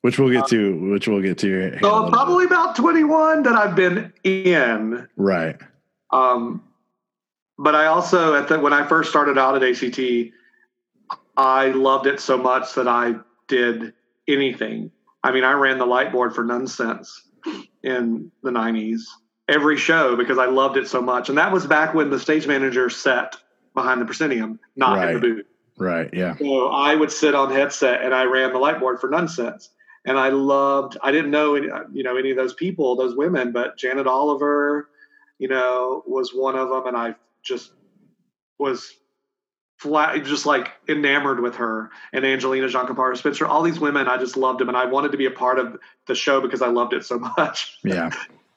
Which 0.03 0.19
we'll 0.19 0.31
get 0.31 0.47
to, 0.49 0.91
which 0.93 1.09
we'll 1.09 1.23
get 1.23 1.39
to. 1.39 1.77
So 1.81 2.09
probably 2.09 2.45
about 2.45 2.77
twenty-one 2.77 3.43
that 3.43 3.57
I've 3.57 3.75
been 3.75 4.13
in. 4.23 5.09
right. 5.17 5.57
Um, 6.11 6.63
but 7.59 7.75
I 7.75 7.87
also 7.87 8.35
at 8.35 8.49
the 8.49 8.61
when 8.61 8.73
I 8.73 8.87
first 8.87 9.11
started 9.11 9.37
out 9.39 9.61
at 9.61 9.63
ACT, 9.69 10.01
I 11.37 11.69
loved 11.69 12.07
it 12.07 12.21
so 12.21 12.39
much 12.39 12.75
that 12.75 12.87
I 12.87 13.17
did 13.49 13.93
anything. 14.29 14.93
I 15.25 15.33
mean, 15.33 15.43
I 15.43 15.53
ran 15.53 15.79
the 15.79 15.87
light 15.87 16.13
board 16.13 16.33
for 16.35 16.45
Nunsense 16.45 17.09
in 17.83 18.31
the 18.45 18.51
'90s, 18.51 19.01
every 19.49 19.77
show 19.77 20.15
because 20.15 20.39
I 20.39 20.47
loved 20.47 20.77
it 20.77 20.87
so 20.87 21.03
much. 21.03 21.29
And 21.29 21.39
that 21.39 21.53
was 21.53 21.67
back 21.67 21.93
when 21.95 22.11
the 22.11 22.21
stage 22.21 22.47
manager 22.47 22.89
sat 22.89 23.37
behind 23.75 24.01
the 24.01 24.05
proscenium, 24.05 24.61
not 24.77 25.09
in 25.09 25.15
the 25.15 25.21
booth. 25.21 25.47
Right. 25.77 26.11
Yeah. 26.13 26.37
So 26.37 26.69
I 26.69 26.95
would 26.95 27.11
sit 27.11 27.35
on 27.35 27.53
headset 27.53 28.03
and 28.03 28.15
I 28.15 28.25
ran 28.25 28.53
the 28.53 28.59
light 28.59 28.81
board 28.81 29.01
for 29.01 29.09
Nunsense. 29.09 29.69
And 30.05 30.19
I 30.19 30.29
loved, 30.31 30.97
I 31.03 31.13
didn't 31.13 31.31
know, 31.31 31.55
any, 31.55 31.69
you 31.93 32.03
know, 32.03 32.17
any 32.17 32.31
of 32.31 32.37
those 32.37 32.55
people, 32.55 32.97
those 32.97 33.17
women, 33.17 33.53
but 33.53 33.77
Janet 33.77 34.07
Oliver, 34.07 34.89
you 35.39 35.49
know, 35.49 36.03
was 36.07 36.31
one 36.35 36.57
of 36.57 36.69
them. 36.71 36.87
And 36.87 36.97
I 36.97 37.15
just 37.43 37.73
was 38.59 38.95
flat, 39.79 40.25
just 40.25 40.47
like 40.47 40.73
enamored 40.89 41.41
with 41.41 41.55
her 41.57 41.91
and 42.13 42.25
Angelina 42.25 42.69
Giacomo 42.69 43.15
Spencer, 43.15 43.47
all 43.47 43.63
these 43.63 43.79
women, 43.81 44.09
I 44.09 44.17
just 44.17 44.37
loved 44.37 44.61
them. 44.61 44.69
And 44.69 44.77
I 44.77 44.85
wanted 44.87 45.13
to 45.13 45.19
be 45.19 45.27
a 45.27 45.31
part 45.31 45.59
of 45.59 45.77
the 46.07 46.15
show 46.15 46.41
because 46.41 46.63
I 46.63 46.69
loved 46.69 46.93
it 46.95 47.05
so 47.05 47.19
much. 47.39 47.79
Yeah. 47.85 48.11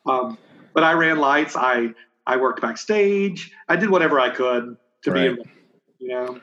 Um, 0.06 0.38
but 0.74 0.84
I 0.84 0.94
ran 0.94 1.20
lights. 1.20 1.56
I, 1.56 1.94
I 2.26 2.38
worked 2.38 2.62
backstage. 2.62 3.52
I 3.68 3.76
did 3.76 3.90
whatever 3.90 4.20
I 4.20 4.30
could 4.30 4.78
to 5.04 5.12
Right. 5.12 5.36
be, 5.36 5.44
you 6.00 6.08
know, 6.10 6.40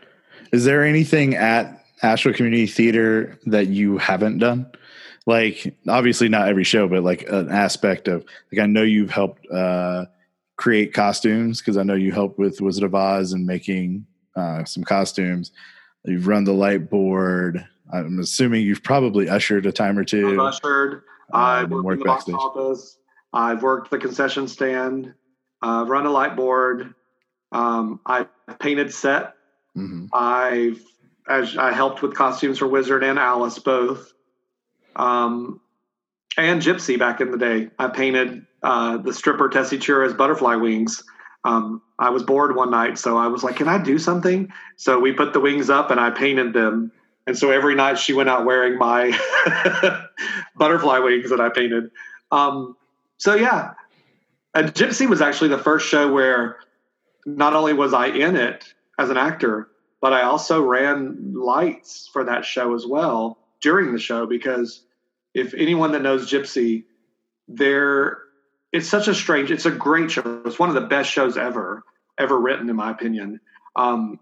Is 0.53 0.65
there 0.65 0.85
anything 0.85 1.35
at 1.35 1.85
Asheville 2.03 2.35
Community 2.35 2.67
Theater 2.67 3.39
that 3.47 3.69
you 3.69 3.99
haven't 3.99 4.39
done? 4.39 4.71
Like, 5.29 5.77
obviously 5.87 6.31
not 6.31 6.49
every 6.49 6.65
show, 6.65 6.89
but 6.89 7.03
like 7.03 7.29
an 7.29 7.51
aspect 7.51 8.09
of 8.09 8.25
like 8.51 8.63
I 8.63 8.65
know 8.65 8.81
you've 8.81 9.11
helped 9.11 9.47
uh, 9.51 10.07
create 10.57 10.95
costumes 10.95 11.61
because 11.61 11.77
I 11.77 11.83
know 11.83 11.93
you 11.93 12.13
helped 12.13 12.39
with 12.39 12.63
Wizard 12.63 12.85
of 12.85 12.95
Oz 12.95 13.35
and 13.35 13.47
making 13.47 14.07
uh, 14.35 14.65
some 14.65 14.85
costumes. 14.85 15.53
You've 16.07 16.29
run 16.29 16.45
the 16.45 16.55
light 16.55 16.89
board. 16.89 17.63
I'm 17.93 18.19
assuming 18.21 18.63
you've 18.63 18.83
probably 18.83 19.29
ushered 19.29 19.67
a 19.67 19.73
time 19.73 19.99
or 19.99 20.05
2 20.05 20.33
I've 20.33 20.39
ushered. 20.39 21.03
I've 21.31 21.71
um, 21.75 21.85
worked 21.85 21.93
in 21.93 21.99
the 21.99 22.05
box 22.07 22.29
office. 22.31 22.97
I've 23.35 23.63
worked 23.63 23.91
the 23.91 23.99
concession 23.99 24.49
stand. 24.49 25.13
I've 25.61 25.91
run 25.91 26.07
a 26.07 26.11
light 26.11 26.37
board. 26.37 26.95
Um, 27.53 28.01
I've 28.07 28.29
painted 28.61 28.95
set. 28.95 29.35
Mhm. 29.77 30.09
I've 30.11 30.83
as 31.29 31.59
I 31.59 31.73
helped 31.73 32.01
with 32.01 32.15
costumes 32.15 32.57
for 32.57 32.67
Wizard 32.67 33.05
and 33.05 33.19
Alice 33.19 33.59
both. 33.59 34.15
Um, 34.99 35.61
and 36.37 36.63
Gypsy 36.63 36.99
back 36.99 37.21
in 37.21 37.31
the 37.31 37.39
day. 37.39 37.71
I 37.79 37.89
painted 37.89 38.47
uh, 38.63 38.99
the 38.99 39.13
stripper 39.13 39.49
Tessie 39.49 39.79
Tura's 39.79 40.15
butterfly 40.15 40.57
wings. 40.57 41.03
Um, 41.45 41.83
I 41.99 42.11
was 42.11 42.23
bored 42.23 42.55
one 42.55 42.71
night, 42.71 42.99
so 42.99 43.17
I 43.17 43.29
was 43.29 43.43
like, 43.43 43.57
"Can 43.57 43.69
I 43.69 43.79
do 43.79 43.99
something?" 43.99 44.53
So 44.77 45.01
we 45.01 45.13
put 45.13 45.33
the 45.33 45.41
wings 45.41 45.71
up, 45.71 45.91
and 45.91 45.99
I 45.99 46.11
painted 46.11 46.53
them. 46.53 46.93
And 47.27 47.37
so 47.37 47.51
every 47.51 47.75
night 47.75 47.99
she 47.99 48.13
went 48.13 48.29
out 48.29 48.45
wearing 48.45 48.79
my 48.79 49.13
butterfly 50.57 50.99
wings 50.99 51.31
that 51.31 51.41
I 51.41 51.49
painted. 51.51 51.91
Um, 52.31 52.77
so 53.19 53.35
yeah, 53.35 53.73
and 54.55 54.73
Gypsy 54.75 55.09
was 55.09 55.21
actually 55.21 55.49
the 55.49 55.59
first 55.59 55.89
show 55.89 56.11
where 56.13 56.59
not 57.27 57.55
only 57.55 57.73
was 57.73 57.93
I 57.93 58.07
in 58.07 58.37
it 58.37 58.73
as 58.99 59.11
an 59.11 59.17
actor, 59.17 59.69
but 60.01 60.13
I 60.13 60.23
also 60.23 60.63
ran 60.63 61.35
lights 61.35 62.09
for 62.13 62.25
that 62.25 62.45
show 62.45 62.75
as 62.75 62.87
well 62.87 63.39
during 63.61 63.93
the 63.93 63.99
show 63.99 64.27
because 64.27 64.85
if 65.35 65.55
anyone 65.55 65.93
that 65.93 66.03
knows 66.03 66.31
Gypsy, 66.31 66.85
there 67.47 68.19
it's 68.73 68.89
such 68.89 69.09
a 69.09 69.15
strange. 69.15 69.51
It's 69.51 69.67
a 69.67 69.71
great 69.71 70.11
show. 70.11 70.43
It's 70.45 70.59
one 70.59 70.69
of 70.69 70.75
the 70.75 70.83
best 70.83 71.11
shows 71.11 71.37
ever 71.37 71.83
ever 72.19 72.39
written, 72.39 72.69
in 72.69 72.77
my 72.77 72.91
opinion. 72.91 73.41
Um, 73.77 74.19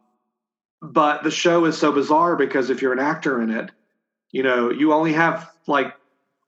but 0.83 1.25
the 1.25 1.31
show 1.31 1.65
is 1.65 1.79
so 1.79 1.93
bizarre 1.93 2.37
because 2.37 2.71
if 2.71 2.83
you're 2.83 2.93
an 2.93 2.99
actor 2.99 3.41
in 3.43 3.51
it, 3.51 3.71
you 4.31 4.43
know, 4.43 4.71
you 4.71 4.93
only 4.93 5.15
have 5.15 5.51
like 5.67 5.95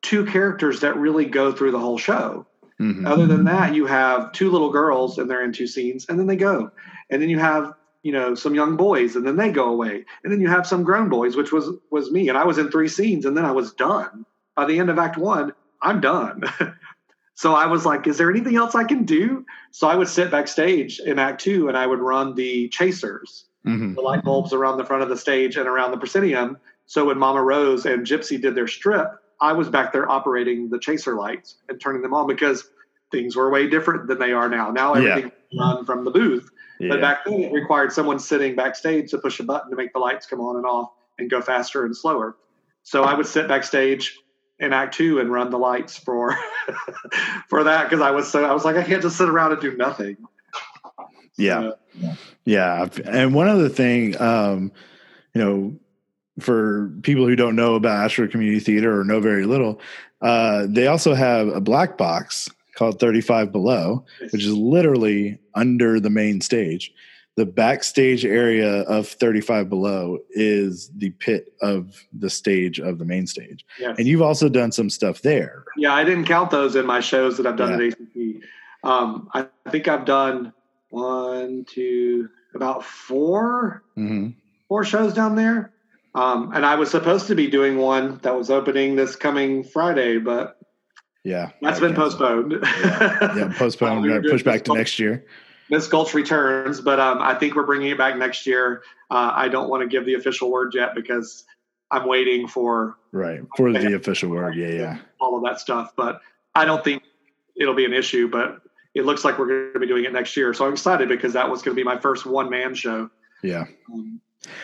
two 0.02 0.26
characters 0.26 0.80
that 0.80 0.96
really 0.96 1.24
go 1.24 1.52
through 1.52 1.70
the 1.70 1.78
whole 1.78 1.98
show. 1.98 2.46
Mm-hmm. 2.80 3.06
Other 3.06 3.26
than 3.26 3.44
that, 3.44 3.74
you 3.74 3.86
have 3.86 4.32
two 4.32 4.50
little 4.50 4.70
girls 4.70 5.18
and 5.18 5.28
they're 5.28 5.42
in 5.42 5.52
two 5.52 5.66
scenes 5.66 6.06
and 6.08 6.18
then 6.18 6.26
they 6.26 6.36
go. 6.36 6.70
And 7.10 7.20
then 7.20 7.28
you 7.28 7.38
have, 7.38 7.72
you 8.02 8.12
know, 8.12 8.34
some 8.34 8.54
young 8.54 8.76
boys 8.76 9.16
and 9.16 9.26
then 9.26 9.36
they 9.36 9.50
go 9.50 9.70
away. 9.70 10.04
And 10.22 10.32
then 10.32 10.40
you 10.40 10.48
have 10.48 10.66
some 10.66 10.84
grown 10.84 11.08
boys, 11.08 11.34
which 11.34 11.50
was 11.50 11.70
was 11.90 12.12
me. 12.12 12.28
And 12.28 12.38
I 12.38 12.44
was 12.44 12.58
in 12.58 12.70
three 12.70 12.88
scenes 12.88 13.24
and 13.24 13.36
then 13.36 13.44
I 13.44 13.52
was 13.52 13.72
done. 13.72 14.24
By 14.58 14.64
the 14.64 14.80
end 14.80 14.90
of 14.90 14.98
act 14.98 15.16
one, 15.16 15.52
I'm 15.80 16.00
done. 16.00 16.42
so 17.36 17.54
I 17.54 17.66
was 17.66 17.86
like, 17.86 18.08
is 18.08 18.18
there 18.18 18.28
anything 18.28 18.56
else 18.56 18.74
I 18.74 18.82
can 18.82 19.04
do? 19.04 19.46
So 19.70 19.86
I 19.86 19.94
would 19.94 20.08
sit 20.08 20.32
backstage 20.32 20.98
in 20.98 21.20
act 21.20 21.40
two 21.40 21.68
and 21.68 21.78
I 21.78 21.86
would 21.86 22.00
run 22.00 22.34
the 22.34 22.68
chasers, 22.70 23.44
mm-hmm. 23.64 23.94
the 23.94 24.00
light 24.00 24.24
bulbs 24.24 24.52
around 24.52 24.78
the 24.78 24.84
front 24.84 25.04
of 25.04 25.10
the 25.10 25.16
stage 25.16 25.56
and 25.56 25.68
around 25.68 25.92
the 25.92 25.96
proscenium. 25.96 26.58
So 26.86 27.04
when 27.04 27.18
Mama 27.18 27.40
Rose 27.40 27.86
and 27.86 28.04
Gypsy 28.04 28.42
did 28.42 28.56
their 28.56 28.66
strip, 28.66 29.06
I 29.40 29.52
was 29.52 29.68
back 29.68 29.92
there 29.92 30.10
operating 30.10 30.70
the 30.70 30.80
chaser 30.80 31.14
lights 31.14 31.58
and 31.68 31.80
turning 31.80 32.02
them 32.02 32.12
on 32.12 32.26
because 32.26 32.68
things 33.12 33.36
were 33.36 33.50
way 33.50 33.68
different 33.68 34.08
than 34.08 34.18
they 34.18 34.32
are 34.32 34.48
now. 34.48 34.72
Now 34.72 34.94
everything 34.94 35.30
yeah. 35.50 35.62
run 35.62 35.84
from 35.84 36.04
the 36.04 36.10
booth. 36.10 36.50
Yeah. 36.80 36.88
But 36.88 37.00
back 37.00 37.24
then 37.24 37.42
it 37.42 37.52
required 37.52 37.92
someone 37.92 38.18
sitting 38.18 38.56
backstage 38.56 39.12
to 39.12 39.18
push 39.18 39.38
a 39.38 39.44
button 39.44 39.70
to 39.70 39.76
make 39.76 39.92
the 39.92 40.00
lights 40.00 40.26
come 40.26 40.40
on 40.40 40.56
and 40.56 40.66
off 40.66 40.90
and 41.16 41.30
go 41.30 41.40
faster 41.40 41.84
and 41.86 41.96
slower. 41.96 42.36
So 42.82 43.04
I 43.04 43.14
would 43.14 43.26
sit 43.26 43.46
backstage 43.46 44.18
in 44.60 44.72
Act 44.72 44.94
Two 44.94 45.20
and 45.20 45.30
run 45.30 45.50
the 45.50 45.58
lights 45.58 45.96
for 45.96 46.36
for 47.48 47.64
that 47.64 47.84
because 47.84 48.00
I 48.00 48.10
was 48.10 48.30
so 48.30 48.44
I 48.44 48.52
was 48.52 48.64
like 48.64 48.76
I 48.76 48.82
can't 48.82 49.02
just 49.02 49.16
sit 49.16 49.28
around 49.28 49.52
and 49.52 49.60
do 49.60 49.76
nothing. 49.76 50.16
Yeah, 51.36 51.70
so, 52.00 52.12
yeah, 52.44 52.88
and 53.04 53.32
one 53.32 53.46
other 53.46 53.68
thing, 53.68 54.20
um, 54.20 54.72
you 55.34 55.44
know, 55.44 55.78
for 56.40 56.92
people 57.02 57.26
who 57.26 57.36
don't 57.36 57.54
know 57.54 57.74
about 57.74 58.04
Asheville 58.04 58.30
Community 58.30 58.58
Theater 58.58 59.00
or 59.00 59.04
know 59.04 59.20
very 59.20 59.44
little, 59.44 59.80
uh, 60.20 60.66
they 60.68 60.86
also 60.86 61.14
have 61.14 61.48
a 61.48 61.60
black 61.60 61.96
box 61.96 62.48
called 62.74 63.00
35 63.00 63.52
Below, 63.52 64.04
which 64.30 64.44
is 64.44 64.52
literally 64.52 65.38
under 65.54 66.00
the 66.00 66.10
main 66.10 66.40
stage. 66.40 66.92
The 67.38 67.46
backstage 67.46 68.24
area 68.24 68.80
of 68.82 69.06
35 69.06 69.68
Below 69.68 70.18
is 70.30 70.90
the 70.96 71.10
pit 71.10 71.52
of 71.62 72.04
the 72.12 72.28
stage 72.30 72.80
of 72.80 72.98
the 72.98 73.04
main 73.04 73.28
stage. 73.28 73.64
Yes. 73.78 73.94
And 73.96 74.08
you've 74.08 74.22
also 74.22 74.48
done 74.48 74.72
some 74.72 74.90
stuff 74.90 75.22
there. 75.22 75.62
Yeah, 75.76 75.94
I 75.94 76.02
didn't 76.02 76.24
count 76.24 76.50
those 76.50 76.74
in 76.74 76.84
my 76.84 76.98
shows 76.98 77.36
that 77.36 77.46
I've 77.46 77.54
done 77.54 77.78
yeah. 77.78 77.86
at 77.86 77.92
ACT. 77.92 78.44
Um, 78.82 79.28
I 79.32 79.46
think 79.70 79.86
I've 79.86 80.04
done 80.04 80.52
one, 80.90 81.64
two, 81.64 82.28
about 82.56 82.84
4 82.84 83.84
mm-hmm. 83.96 84.30
four 84.66 84.84
shows 84.84 85.14
down 85.14 85.36
there. 85.36 85.70
Um, 86.16 86.50
and 86.52 86.66
I 86.66 86.74
was 86.74 86.90
supposed 86.90 87.28
to 87.28 87.36
be 87.36 87.46
doing 87.46 87.78
one 87.78 88.18
that 88.24 88.36
was 88.36 88.50
opening 88.50 88.96
this 88.96 89.14
coming 89.14 89.62
Friday, 89.62 90.18
but 90.18 90.58
yeah, 91.22 91.52
that's 91.62 91.78
been 91.78 91.94
postponed. 91.94 92.50
yeah, 92.64 93.36
yeah 93.36 93.52
postponed. 93.56 94.10
um, 94.12 94.22
pushed 94.22 94.44
back 94.44 94.64
to 94.64 94.74
next 94.74 94.98
year. 94.98 95.24
Miss 95.70 95.86
Gulch 95.86 96.14
returns, 96.14 96.80
but 96.80 96.98
um, 96.98 97.20
I 97.20 97.34
think 97.34 97.54
we're 97.54 97.66
bringing 97.66 97.90
it 97.90 97.98
back 97.98 98.16
next 98.16 98.46
year. 98.46 98.82
Uh, 99.10 99.32
I 99.34 99.48
don't 99.48 99.68
want 99.68 99.82
to 99.82 99.88
give 99.88 100.06
the 100.06 100.14
official 100.14 100.50
word 100.50 100.74
yet 100.74 100.94
because 100.94 101.44
I'm 101.90 102.06
waiting 102.06 102.48
for 102.48 102.96
right 103.12 103.40
for 103.56 103.72
the 103.72 103.94
official 103.96 104.30
word. 104.30 104.56
Yeah, 104.56 104.68
yeah, 104.68 104.98
all 105.20 105.36
of 105.36 105.42
that 105.44 105.60
stuff. 105.60 105.92
But 105.96 106.20
I 106.54 106.64
don't 106.64 106.82
think 106.82 107.02
it'll 107.56 107.74
be 107.74 107.84
an 107.84 107.92
issue. 107.92 108.28
But 108.28 108.62
it 108.94 109.04
looks 109.04 109.24
like 109.24 109.38
we're 109.38 109.46
going 109.46 109.72
to 109.74 109.80
be 109.80 109.86
doing 109.86 110.04
it 110.04 110.12
next 110.12 110.36
year, 110.36 110.54
so 110.54 110.66
I'm 110.66 110.72
excited 110.72 111.08
because 111.08 111.34
that 111.34 111.50
was 111.50 111.62
going 111.62 111.76
to 111.76 111.80
be 111.80 111.84
my 111.84 111.98
first 111.98 112.26
one 112.26 112.48
man 112.48 112.74
show. 112.74 113.10
Yeah. 113.42 113.66
Um, 113.92 114.20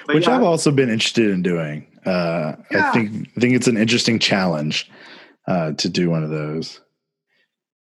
which 0.06 0.26
yeah. 0.26 0.36
I've 0.36 0.42
also 0.42 0.70
been 0.70 0.88
interested 0.88 1.30
in 1.30 1.42
doing. 1.42 1.86
Uh, 2.06 2.56
yeah. 2.70 2.88
I 2.88 2.92
think 2.92 3.28
I 3.36 3.40
think 3.40 3.54
it's 3.54 3.68
an 3.68 3.76
interesting 3.76 4.18
challenge 4.18 4.90
uh, 5.46 5.72
to 5.72 5.88
do 5.88 6.10
one 6.10 6.24
of 6.24 6.30
those. 6.30 6.80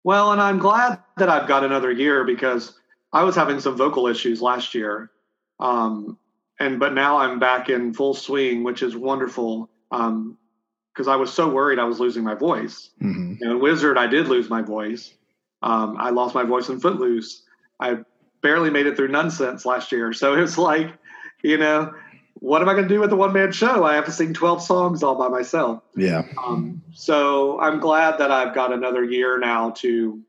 Well, 0.04 0.32
and 0.32 0.42
I'm 0.42 0.60
glad 0.60 1.00
that 1.18 1.30
I've 1.30 1.48
got 1.48 1.64
another 1.64 1.92
year 1.92 2.24
because 2.24 2.79
I 3.12 3.24
was 3.24 3.36
having 3.36 3.60
some 3.60 3.76
vocal 3.76 4.08
issues 4.08 4.42
last 4.42 4.76
year, 4.76 5.12
um, 5.60 6.18
and 6.60 6.80
but 6.80 6.94
now 6.94 7.18
I'm 7.18 7.40
back 7.40 7.70
in 7.70 7.94
full 7.94 8.14
swing, 8.14 8.64
which 8.64 8.84
is 8.84 8.96
wonderful. 8.96 9.70
because 9.90 10.08
um, 10.08 11.10
I 11.10 11.16
was 11.16 11.34
so 11.34 11.50
worried 11.50 11.80
I 11.80 11.86
was 11.86 12.00
losing 12.00 12.24
my 12.24 12.36
voice. 12.36 12.90
Mm-hmm. 13.02 13.44
in 13.44 13.60
Wizard, 13.60 13.98
I 13.98 14.08
did 14.08 14.28
lose 14.28 14.50
my 14.50 14.62
voice. 14.62 15.14
Um, 15.62 15.98
I 16.00 16.12
lost 16.12 16.36
my 16.36 16.44
voice 16.44 16.70
in 16.70 16.80
Footloose. 16.80 17.44
I 17.80 18.00
barely 18.42 18.70
made 18.70 18.86
it 18.86 18.96
through 18.96 19.10
Nunsense 19.10 19.66
last 19.66 19.92
year, 19.92 20.14
so 20.14 20.36
it's 20.36 20.58
like 20.58 20.94
you 21.44 21.58
know, 21.58 21.94
what 22.36 22.62
am 22.62 22.70
I 22.70 22.74
going 22.74 22.88
to 22.88 22.94
do 22.94 23.00
with 23.00 23.10
the 23.10 23.16
one 23.16 23.34
man 23.34 23.52
show? 23.52 23.84
I 23.84 23.96
have 23.96 24.06
to 24.06 24.12
sing 24.12 24.34
12 24.34 24.62
songs 24.62 25.04
all 25.04 25.16
by 25.16 25.28
myself. 25.28 25.84
Yeah. 25.96 26.24
Um, 26.44 26.82
so 26.94 27.60
I'm 27.60 27.80
glad 27.80 28.18
that 28.20 28.32
I've 28.32 28.54
got 28.54 28.74
another 28.74 29.04
year 29.04 29.40
now 29.40 29.72
to 29.78 30.22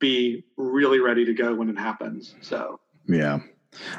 be 0.00 0.44
really 0.56 0.98
ready 0.98 1.24
to 1.24 1.34
go 1.34 1.54
when 1.54 1.68
it 1.68 1.78
happens. 1.78 2.34
So, 2.40 2.80
yeah. 3.06 3.40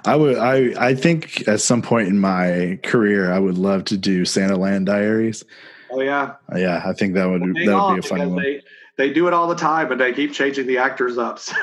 I 0.05 0.15
would 0.17 0.37
I 0.37 0.73
I 0.89 0.95
think 0.95 1.47
at 1.47 1.61
some 1.61 1.81
point 1.81 2.09
in 2.09 2.19
my 2.19 2.77
career 2.83 3.31
I 3.31 3.39
would 3.39 3.57
love 3.57 3.85
to 3.85 3.97
do 3.97 4.25
Santa 4.25 4.57
Land 4.57 4.87
Diaries. 4.87 5.45
Oh 5.89 6.01
yeah. 6.01 6.33
Yeah, 6.55 6.81
I 6.85 6.91
think 6.93 7.13
that 7.13 7.29
would 7.29 7.41
well, 7.41 7.53
that 7.53 7.87
would 7.87 8.01
be 8.01 8.05
a 8.05 8.09
fun 8.09 8.33
one. 8.33 8.43
They, 8.43 8.61
they 8.97 9.13
do 9.13 9.27
it 9.27 9.33
all 9.33 9.47
the 9.47 9.55
time, 9.55 9.87
but 9.87 9.97
they 9.97 10.11
keep 10.11 10.33
changing 10.33 10.67
the 10.67 10.77
actors 10.77 11.17
up. 11.17 11.39
So 11.51 11.55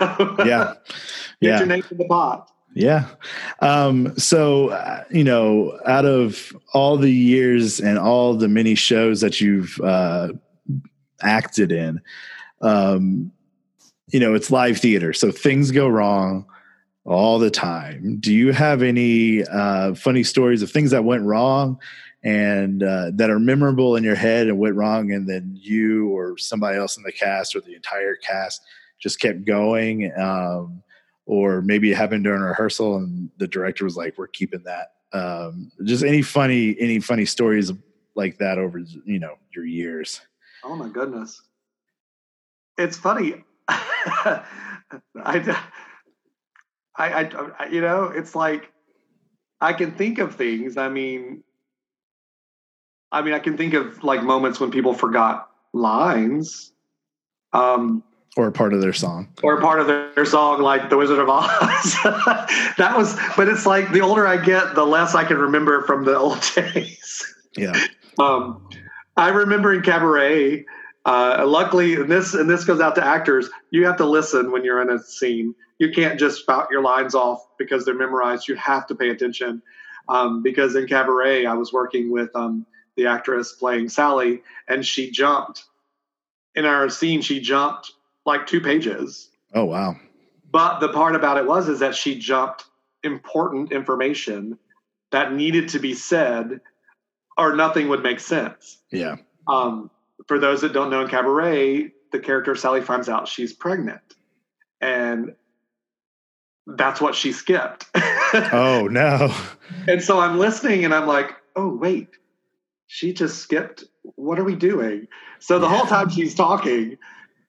yeah, 0.44 0.74
get 1.40 1.48
yeah. 1.50 1.58
your 1.58 1.66
name 1.66 1.84
in 1.90 1.98
the 1.98 2.06
pot. 2.06 2.50
Yeah. 2.74 3.08
Um, 3.60 4.16
so, 4.18 4.68
uh, 4.68 5.04
you 5.10 5.24
know, 5.24 5.78
out 5.86 6.04
of 6.04 6.52
all 6.74 6.96
the 6.96 7.10
years 7.10 7.80
and 7.80 7.98
all 7.98 8.34
the 8.34 8.48
many 8.48 8.74
shows 8.74 9.20
that 9.20 9.40
you've 9.40 9.80
uh, 9.80 10.28
acted 11.20 11.72
in, 11.72 12.00
um, 12.60 13.32
you 14.10 14.20
know, 14.20 14.34
it's 14.34 14.50
live 14.50 14.78
theater. 14.78 15.12
So 15.12 15.30
things 15.30 15.70
go 15.70 15.88
wrong 15.88 16.46
all 17.04 17.38
the 17.38 17.50
time. 17.50 18.18
Do 18.20 18.32
you 18.34 18.52
have 18.52 18.82
any 18.82 19.44
uh, 19.44 19.94
funny 19.94 20.22
stories 20.22 20.62
of 20.62 20.70
things 20.70 20.90
that 20.90 21.04
went 21.04 21.24
wrong 21.24 21.78
and 22.22 22.82
uh, 22.82 23.10
that 23.14 23.30
are 23.30 23.38
memorable 23.38 23.96
in 23.96 24.04
your 24.04 24.14
head 24.14 24.48
and 24.48 24.58
went 24.58 24.74
wrong, 24.74 25.12
and 25.12 25.28
then 25.28 25.52
you 25.54 26.08
or 26.08 26.36
somebody 26.36 26.76
else 26.76 26.96
in 26.96 27.02
the 27.02 27.12
cast 27.12 27.54
or 27.54 27.60
the 27.60 27.74
entire 27.74 28.16
cast 28.16 28.62
just 28.98 29.20
kept 29.20 29.44
going? 29.44 30.12
Um, 30.18 30.82
or 31.26 31.62
maybe 31.62 31.92
it 31.92 31.96
happened 31.96 32.24
during 32.24 32.40
rehearsal 32.40 32.96
and 32.96 33.30
the 33.36 33.46
director 33.46 33.84
was 33.84 33.96
like, 33.96 34.18
"We're 34.18 34.26
keeping 34.26 34.64
that." 34.64 34.92
Um, 35.12 35.70
just 35.84 36.04
any 36.04 36.22
funny, 36.22 36.76
any 36.78 37.00
funny 37.00 37.24
stories 37.24 37.72
like 38.14 38.38
that 38.38 38.58
over 38.58 38.78
you 38.78 39.18
know 39.18 39.36
your 39.54 39.64
years. 39.64 40.20
Oh 40.64 40.74
my 40.74 40.88
goodness, 40.88 41.40
it's 42.76 42.96
funny. 42.96 43.44
I, 43.68 44.42
I, 46.96 47.52
I, 47.58 47.68
you 47.70 47.80
know, 47.80 48.04
it's 48.04 48.34
like 48.34 48.72
I 49.60 49.72
can 49.72 49.92
think 49.92 50.18
of 50.18 50.34
things. 50.34 50.76
I 50.76 50.88
mean, 50.88 51.42
I 53.12 53.22
mean, 53.22 53.34
I 53.34 53.38
can 53.38 53.56
think 53.56 53.74
of 53.74 54.02
like 54.02 54.22
moments 54.22 54.60
when 54.60 54.70
people 54.70 54.94
forgot 54.94 55.50
lines. 55.72 56.72
Um, 57.52 58.02
or 58.36 58.50
part 58.50 58.72
of 58.72 58.80
their 58.80 58.92
song 58.92 59.28
or 59.42 59.60
part 59.60 59.80
of 59.80 59.86
their 59.86 60.24
song 60.24 60.60
like 60.60 60.90
the 60.90 60.96
wizard 60.96 61.18
of 61.18 61.28
oz 61.28 61.48
that 62.76 62.92
was 62.96 63.18
but 63.36 63.48
it's 63.48 63.66
like 63.66 63.90
the 63.90 64.00
older 64.00 64.26
i 64.26 64.36
get 64.36 64.74
the 64.74 64.84
less 64.84 65.14
i 65.14 65.24
can 65.24 65.38
remember 65.38 65.82
from 65.82 66.04
the 66.04 66.16
old 66.16 66.40
days 66.54 67.34
yeah 67.56 67.72
um, 68.18 68.68
i 69.16 69.28
remember 69.28 69.72
in 69.72 69.82
cabaret 69.82 70.64
uh, 71.04 71.44
luckily 71.46 71.94
and 71.94 72.10
this 72.10 72.34
and 72.34 72.48
this 72.48 72.64
goes 72.64 72.80
out 72.80 72.94
to 72.94 73.04
actors 73.04 73.48
you 73.70 73.86
have 73.86 73.96
to 73.96 74.06
listen 74.06 74.50
when 74.50 74.64
you're 74.64 74.82
in 74.82 74.90
a 74.90 74.98
scene 74.98 75.54
you 75.78 75.90
can't 75.90 76.18
just 76.18 76.40
spout 76.40 76.68
your 76.70 76.82
lines 76.82 77.14
off 77.14 77.46
because 77.58 77.84
they're 77.84 77.94
memorized 77.94 78.48
you 78.48 78.56
have 78.56 78.86
to 78.86 78.94
pay 78.94 79.10
attention 79.10 79.62
um, 80.08 80.42
because 80.42 80.74
in 80.74 80.86
cabaret 80.86 81.46
i 81.46 81.54
was 81.54 81.72
working 81.72 82.10
with 82.10 82.34
um, 82.34 82.66
the 82.96 83.06
actress 83.06 83.52
playing 83.52 83.88
sally 83.88 84.42
and 84.68 84.84
she 84.84 85.10
jumped 85.10 85.64
in 86.54 86.64
our 86.64 86.88
scene 86.90 87.22
she 87.22 87.40
jumped 87.40 87.92
like 88.28 88.46
two 88.46 88.60
pages. 88.60 89.30
Oh 89.54 89.64
wow. 89.64 89.96
But 90.52 90.78
the 90.78 90.90
part 90.90 91.16
about 91.16 91.38
it 91.38 91.46
was 91.46 91.68
is 91.68 91.80
that 91.80 91.96
she 91.96 92.16
jumped 92.18 92.64
important 93.02 93.72
information 93.72 94.58
that 95.10 95.32
needed 95.32 95.70
to 95.70 95.78
be 95.78 95.94
said 95.94 96.60
or 97.36 97.56
nothing 97.56 97.88
would 97.88 98.02
make 98.02 98.20
sense. 98.20 98.78
Yeah. 98.92 99.16
Um, 99.46 99.90
for 100.26 100.38
those 100.38 100.62
that 100.62 100.72
don't 100.72 100.90
know 100.90 101.02
in 101.02 101.08
cabaret, 101.08 101.92
the 102.12 102.18
character 102.18 102.54
Sally 102.54 102.80
finds 102.80 103.08
out 103.08 103.28
she's 103.28 103.52
pregnant. 103.52 104.00
And 104.80 105.34
that's 106.66 107.00
what 107.00 107.14
she 107.14 107.32
skipped. 107.32 107.86
oh 108.52 108.88
no. 108.90 109.34
And 109.86 110.02
so 110.02 110.20
I'm 110.20 110.38
listening 110.38 110.84
and 110.84 110.94
I'm 110.94 111.06
like, 111.06 111.32
oh 111.56 111.74
wait, 111.74 112.08
she 112.86 113.12
just 113.12 113.38
skipped. 113.38 113.84
What 114.16 114.38
are 114.38 114.44
we 114.44 114.54
doing? 114.54 115.08
So 115.38 115.58
the 115.58 115.66
yeah. 115.66 115.76
whole 115.76 115.86
time 115.86 116.10
she's 116.10 116.34
talking, 116.34 116.98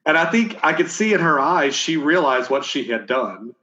and 0.06 0.16
I 0.16 0.30
think 0.30 0.56
I 0.62 0.72
could 0.72 0.90
see 0.90 1.12
in 1.12 1.20
her 1.20 1.38
eyes 1.38 1.74
she 1.74 1.96
realized 1.96 2.50
what 2.50 2.64
she 2.64 2.84
had 2.84 3.06
done, 3.06 3.54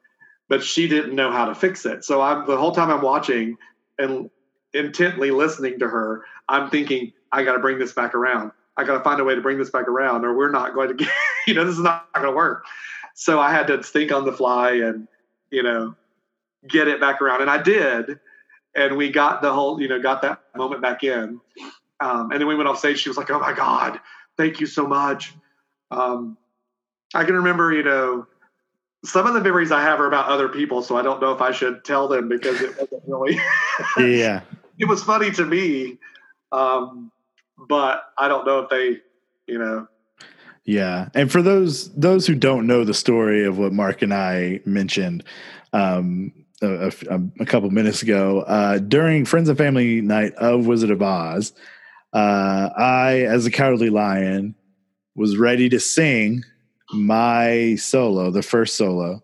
but 0.47 0.63
she 0.63 0.87
didn't 0.87 1.15
know 1.15 1.31
how 1.31 1.45
to 1.45 1.55
fix 1.55 1.85
it. 1.85 2.03
So 2.03 2.21
I'm 2.21 2.45
the 2.45 2.57
whole 2.57 2.71
time 2.71 2.91
I'm 2.91 3.01
watching 3.01 3.57
and 3.97 4.29
intently 4.73 5.31
listening 5.31 5.79
to 5.79 5.87
her, 5.87 6.23
I'm 6.47 6.69
thinking, 6.69 7.13
I 7.31 7.43
got 7.43 7.53
to 7.53 7.59
bring 7.59 7.79
this 7.79 7.93
back 7.93 8.13
around. 8.15 8.51
I 8.77 8.83
got 8.83 8.97
to 8.97 9.03
find 9.03 9.19
a 9.19 9.23
way 9.23 9.35
to 9.35 9.41
bring 9.41 9.57
this 9.57 9.69
back 9.69 9.87
around, 9.87 10.23
or 10.23 10.35
we're 10.35 10.51
not 10.51 10.73
going 10.73 10.89
to 10.89 10.93
get, 10.93 11.11
you 11.47 11.53
know, 11.53 11.65
this 11.65 11.75
is 11.75 11.83
not 11.83 12.11
going 12.13 12.25
to 12.25 12.31
work. 12.31 12.65
So 13.15 13.39
I 13.39 13.51
had 13.51 13.67
to 13.67 13.81
think 13.81 14.11
on 14.11 14.25
the 14.25 14.33
fly 14.33 14.73
and, 14.73 15.07
you 15.49 15.63
know, 15.63 15.95
get 16.67 16.87
it 16.87 16.99
back 16.99 17.21
around. 17.21 17.41
And 17.41 17.49
I 17.49 17.61
did. 17.61 18.19
And 18.75 18.95
we 18.95 19.09
got 19.09 19.41
the 19.41 19.51
whole, 19.51 19.81
you 19.81 19.87
know, 19.87 19.99
got 19.99 20.21
that 20.21 20.41
moment 20.55 20.83
back 20.83 21.03
in. 21.03 21.41
Um, 21.99 22.31
and 22.31 22.39
then 22.39 22.47
we 22.47 22.53
went 22.53 22.69
off 22.69 22.77
stage. 22.77 22.99
She 22.99 23.09
was 23.09 23.17
like, 23.17 23.31
oh 23.31 23.39
my 23.39 23.53
God, 23.53 23.99
thank 24.37 24.59
you 24.59 24.67
so 24.67 24.85
much. 24.85 25.33
Um, 25.89 26.37
I 27.15 27.23
can 27.23 27.35
remember, 27.35 27.73
you 27.73 27.81
know, 27.81 28.27
some 29.03 29.25
of 29.25 29.33
the 29.33 29.41
memories 29.41 29.71
I 29.71 29.81
have 29.81 29.99
are 29.99 30.07
about 30.07 30.27
other 30.27 30.49
people, 30.49 30.81
so 30.81 30.97
I 30.97 31.01
don't 31.01 31.21
know 31.21 31.31
if 31.31 31.41
I 31.41 31.51
should 31.51 31.83
tell 31.83 32.07
them 32.07 32.27
because 32.27 32.61
it 32.61 32.77
wasn't 32.77 33.03
really. 33.07 33.39
yeah. 33.97 34.41
It 34.79 34.87
was 34.87 35.01
funny 35.01 35.31
to 35.31 35.43
me, 35.43 35.97
um, 36.51 37.11
but 37.57 38.03
I 38.17 38.27
don't 38.27 38.45
know 38.45 38.59
if 38.59 38.69
they, 38.69 38.99
you 39.47 39.59
know. 39.59 39.87
Yeah, 40.65 41.09
and 41.13 41.31
for 41.31 41.41
those 41.41 41.93
those 41.93 42.27
who 42.27 42.35
don't 42.35 42.67
know 42.67 42.83
the 42.83 42.93
story 42.93 43.45
of 43.45 43.57
what 43.57 43.71
Mark 43.71 44.01
and 44.01 44.13
I 44.13 44.59
mentioned 44.65 45.23
um, 45.71 46.33
a, 46.61 46.91
a, 47.09 47.21
a, 47.39 47.45
couple 47.45 47.69
minutes 47.69 48.01
ago 48.01 48.41
uh, 48.41 48.79
during 48.79 49.23
Friends 49.23 49.47
and 49.47 49.57
Family 49.57 50.01
Night 50.01 50.33
of 50.33 50.67
Wizard 50.67 50.91
of 50.91 51.01
Oz, 51.01 51.53
uh, 52.13 52.69
I, 52.75 53.21
as 53.29 53.45
a 53.45 53.51
cowardly 53.51 53.89
lion, 53.89 54.55
was 55.15 55.37
ready 55.37 55.69
to 55.69 55.79
sing 55.79 56.43
my 56.93 57.75
solo, 57.75 58.29
the 58.31 58.41
first 58.41 58.75
solo, 58.75 59.23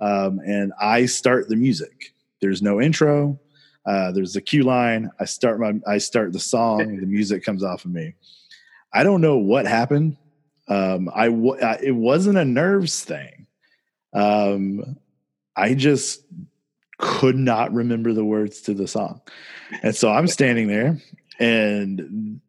um, 0.00 0.40
and 0.44 0.72
I 0.80 1.06
start 1.06 1.48
the 1.48 1.56
music. 1.56 2.12
There's 2.40 2.60
no 2.62 2.80
intro. 2.80 3.38
Uh, 3.84 4.12
there's 4.12 4.36
a 4.36 4.40
cue 4.40 4.62
line. 4.62 5.10
I 5.18 5.24
start 5.24 5.58
my 5.58 5.74
I 5.86 5.98
start 5.98 6.32
the 6.32 6.40
song. 6.40 6.96
the 7.00 7.06
music 7.06 7.44
comes 7.44 7.64
off 7.64 7.84
of 7.84 7.90
me. 7.90 8.14
I 8.92 9.02
don't 9.02 9.20
know 9.20 9.38
what 9.38 9.66
happened. 9.66 10.16
Um, 10.68 11.10
I 11.14 11.26
w- 11.26 11.58
it 11.82 11.94
wasn't 11.94 12.38
a 12.38 12.44
nerves 12.44 13.02
thing. 13.02 13.46
Um, 14.12 14.96
I 15.56 15.74
just 15.74 16.24
could 16.98 17.36
not 17.36 17.72
remember 17.72 18.12
the 18.12 18.24
words 18.24 18.60
to 18.62 18.74
the 18.74 18.86
song, 18.86 19.20
and 19.82 19.94
so 19.96 20.12
I'm 20.12 20.28
standing 20.28 20.68
there, 20.68 20.98
and 21.40 22.40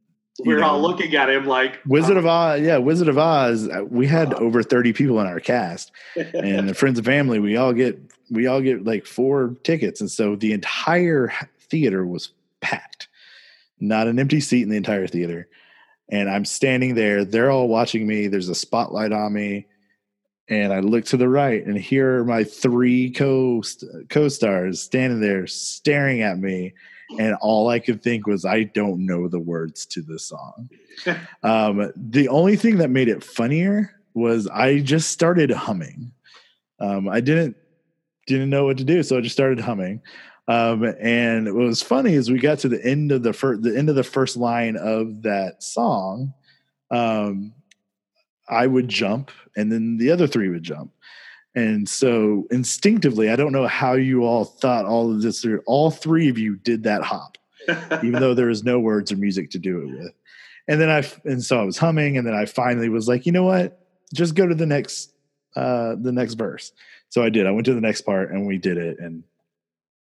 we 0.46 0.54
are 0.54 0.60
know, 0.60 0.68
all 0.68 0.82
looking 0.82 1.16
at 1.16 1.30
him 1.30 1.46
like 1.46 1.80
Wizard 1.88 2.18
of 2.18 2.26
Oz. 2.26 2.62
Yeah, 2.62 2.78
Wizard 2.78 3.08
of 3.08 3.18
Oz. 3.18 3.68
Uh, 3.68 3.84
we 3.90 4.06
had 4.08 4.34
uh, 4.34 4.38
over 4.38 4.62
thirty 4.62 4.94
people 4.94 5.20
in 5.20 5.28
our 5.28 5.40
cast, 5.40 5.92
and 6.16 6.70
the 6.70 6.74
friends 6.74 7.00
and 7.00 7.06
family. 7.06 7.40
We 7.40 7.58
all 7.58 7.74
get 7.74 8.00
we 8.34 8.48
all 8.48 8.62
get 8.62 8.84
like 8.84 9.06
four 9.06 9.56
tickets, 9.64 10.02
and 10.02 10.10
so 10.10 10.36
the 10.36 10.54
entire 10.54 11.32
theater 11.70 12.06
was 12.06 12.30
packed. 12.62 13.08
Not 13.80 14.08
an 14.08 14.20
empty 14.20 14.40
seat 14.40 14.64
in 14.64 14.70
the 14.70 14.78
entire 14.78 15.08
theater, 15.08 15.48
and 16.10 16.30
I'm 16.30 16.46
standing 16.46 16.96
there. 16.96 17.26
They're 17.26 17.52
all 17.52 17.68
watching 17.68 18.08
me. 18.08 18.28
There's 18.28 18.50
a 18.50 18.56
spotlight 18.56 19.12
on 19.12 19.34
me, 19.34 19.68
and 20.48 20.74
I 20.74 20.80
look 20.80 21.06
to 21.06 21.18
the 21.18 21.30
right, 21.30 21.66
and 21.66 21.78
here 21.78 22.20
are 22.20 22.26
my 22.26 22.44
three 22.44 23.12
co 23.12 23.62
co 24.10 24.28
stars 24.30 24.82
standing 24.82 25.20
there 25.20 25.48
staring 25.48 26.22
at 26.22 26.38
me 26.38 26.74
and 27.20 27.36
all 27.42 27.70
I 27.70 27.80
could 27.80 28.02
think 28.02 28.28
was, 28.28 28.46
I 28.46 28.64
don't 28.64 29.06
know 29.06 29.28
the 29.28 29.40
words 29.40 29.86
to 29.88 30.02
the 30.02 30.20
song. 30.20 30.70
um, 31.44 31.92
the 31.96 32.28
only 32.28 32.56
thing 32.56 32.78
that 32.78 32.90
made 32.90 33.08
it 33.08 33.24
funnier 33.24 33.92
was 34.14 34.48
I 34.48 34.80
just 34.80 35.12
started 35.12 35.52
humming. 35.52 36.12
Um, 36.80 37.08
I 37.08 37.22
didn't 37.22 37.56
didn't 38.26 38.50
know 38.50 38.66
what 38.66 38.78
to 38.78 38.84
do, 38.84 39.04
so 39.04 39.18
I 39.18 39.22
just 39.22 39.36
started 39.36 39.60
humming. 39.60 40.02
Um, 40.48 40.84
and 41.00 41.46
what 41.54 41.66
was 41.66 41.82
funny 41.82 42.14
is 42.14 42.30
we 42.30 42.40
got 42.40 42.60
to 42.60 42.70
the 42.70 42.84
end 42.84 43.12
of 43.12 43.24
the 43.24 43.34
first 43.34 43.64
the 43.64 43.78
end 43.78 43.90
of 43.90 43.96
the 43.96 44.04
first 44.04 44.36
line 44.36 44.76
of 44.76 45.24
that 45.24 45.64
song. 45.64 46.34
Um, 46.92 47.54
I 48.50 48.68
would 48.68 48.90
jump, 48.90 49.32
and 49.56 49.72
then 49.72 49.98
the 49.98 50.12
other 50.12 50.28
three 50.28 50.50
would 50.50 50.64
jump. 50.64 50.92
And 51.56 51.88
so 51.88 52.48
instinctively, 52.52 53.30
I 53.30 53.36
don't 53.36 53.52
know 53.52 53.68
how 53.68 53.94
you 53.94 54.24
all 54.24 54.44
thought 54.44 54.86
all 54.86 55.12
of 55.12 55.22
this, 55.22 55.46
all 55.66 55.92
three 55.92 56.28
of 56.30 56.38
you 56.38 56.56
did 56.58 56.84
that 56.84 57.04
hop, 57.04 57.38
even 58.04 58.14
though 58.14 58.34
there 58.34 58.48
was 58.48 58.64
no 58.64 58.80
words 58.80 59.12
or 59.12 59.18
music 59.18 59.52
to 59.52 59.60
do 59.60 59.82
it 59.82 59.98
with. 59.98 60.14
And 60.68 60.82
then 60.82 60.90
I, 60.90 61.04
and 61.26 61.44
so 61.44 61.60
I 61.60 61.64
was 61.64 61.78
humming, 61.78 62.18
and 62.18 62.26
then 62.26 62.34
I 62.34 62.46
finally 62.46 62.90
was 62.90 63.08
like, 63.08 63.26
you 63.26 63.32
know 63.32 63.44
what? 63.44 63.80
Just 64.14 64.36
go 64.36 64.48
to 64.48 64.56
the 64.56 64.66
next, 64.66 65.14
uh, 65.56 65.96
the 66.02 66.12
next 66.12 66.34
verse. 66.34 66.72
So 67.14 67.22
I 67.22 67.30
did. 67.30 67.46
I 67.46 67.52
went 67.52 67.68
to 67.68 67.76
the 67.76 67.80
next 67.80 68.02
part, 68.02 68.32
and 68.32 68.48
we 68.48 68.58
did 68.58 68.76
it, 68.76 68.98
and 68.98 69.24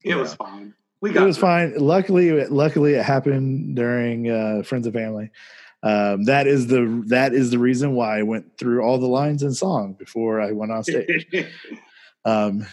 it 0.04 0.16
was 0.16 0.34
fine. 0.34 0.74
We 1.00 1.14
got 1.14 1.24
it 1.24 1.26
was 1.26 1.38
fine. 1.38 1.74
Luckily, 1.78 2.46
luckily 2.48 2.96
it 2.96 3.04
happened 3.06 3.78
during 3.78 4.30
uh, 4.30 4.64
friends 4.64 4.88
and 4.88 4.94
family. 4.94 5.32
Um, 5.84 6.26
that 6.26 6.48
is 6.48 6.68
the 6.68 7.06
that 7.08 7.34
is 7.34 7.50
the 7.50 7.60
reason 7.60 7.94
why 7.94 8.20
I 8.20 8.24
went 8.24 8.58
through 8.58 8.82
all 8.82 8.98
the 8.98 9.08
lines 9.08 9.42
and 9.42 9.56
song 9.56 9.94
before 9.94 10.42
I 10.42 10.52
went 10.52 10.74
on 10.74 10.84
stage. 10.84 11.26
um, 12.26 12.68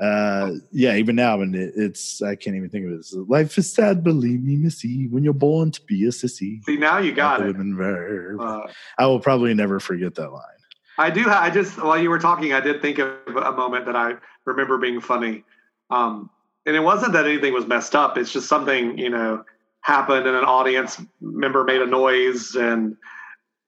uh, 0.00 0.54
yeah, 0.72 0.96
even 0.96 1.14
now, 1.14 1.40
and 1.40 1.54
it, 1.54 1.74
it's 1.76 2.22
I 2.22 2.34
can't 2.34 2.56
even 2.56 2.70
think 2.70 2.86
of 2.86 2.90
it. 2.90 2.96
It's, 2.96 3.12
Life 3.12 3.56
is 3.56 3.72
sad, 3.72 4.02
believe 4.02 4.42
me, 4.42 4.56
Missy. 4.56 5.06
When 5.06 5.22
you're 5.22 5.32
born 5.32 5.70
to 5.70 5.82
be 5.82 6.06
a 6.06 6.08
sissy. 6.08 6.64
See, 6.64 6.76
now 6.76 6.98
you 6.98 7.12
got 7.12 7.40
it. 7.40 7.54
Verb. 7.54 8.40
Uh, 8.40 8.66
I 8.98 9.06
will 9.06 9.20
probably 9.20 9.54
never 9.54 9.78
forget 9.78 10.16
that 10.16 10.32
line. 10.32 10.59
I 11.00 11.08
do. 11.08 11.28
I 11.28 11.48
just 11.50 11.82
while 11.82 11.98
you 11.98 12.10
were 12.10 12.18
talking, 12.18 12.52
I 12.52 12.60
did 12.60 12.82
think 12.82 12.98
of 12.98 13.16
a 13.28 13.52
moment 13.52 13.86
that 13.86 13.96
I 13.96 14.14
remember 14.44 14.76
being 14.76 15.00
funny. 15.00 15.44
Um, 15.88 16.28
and 16.66 16.76
it 16.76 16.80
wasn't 16.80 17.14
that 17.14 17.26
anything 17.26 17.54
was 17.54 17.66
messed 17.66 17.94
up. 17.94 18.18
It's 18.18 18.30
just 18.30 18.48
something 18.48 18.98
you 18.98 19.08
know 19.08 19.44
happened 19.80 20.26
and 20.26 20.36
an 20.36 20.44
audience 20.44 21.00
member 21.22 21.64
made 21.64 21.80
a 21.80 21.86
noise 21.86 22.54
and 22.54 22.96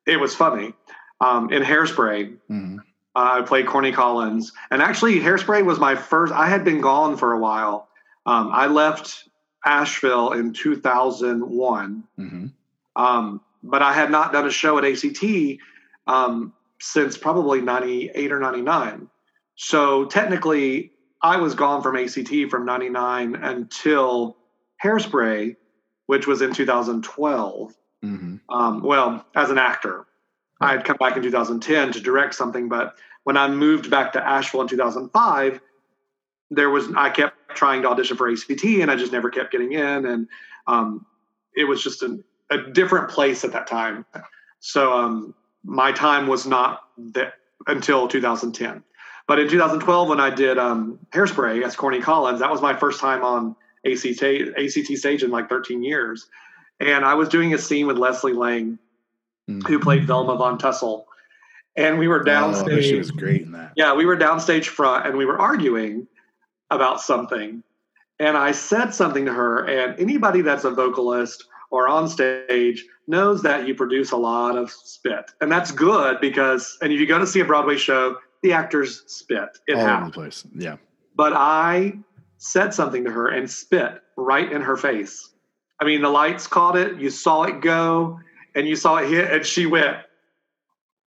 it 0.07 0.21
was 0.21 0.35
funny. 0.35 0.75
Um, 1.23 1.51
in 1.51 1.63
Hairspray, 1.63 2.37
mm-hmm. 2.51 2.79
uh, 3.17 3.39
I 3.39 3.43
played 3.43 3.67
Corny 3.67 3.93
Collins, 3.93 4.53
and 4.71 4.83
actually, 4.83 5.21
Hairspray 5.21 5.65
was 5.65 5.79
my 5.79 5.95
first. 5.95 6.33
I 6.33 6.49
had 6.49 6.65
been 6.65 6.81
gone 6.81 7.17
for 7.17 7.33
a 7.33 7.39
while. 7.39 7.89
Um, 8.27 8.51
I 8.53 8.67
left 8.67 9.29
Asheville 9.65 10.33
in 10.33 10.53
2001, 10.53 12.05
mm-hmm. 12.19 12.47
um, 12.97 13.41
but 13.63 13.83
I 13.83 13.93
had 13.93 14.11
not 14.11 14.33
done 14.33 14.47
a 14.47 14.51
show 14.51 14.79
at 14.79 14.85
ACT 14.85 15.25
um, 16.09 16.53
since 16.83 17.17
probably 17.17 17.61
98 17.61 18.33
or 18.33 18.41
99. 18.41 19.09
So 19.55 20.05
technically, 20.07 20.91
I 21.23 21.37
was 21.37 21.55
gone 21.55 21.81
from 21.81 21.97
ACT 21.97 22.51
from 22.51 22.67
99 22.67 23.37
until 23.37 24.37
Hairspray, 24.83 25.55
which 26.07 26.27
was 26.27 26.43
in 26.43 26.53
2012. 26.53 27.73
Mm-hmm. 28.05 28.37
Um, 28.53 28.83
well, 28.83 29.25
as 29.37 29.51
an 29.51 29.59
actor, 29.59 30.07
I 30.61 30.73
had 30.73 30.85
come 30.85 30.97
back 30.97 31.17
in 31.17 31.23
2010 31.23 31.93
to 31.93 32.01
direct 32.01 32.35
something, 32.35 32.69
but 32.69 32.97
when 33.23 33.37
I 33.37 33.47
moved 33.47 33.89
back 33.89 34.13
to 34.15 34.27
Asheville 34.27 34.63
in 34.63 34.69
2005, 34.69 35.61
there 36.51 36.69
was 36.69 36.89
I 36.97 37.11
kept 37.11 37.55
trying 37.55 37.83
to 37.83 37.91
audition 37.91 38.17
for 38.17 38.29
ACT, 38.29 38.65
and 38.65 38.91
I 38.91 38.97
just 38.97 39.13
never 39.13 39.31
kept 39.31 39.53
getting 39.53 39.73
in, 39.73 40.05
and 40.05 40.29
um, 40.67 41.07
it 41.55 41.65
was 41.65 41.81
just 41.81 42.03
a, 42.03 42.19
a, 42.51 42.59
different 42.73 43.09
place 43.09 43.45
at 43.45 43.53
that 43.53 43.67
time. 43.67 44.05
So 44.61 44.93
um, 44.93 45.35
my 45.65 45.93
time 45.93 46.27
was 46.27 46.47
not 46.47 46.85
that 46.99 47.35
until 47.67 48.09
2010. 48.09 48.83
But 49.29 49.39
in 49.39 49.49
2012, 49.49 50.09
when 50.09 50.21
I 50.21 50.31
did 50.31 50.59
um, 50.59 50.99
Hairspray 51.11 51.65
as 51.65 51.77
Corny 51.77 52.01
Collins, 52.01 52.41
that 52.41 52.51
was 52.51 52.61
my 52.61 52.75
first 52.75 53.01
time 53.01 53.23
on 53.23 53.55
ACT 53.87 54.23
ACT 54.23 54.97
stage 54.99 55.23
in 55.23 55.31
like 55.31 55.49
13 55.49 55.83
years, 55.83 56.29
and 56.81 57.05
I 57.05 57.15
was 57.15 57.29
doing 57.29 57.55
a 57.55 57.59
scene 57.59 57.87
with 57.87 57.99
Leslie 57.99 58.33
Lang, 58.33 58.79
mm-hmm. 59.49 59.61
who 59.61 59.79
played 59.79 60.07
Velma 60.07 60.37
von 60.37 60.59
Tussle, 60.59 61.07
and 61.77 61.99
we 61.99 62.09
were 62.09 62.25
downstage. 62.25 62.79
Oh, 62.79 62.81
she 62.81 62.97
was 62.97 63.11
great 63.11 63.43
in 63.43 63.53
that. 63.53 63.73
Yeah, 63.77 63.95
we 63.95 64.05
were 64.05 64.17
downstage 64.17 64.67
front, 64.67 65.07
and 65.07 65.17
we 65.17 65.25
were 65.25 65.39
arguing 65.39 66.09
about 66.71 67.01
something, 67.01 67.63
and 68.19 68.37
I 68.37 68.53
said 68.53 68.93
something 68.93 69.27
to 69.27 69.33
her, 69.33 69.65
and 69.65 69.99
anybody 70.01 70.43
that's 70.43 70.65
a 70.65 70.71
vocalist 70.71 71.45
or 71.73 71.89
on 71.89 72.07
stage 72.07 72.85
knows 73.09 73.43
that 73.43 73.67
you 73.67 73.75
produce 73.75 74.13
a 74.13 74.17
lot 74.17 74.57
of 74.57 74.71
spit, 74.71 75.33
and 75.41 75.51
that's 75.51 75.73
good 75.73 76.21
because, 76.21 76.79
and 76.83 76.93
if 76.93 77.01
you 77.01 77.07
go 77.07 77.19
to 77.19 77.27
see 77.27 77.41
a 77.41 77.45
Broadway 77.45 77.77
show, 77.77 78.19
the 78.43 78.53
actors 78.53 79.03
spit. 79.07 79.59
It 79.67 79.77
All 79.77 79.81
happens. 79.81 80.01
over 80.03 80.11
the 80.11 80.15
place. 80.15 80.47
Yeah. 80.55 80.77
But 81.17 81.33
I 81.33 81.95
said 82.37 82.75
something 82.75 83.05
to 83.05 83.11
her 83.11 83.29
and 83.29 83.51
spit 83.51 84.03
right 84.17 84.53
in 84.53 84.61
her 84.61 84.77
face. 84.77 85.31
I 85.81 85.85
mean, 85.85 86.03
the 86.03 86.11
lights 86.11 86.47
caught 86.47 86.77
it, 86.77 87.01
you 87.01 87.11
saw 87.11 87.45
it 87.45 87.61
go, 87.61 88.21
and 88.55 88.69
you 88.69 88.77
saw 88.77 88.99
it 88.99 89.09
hit, 89.09 89.33
and 89.33 89.45
she 89.45 89.67
went. 89.67 89.97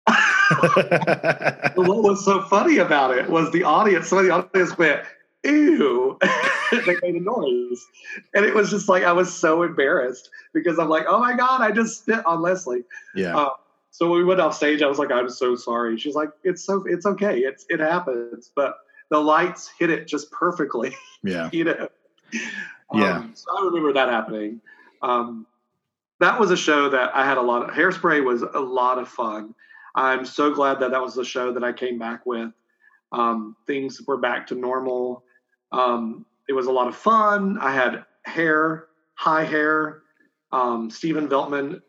what 0.08 2.04
was 2.04 2.24
so 2.24 2.44
funny 2.44 2.78
about 2.78 3.18
it 3.18 3.28
was 3.30 3.52
the 3.52 3.64
audience, 3.64 4.08
some 4.08 4.20
of 4.20 4.26
the 4.26 4.32
audience 4.32 4.78
went, 4.78 5.02
ew. 5.44 6.18
they 6.72 6.96
made 7.02 7.16
a 7.16 7.20
noise. 7.20 7.86
And 8.34 8.46
it 8.46 8.54
was 8.54 8.70
just 8.70 8.90
like, 8.90 9.04
I 9.04 9.12
was 9.12 9.34
so 9.34 9.64
embarrassed 9.64 10.30
because 10.54 10.80
I'm 10.80 10.90
like, 10.90 11.06
oh 11.08 11.20
my 11.20 11.36
God, 11.36 11.62
I 11.62 11.72
just 11.72 12.02
spit 12.02 12.26
on 12.26 12.42
Leslie. 12.42 12.84
Yeah. 13.16 13.38
Uh, 13.38 13.50
so 13.92 14.10
when 14.10 14.20
we 14.20 14.26
went 14.26 14.40
off 14.40 14.56
stage, 14.56 14.82
I 14.82 14.88
was 14.88 14.98
like, 14.98 15.12
I'm 15.12 15.30
so 15.30 15.56
sorry. 15.56 15.98
She's 15.98 16.16
like, 16.16 16.30
it's 16.44 16.64
so, 16.64 16.84
it's 16.88 17.06
okay. 17.06 17.40
It's, 17.40 17.66
it 17.70 17.80
happens. 17.80 18.52
But 18.56 18.78
the 19.10 19.20
lights 19.20 19.72
hit 19.78 19.90
it 19.90 20.08
just 20.08 20.32
perfectly, 20.32 20.96
yeah. 21.24 21.50
you 21.52 21.66
know? 21.66 21.90
Yeah. 22.94 23.18
Um, 23.18 23.32
so 23.36 23.46
I 23.58 23.66
remember 23.66 23.94
that 23.94 24.10
happening. 24.10 24.62
Um, 25.02 25.46
that 26.20 26.40
was 26.40 26.52
a 26.52 26.58
show 26.58 26.90
that 26.90 27.16
I 27.16 27.26
had 27.26 27.38
a 27.38 27.42
lot 27.42 27.70
of, 27.70 27.76
Hairspray 27.76 28.24
was 28.24 28.42
a 28.42 28.60
lot 28.60 28.98
of 28.98 29.08
fun. 29.10 29.54
I'm 29.96 30.26
so 30.26 30.54
glad 30.54 30.80
that 30.80 30.92
that 30.92 31.02
was 31.02 31.14
the 31.16 31.26
show 31.26 31.52
that 31.54 31.64
I 31.64 31.74
came 31.74 32.00
back 32.00 32.26
with. 32.26 32.52
Um, 33.12 33.56
things 33.68 34.02
were 34.08 34.18
back 34.18 34.48
to 34.48 34.56
normal. 34.56 35.24
Um, 35.74 36.26
it 36.48 36.54
was 36.54 36.68
a 36.68 36.72
lot 36.72 36.88
of 36.88 36.96
fun. 36.96 37.58
I 37.60 37.74
had 37.74 38.06
hair, 38.24 38.88
high 39.16 39.44
hair. 39.44 40.04
Um, 40.52 40.90
Stephen 40.90 41.28
Veltman, 41.28 41.82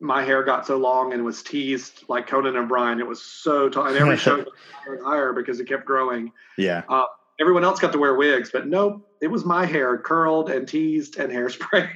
my 0.00 0.22
hair 0.22 0.42
got 0.42 0.66
so 0.66 0.76
long 0.76 1.12
and 1.12 1.24
was 1.24 1.42
teased 1.42 2.04
like 2.08 2.26
Conan 2.26 2.56
O'Brien. 2.56 3.00
It 3.00 3.06
was 3.06 3.22
so 3.22 3.68
tall, 3.68 3.86
and 3.86 3.96
every 3.96 4.16
show 4.16 4.44
higher 4.72 5.02
higher 5.04 5.32
because 5.32 5.60
it 5.60 5.68
kept 5.68 5.84
growing. 5.84 6.32
Yeah. 6.56 6.82
Uh, 6.88 7.04
everyone 7.38 7.64
else 7.64 7.78
got 7.78 7.92
to 7.92 7.98
wear 7.98 8.14
wigs, 8.14 8.50
but 8.50 8.66
nope, 8.66 9.06
it 9.20 9.28
was 9.28 9.44
my 9.44 9.66
hair 9.66 9.98
curled 9.98 10.50
and 10.50 10.66
teased 10.66 11.18
and 11.18 11.30
hairsprayed. 11.32 11.90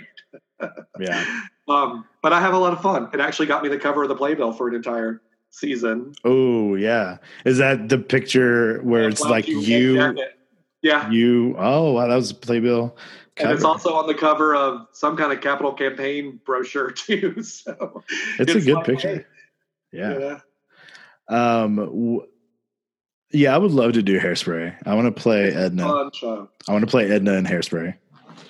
Yeah. 0.98 1.24
Um, 1.68 2.06
but 2.24 2.32
I 2.32 2.40
have 2.40 2.54
a 2.54 2.58
lot 2.58 2.72
of 2.72 2.82
fun. 2.82 3.08
It 3.14 3.20
actually 3.20 3.46
got 3.46 3.62
me 3.62 3.68
the 3.68 3.78
cover 3.78 4.02
of 4.02 4.08
the 4.08 4.16
Playbill 4.16 4.52
for 4.52 4.66
an 4.68 4.74
entire 4.74 5.22
season. 5.50 6.12
Oh, 6.24 6.74
yeah. 6.74 7.18
Is 7.44 7.58
that 7.58 7.88
the 7.88 7.98
picture 7.98 8.80
where 8.82 9.08
it's 9.08 9.20
like 9.20 9.46
you, 9.46 9.94
jacket. 9.94 10.34
Yeah. 10.82 11.10
you? 11.10 11.54
Oh, 11.58 11.92
wow. 11.92 12.08
That 12.08 12.16
was 12.16 12.30
a 12.30 12.34
playbill. 12.34 12.96
And 13.38 13.50
it's 13.50 13.64
also 13.64 13.94
on 13.94 14.06
the 14.06 14.14
cover 14.14 14.54
of 14.54 14.86
some 14.92 15.16
kind 15.16 15.32
of 15.32 15.40
capital 15.40 15.72
campaign 15.72 16.40
brochure 16.44 16.90
too. 16.90 17.42
So 17.42 18.02
It's 18.38 18.54
a 18.54 18.60
good 18.60 18.74
like, 18.74 18.84
picture. 18.86 19.08
hey, 19.16 19.24
Yeah. 19.92 20.18
yeah, 20.18 20.38
Um. 21.62 21.76
W- 21.76 22.26
yeah, 23.34 23.54
I 23.54 23.58
would 23.58 23.70
love 23.70 23.94
to 23.94 24.02
do 24.02 24.20
hairspray. 24.20 24.76
I 24.84 24.94
want 24.94 25.14
to 25.14 25.22
play 25.22 25.44
Edna. 25.54 25.84
fun 25.84 26.10
show. 26.12 26.50
I 26.68 26.72
want 26.72 26.84
to 26.84 26.90
play 26.90 27.10
Edna 27.10 27.32
in 27.34 27.46
hairspray. 27.46 27.96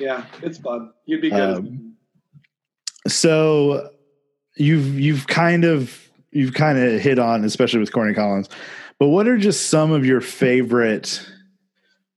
Yeah, 0.01 0.25
it's 0.43 0.59
fun. 0.59 0.91
You'd 1.07 1.21
be 1.23 1.31
good. 1.31 1.41
Um, 1.59 1.95
So 3.07 3.91
you've 4.57 4.99
you've 4.99 5.27
kind 5.29 5.65
of 5.65 6.09
you've 6.33 6.55
kind 6.55 6.79
of 6.79 7.01
hit 7.01 7.19
on, 7.21 7.45
especially 7.45 7.79
with 7.81 7.93
Corny 7.93 8.15
Collins. 8.15 8.49
But 8.99 9.09
what 9.09 9.29
are 9.29 9.39
just 9.39 9.71
some 9.71 9.93
of 9.93 10.05
your 10.07 10.21
favorite 10.21 11.25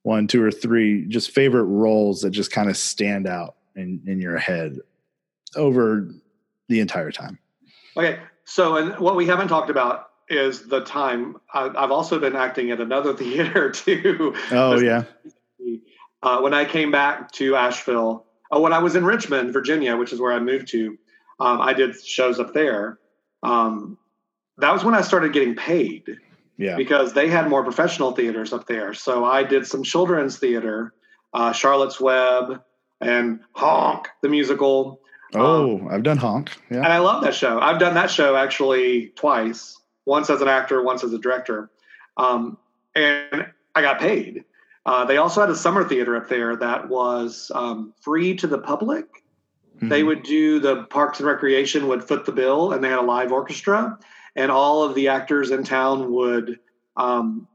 one, 0.06 0.28
two, 0.28 0.44
or 0.44 0.52
three, 0.52 1.04
just 1.08 1.32
favorite 1.32 1.64
roles 1.64 2.22
that 2.22 2.30
just 2.30 2.52
kind 2.52 2.70
of 2.70 2.78
stand 2.78 3.28
out 3.28 3.56
in 3.76 4.02
in 4.06 4.22
your 4.22 4.38
head 4.38 4.78
over 5.56 6.10
the 6.70 6.80
entire 6.80 7.12
time? 7.12 7.40
okay, 7.98 8.20
so 8.44 8.78
and 8.78 9.00
what 9.00 9.16
we 9.16 9.26
haven't 9.26 9.48
talked 9.48 9.72
about 9.72 10.10
is 10.30 10.68
the 10.68 10.82
time. 10.82 11.38
I, 11.52 11.70
I've 11.76 11.92
also 11.92 12.20
been 12.20 12.36
acting 12.36 12.70
at 12.70 12.80
another 12.80 13.14
theater 13.18 13.72
too. 13.72 14.36
Oh 14.52 14.80
yeah, 14.80 15.06
uh, 16.22 16.40
when 16.40 16.54
I 16.54 16.66
came 16.66 16.92
back 16.92 17.32
to 17.34 17.56
Asheville, 17.56 18.26
uh, 18.54 18.60
when 18.60 18.74
I 18.74 18.80
was 18.80 18.96
in 18.96 19.06
Richmond, 19.06 19.54
Virginia, 19.54 19.98
which 19.98 20.14
is 20.14 20.20
where 20.20 20.34
I 20.34 20.40
moved 20.40 20.68
to, 20.70 20.98
um, 21.40 21.62
I 21.62 21.74
did 21.74 22.00
shows 22.00 22.40
up 22.40 22.54
there. 22.54 23.00
Um, 23.42 23.98
that 24.58 24.72
was 24.72 24.84
when 24.84 24.94
I 24.94 25.02
started 25.02 25.34
getting 25.34 25.56
paid 25.56 26.20
yeah, 26.58 26.76
because 26.76 27.14
they 27.14 27.28
had 27.30 27.50
more 27.50 27.64
professional 27.64 28.12
theaters 28.12 28.54
up 28.54 28.68
there. 28.68 28.94
So 28.94 29.26
I 29.26 29.44
did 29.44 29.66
some 29.68 29.84
children's 29.84 30.38
theater, 30.38 30.94
uh, 31.34 31.52
Charlotte's 31.52 32.00
Web, 32.00 32.62
and 33.02 33.40
Honk 33.54 34.08
the 34.22 34.30
musical. 34.30 35.02
Oh, 35.34 35.88
I've 35.90 36.04
done 36.04 36.18
Honk. 36.18 36.52
Yeah. 36.70 36.78
And 36.78 36.88
I 36.88 37.00
love 37.00 37.24
that 37.24 37.36
show. 37.36 37.60
I've 37.60 37.80
done 37.80 37.96
that 37.96 38.10
show 38.10 38.36
actually 38.36 39.08
twice, 39.16 39.78
once 40.06 40.30
as 40.30 40.42
an 40.42 40.48
actor, 40.48 40.82
once 40.82 41.04
as 41.04 41.12
a 41.14 41.18
director. 41.20 41.70
Um, 42.16 42.58
and 42.96 43.48
I 43.74 43.82
got 43.82 44.00
paid. 44.00 44.46
Uh, 44.86 45.04
they 45.04 45.18
also 45.18 45.42
had 45.42 45.50
a 45.50 45.56
summer 45.56 45.84
theater 45.84 46.16
up 46.16 46.30
there 46.30 46.56
that 46.56 46.88
was 46.88 47.52
um, 47.54 47.94
free 48.00 48.36
to 48.38 48.48
the 48.48 48.60
public. 48.60 49.06
They 49.82 50.04
Mhm. 50.04 50.06
would 50.06 50.24
do 50.24 50.60
the 50.60 50.84
Parks 50.84 51.20
and 51.20 51.28
Recreation 51.28 51.88
would 51.88 52.04
foot 52.04 52.24
the 52.26 52.32
bill, 52.32 52.72
and 52.72 52.82
they 52.82 52.88
had 52.88 53.00
a 53.00 53.02
live 53.02 53.34
orchestra, 53.34 53.98
and 54.36 54.52
all 54.52 54.84
of 54.84 54.96
the 54.96 55.08
actors 55.08 55.52
in 55.52 55.64
town 55.64 56.12
would 56.12 56.60
um, 56.98 57.48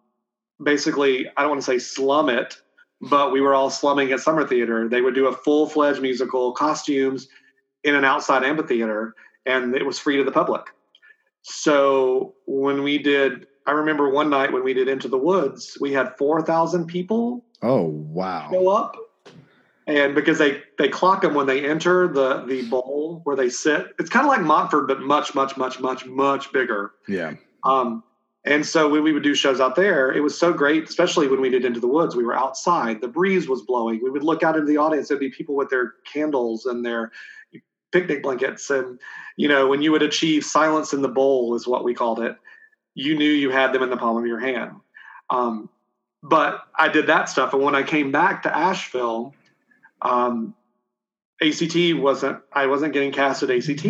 basically, 0.62 1.28
I 1.36 1.42
don't 1.42 1.50
want 1.50 1.62
to 1.62 1.66
say 1.66 1.78
slum 1.78 2.28
it, 2.28 2.60
but 3.00 3.32
we 3.32 3.40
were 3.40 3.54
all 3.54 3.70
slumming 3.70 4.12
at 4.12 4.20
summer 4.20 4.46
theater. 4.46 4.88
They 4.88 5.00
would 5.00 5.14
do 5.14 5.26
a 5.26 5.32
full 5.32 5.68
fledged 5.68 6.02
musical, 6.02 6.52
costumes 6.52 7.28
in 7.84 7.94
an 7.94 8.04
outside 8.04 8.44
amphitheater, 8.44 9.14
and 9.46 9.74
it 9.74 9.86
was 9.86 9.98
free 9.98 10.16
to 10.18 10.24
the 10.24 10.32
public. 10.32 10.62
So 11.42 12.34
when 12.46 12.82
we 12.82 12.98
did, 12.98 13.46
I 13.66 13.72
remember 13.72 14.10
one 14.10 14.28
night 14.28 14.52
when 14.52 14.64
we 14.64 14.74
did 14.74 14.88
Into 14.88 15.08
the 15.08 15.18
Woods, 15.18 15.78
we 15.80 15.92
had 15.92 16.16
4,000 16.18 16.86
people 16.86 17.44
Oh 17.62 17.84
wow. 17.84 18.48
go 18.50 18.68
up 18.68 18.96
and 19.86 20.14
because 20.14 20.38
they 20.38 20.62
they 20.78 20.88
clock 20.88 21.22
them 21.22 21.34
when 21.34 21.46
they 21.46 21.68
enter 21.68 22.08
the 22.08 22.44
the 22.46 22.68
bowl 22.68 23.20
where 23.24 23.36
they 23.36 23.48
sit. 23.48 23.94
It's 23.98 24.10
kind 24.10 24.24
of 24.24 24.30
like 24.30 24.42
montford 24.42 24.88
but 24.88 25.00
much 25.00 25.34
much 25.34 25.56
much 25.56 25.80
much 25.80 26.06
much 26.06 26.52
bigger. 26.52 26.92
Yeah. 27.08 27.34
um 27.64 28.02
and 28.46 28.64
so 28.64 28.88
when 28.88 29.02
we 29.02 29.12
would 29.12 29.22
do 29.22 29.34
shows 29.34 29.60
out 29.60 29.76
there 29.76 30.12
it 30.12 30.20
was 30.20 30.38
so 30.38 30.52
great 30.52 30.88
especially 30.88 31.28
when 31.28 31.40
we 31.40 31.50
did 31.50 31.64
into 31.64 31.80
the 31.80 31.88
woods. 31.88 32.16
We 32.16 32.24
were 32.24 32.36
outside. 32.36 33.00
The 33.00 33.08
breeze 33.08 33.48
was 33.48 33.62
blowing. 33.62 34.00
We 34.02 34.10
would 34.10 34.24
look 34.24 34.42
out 34.42 34.56
into 34.56 34.66
the 34.66 34.78
audience. 34.78 35.08
There'd 35.08 35.20
be 35.20 35.30
people 35.30 35.56
with 35.56 35.70
their 35.70 35.94
candles 36.10 36.66
and 36.66 36.84
their 36.84 37.12
picnic 37.92 38.22
blankets. 38.22 38.70
And 38.70 38.98
you 39.36 39.48
know 39.48 39.66
when 39.66 39.82
you 39.82 39.92
would 39.92 40.02
achieve 40.02 40.44
silence 40.44 40.92
in 40.92 41.02
the 41.02 41.08
bowl 41.08 41.54
is 41.54 41.66
what 41.66 41.84
we 41.84 41.94
called 41.94 42.20
it 42.20 42.36
you 42.94 43.16
knew 43.16 43.30
you 43.30 43.50
had 43.50 43.72
them 43.72 43.82
in 43.82 43.90
the 43.90 43.96
palm 43.96 44.16
of 44.16 44.26
your 44.26 44.40
hand. 44.40 44.72
Um, 45.30 45.68
but 46.22 46.64
I 46.76 46.88
did 46.88 47.06
that 47.06 47.28
stuff. 47.28 47.54
And 47.54 47.62
when 47.62 47.74
I 47.74 47.82
came 47.82 48.12
back 48.12 48.42
to 48.42 48.54
Asheville, 48.54 49.34
um, 50.02 50.54
ACT 51.42 51.76
wasn't, 51.94 52.40
I 52.52 52.66
wasn't 52.66 52.92
getting 52.92 53.12
cast 53.12 53.42
at 53.42 53.50
ACT 53.50 53.86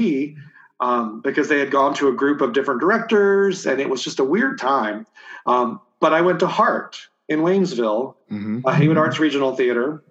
um, 0.80 1.20
because 1.20 1.48
they 1.48 1.58
had 1.58 1.70
gone 1.70 1.94
to 1.94 2.08
a 2.08 2.12
group 2.12 2.40
of 2.40 2.52
different 2.52 2.80
directors 2.80 3.66
and 3.66 3.80
it 3.80 3.88
was 3.88 4.02
just 4.02 4.20
a 4.20 4.24
weird 4.24 4.58
time. 4.58 5.06
Um, 5.46 5.80
but 6.00 6.12
I 6.12 6.20
went 6.20 6.40
to 6.40 6.46
Hart 6.46 7.08
in 7.28 7.40
Waynesville, 7.40 8.14
hmm 8.28 8.61
a 8.64 8.74
Haywood 8.74 8.98
Arts 8.98 9.18
Regional 9.18 9.56
Theater, 9.56 10.02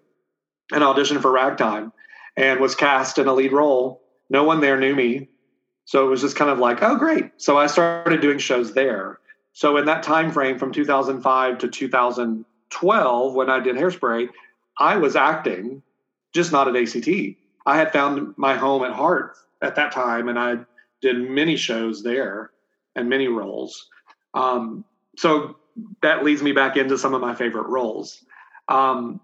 and 0.72 0.84
auditioned 0.84 1.22
for 1.22 1.32
Ragtime 1.32 1.92
and 2.36 2.60
was 2.60 2.76
cast 2.76 3.18
in 3.18 3.28
a 3.28 3.34
lead 3.34 3.52
role. 3.52 4.02
No 4.30 4.44
one 4.44 4.62
there 4.62 4.80
knew 4.80 4.96
me. 4.96 5.28
So 5.86 6.06
it 6.06 6.10
was 6.10 6.22
just 6.22 6.36
kind 6.36 6.52
of 6.52 6.60
like, 6.60 6.82
oh, 6.82 6.96
great. 6.96 7.32
So 7.38 7.58
I 7.58 7.68
started 7.68 8.22
doing 8.22 8.38
shows 8.38 8.74
there. 8.74 9.20
So 9.54 9.78
in 9.78 9.86
that 9.86 10.04
time 10.04 10.32
frame 10.32 10.60
from 10.60 10.72
2005 10.72 11.58
to 11.58 11.68
2012, 11.68 13.34
when 13.34 13.50
I 13.50 13.60
did 13.60 13.76
Hairspray, 13.76 14.30
I 14.78 14.98
was 14.98 15.16
acting, 15.16 15.82
just 16.34 16.52
not 16.52 16.68
at 16.68 16.76
ACT. 16.76 17.08
I 17.66 17.78
had 17.78 17.92
found 17.92 18.34
my 18.38 18.56
home 18.56 18.84
at 18.84 18.94
HART 18.94 19.36
at 19.62 19.76
that 19.76 19.92
time, 19.92 20.30
and 20.30 20.40
I 20.40 20.58
did 21.02 21.30
many 21.30 21.56
shows 21.56 22.04
there 22.04 22.52
and 22.96 23.10
many 23.10 23.28
roles. 23.28 23.88
Um, 24.34 24.86
so 25.18 25.58
that 26.02 26.24
leads 26.24 26.42
me 26.42 26.52
back 26.52 26.78
into 26.78 26.98
some 26.98 27.14
of 27.14 27.22
my 27.22 27.36
favorite 27.36 27.68
roles. 27.68 28.24
Um, 28.68 29.20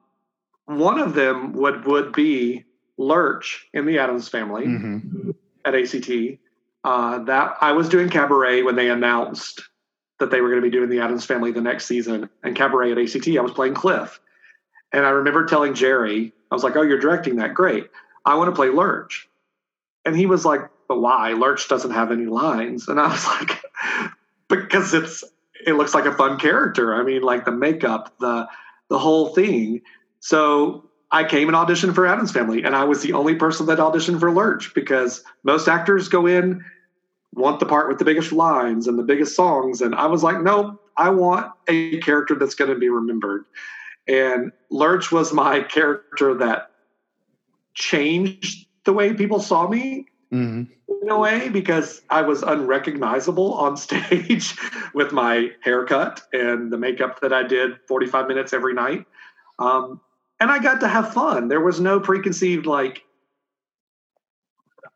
one 0.66 1.00
of 1.00 1.14
them 1.14 1.54
would 1.54 1.86
would 1.86 2.14
be 2.14 2.66
Lurch 2.98 3.68
in 3.74 3.86
the 3.86 4.00
Addams 4.00 4.28
Family 4.30 4.66
hmm 4.66 5.32
at 5.64 5.74
ACT. 5.74 6.12
Uh, 6.84 7.18
that 7.24 7.58
I 7.60 7.72
was 7.72 7.90
doing 7.90 8.10
cabaret 8.10 8.62
when 8.62 8.76
they 8.76 8.92
announced 8.92 9.64
that 10.20 10.30
they 10.30 10.42
were 10.42 10.50
going 10.50 10.62
to 10.62 10.70
be 10.70 10.72
doing 10.72 10.90
the 10.90 11.00
Addams 11.00 11.26
Family 11.26 11.52
the 11.52 11.62
next 11.62 11.88
season, 11.88 12.30
and 12.44 12.56
cabaret 12.56 12.92
at 12.92 13.00
ACT. 13.00 13.28
I 13.30 13.42
was 13.42 13.52
playing 13.52 13.74
Cliff, 13.74 14.20
and 14.96 15.06
I 15.06 15.10
remember 15.10 15.46
telling 15.46 15.74
Jerry, 15.74 16.32
I 16.50 16.56
was 16.56 16.64
like, 16.64 16.78
"Oh, 16.78 16.82
you're 16.82 17.00
directing 17.00 17.36
that? 17.36 17.54
Great. 17.54 17.90
I 18.26 18.36
want 18.36 18.50
to 18.50 18.56
play 18.56 18.70
Lurch," 18.70 19.28
and 20.06 20.16
he 20.16 20.26
was 20.26 20.46
like, 20.46 20.62
"But 20.88 21.02
why? 21.02 21.34
Lurch 21.34 21.68
doesn't 21.68 21.92
have 21.92 22.14
any 22.14 22.28
lines." 22.28 22.88
And 22.88 22.98
I 22.98 23.10
was 23.10 23.26
like, 23.28 23.62
"Because 24.48 24.94
it's 24.94 25.24
it 25.68 25.74
looks 25.74 25.94
like 25.94 26.06
a 26.06 26.14
fun 26.14 26.40
character. 26.40 26.96
I 26.96 27.04
mean, 27.04 27.24
like 27.24 27.44
the 27.44 27.52
makeup, 27.52 28.16
the 28.20 28.48
the 28.90 28.98
whole 28.98 29.36
thing." 29.36 29.82
So 30.22 30.90
I 31.12 31.26
came 31.26 31.50
and 31.50 31.58
auditioned 31.58 31.94
for 31.94 32.08
Addams 32.08 32.32
Family, 32.32 32.64
and 32.64 32.74
I 32.74 32.86
was 32.86 33.02
the 33.02 33.12
only 33.12 33.36
person 33.36 33.66
that 33.66 33.80
auditioned 33.80 34.22
for 34.22 34.32
Lurch 34.32 34.74
because 34.74 35.26
most 35.44 35.68
actors 35.68 36.08
go 36.08 36.26
in 36.26 36.64
want 37.34 37.60
the 37.60 37.66
part 37.66 37.90
with 37.90 38.00
the 38.00 38.06
biggest 38.06 38.32
lines 38.32 38.88
and 38.88 38.98
the 38.98 39.04
biggest 39.04 39.36
songs, 39.36 39.82
and 39.82 39.94
I 39.94 40.06
was 40.06 40.24
like, 40.24 40.42
nope, 40.42 40.82
I 40.96 41.10
want 41.10 41.52
a 41.68 41.98
character 41.98 42.36
that's 42.36 42.56
going 42.56 42.72
to 42.72 42.80
be 42.80 42.88
remembered. 42.88 43.44
And 44.08 44.52
Lurch 44.70 45.12
was 45.12 45.34
my 45.34 45.62
character 45.62 46.36
that 46.36 46.72
changed 47.74 48.68
the 48.86 48.94
way 48.94 49.14
people 49.14 49.40
saw 49.40 49.68
me 49.68 50.08
hmm 50.32 50.64
in 51.02 51.10
a 51.10 51.18
way 51.18 51.50
because 51.50 52.02
I 52.10 52.22
was 52.22 52.44
unrecognizable 52.44 53.54
on 53.54 53.78
stage 53.78 54.56
with 54.94 55.12
my 55.12 55.52
haircut 55.62 56.22
and 56.34 56.72
the 56.72 56.78
makeup 56.78 57.22
that 57.22 57.34
I 57.34 57.44
did 57.44 57.80
45 57.88 58.28
minutes 58.28 58.54
every 58.54 58.74
night. 58.74 59.06
Um, 59.60 60.02
and 60.40 60.52
I 60.52 60.60
got 60.60 60.82
to 60.82 60.88
have 60.88 61.14
fun. 61.14 61.48
There 61.48 61.62
was 61.62 61.80
no 61.80 62.00
preconceived 62.00 62.66
like. 62.66 63.04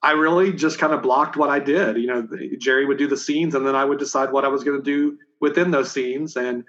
I 0.02 0.12
really 0.12 0.54
just 0.54 0.80
kind 0.80 0.94
of 0.94 1.02
blocked 1.02 1.36
what 1.36 1.50
I 1.50 1.60
did. 1.60 1.98
You 1.98 2.08
know, 2.08 2.28
Jerry 2.58 2.86
would 2.86 2.98
do 2.98 3.08
the 3.08 3.18
scenes, 3.18 3.54
and 3.54 3.66
then 3.66 3.76
I 3.76 3.84
would 3.84 4.00
decide 4.00 4.32
what 4.32 4.46
I 4.46 4.48
was 4.48 4.64
going 4.64 4.78
to 4.78 4.84
do 4.84 5.18
within 5.42 5.72
those 5.72 5.92
scenes, 5.92 6.38
and 6.38 6.64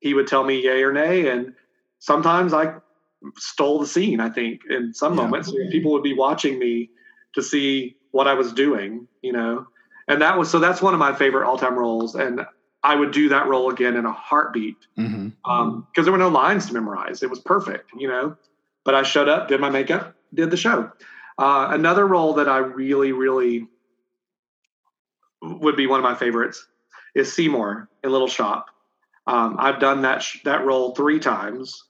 he 0.00 0.14
would 0.14 0.26
tell 0.26 0.44
me 0.44 0.62
yay 0.62 0.82
or 0.82 0.92
nay. 0.92 1.28
And 1.28 1.54
sometimes 2.00 2.52
I 2.52 2.74
stole 3.36 3.78
the 3.78 3.86
scene. 3.86 4.20
I 4.20 4.28
think 4.28 4.62
in 4.68 4.92
some 4.92 5.14
yeah. 5.14 5.22
moments 5.22 5.52
people 5.70 5.92
would 5.92 6.02
be 6.02 6.14
watching 6.14 6.58
me 6.58 6.90
to 7.34 7.42
see 7.42 7.96
what 8.10 8.26
I 8.26 8.34
was 8.34 8.52
doing. 8.52 9.06
You 9.22 9.32
know, 9.32 9.66
and 10.08 10.20
that 10.20 10.36
was 10.36 10.50
so 10.50 10.58
that's 10.58 10.82
one 10.82 10.92
of 10.92 10.98
my 10.98 11.14
favorite 11.14 11.46
all 11.46 11.56
time 11.56 11.78
roles, 11.78 12.16
and 12.16 12.44
I 12.82 12.96
would 12.96 13.12
do 13.12 13.28
that 13.28 13.46
role 13.46 13.70
again 13.70 13.96
in 13.96 14.06
a 14.06 14.12
heartbeat 14.12 14.76
because 14.96 15.12
mm-hmm. 15.12 15.50
um, 15.50 15.86
there 15.94 16.10
were 16.10 16.18
no 16.18 16.28
lines 16.28 16.66
to 16.66 16.74
memorize. 16.74 17.22
It 17.22 17.30
was 17.30 17.40
perfect, 17.40 17.90
you 17.96 18.08
know. 18.08 18.36
But 18.84 18.94
I 18.94 19.02
showed 19.02 19.28
up, 19.28 19.48
did 19.48 19.60
my 19.60 19.68
makeup, 19.68 20.16
did 20.32 20.50
the 20.50 20.56
show. 20.56 20.90
Uh, 21.38 21.68
another 21.70 22.06
role 22.06 22.34
that 22.34 22.48
I 22.48 22.58
really, 22.58 23.12
really 23.12 23.66
would 25.42 25.76
be 25.76 25.86
one 25.86 26.00
of 26.00 26.04
my 26.04 26.14
favorites 26.14 26.66
is 27.14 27.32
Seymour 27.32 27.88
in 28.02 28.10
Little 28.10 28.28
Shop. 28.28 28.66
Um, 29.26 29.56
I've 29.58 29.80
done 29.80 30.02
that 30.02 30.22
sh- 30.22 30.38
that 30.44 30.64
role 30.64 30.94
three 30.94 31.18
times. 31.18 31.84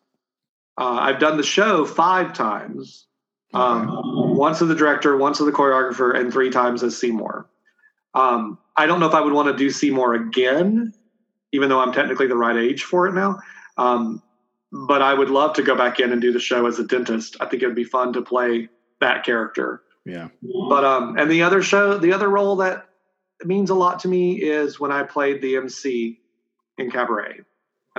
Uh, 0.81 0.99
I've 0.99 1.19
done 1.19 1.37
the 1.37 1.43
show 1.43 1.85
five 1.85 2.33
times. 2.33 3.07
Um, 3.53 4.37
once 4.37 4.63
as 4.63 4.69
the 4.69 4.75
director, 4.75 5.17
once 5.17 5.41
as 5.41 5.47
the 5.47 5.53
choreographer, 5.53 6.17
and 6.17 6.33
three 6.33 6.51
times 6.51 6.83
as 6.83 6.97
Seymour. 6.97 7.49
Um, 8.15 8.59
I 8.77 8.87
don't 8.87 9.01
know 9.01 9.09
if 9.09 9.15
I 9.15 9.21
would 9.21 9.33
want 9.33 9.49
to 9.49 9.57
do 9.57 9.71
Seymour 9.71 10.15
again, 10.15 10.95
even 11.53 11.69
though 11.69 11.81
I'm 11.81 11.93
technically 11.93 12.29
the 12.29 12.37
right 12.37 12.57
age 12.57 12.85
for 12.85 13.09
it 13.09 13.13
now. 13.13 13.41
Um, 13.77 14.23
but 14.73 15.03
I 15.03 15.13
would 15.13 15.31
love 15.31 15.55
to 15.55 15.63
go 15.63 15.77
back 15.77 16.01
in 16.01 16.13
and 16.13 16.23
do 16.23 16.33
the 16.33 16.41
show 16.41 16.67
as 16.67 16.79
a 16.79 16.87
dentist. 16.87 17.37
I 17.41 17.47
think 17.47 17.63
it 17.63 17.67
would 17.67 17.77
be 17.77 17.85
fun 17.85 18.13
to 18.15 18.23
play 18.23 18.69
that 19.01 19.25
character. 19.25 19.83
Yeah. 20.07 20.29
But 20.43 20.85
um, 20.85 21.19
and 21.19 21.31
the 21.31 21.43
other 21.43 21.61
show, 21.63 21.99
the 21.99 22.13
other 22.13 22.29
role 22.29 22.57
that 22.57 22.87
means 23.45 23.69
a 23.71 23.75
lot 23.75 24.01
to 24.01 24.09
me 24.09 24.41
is 24.41 24.79
when 24.79 24.93
I 24.93 25.03
played 25.03 25.43
the 25.43 25.57
MC 25.57 26.21
in 26.79 26.91
Cabaret, 26.91 27.41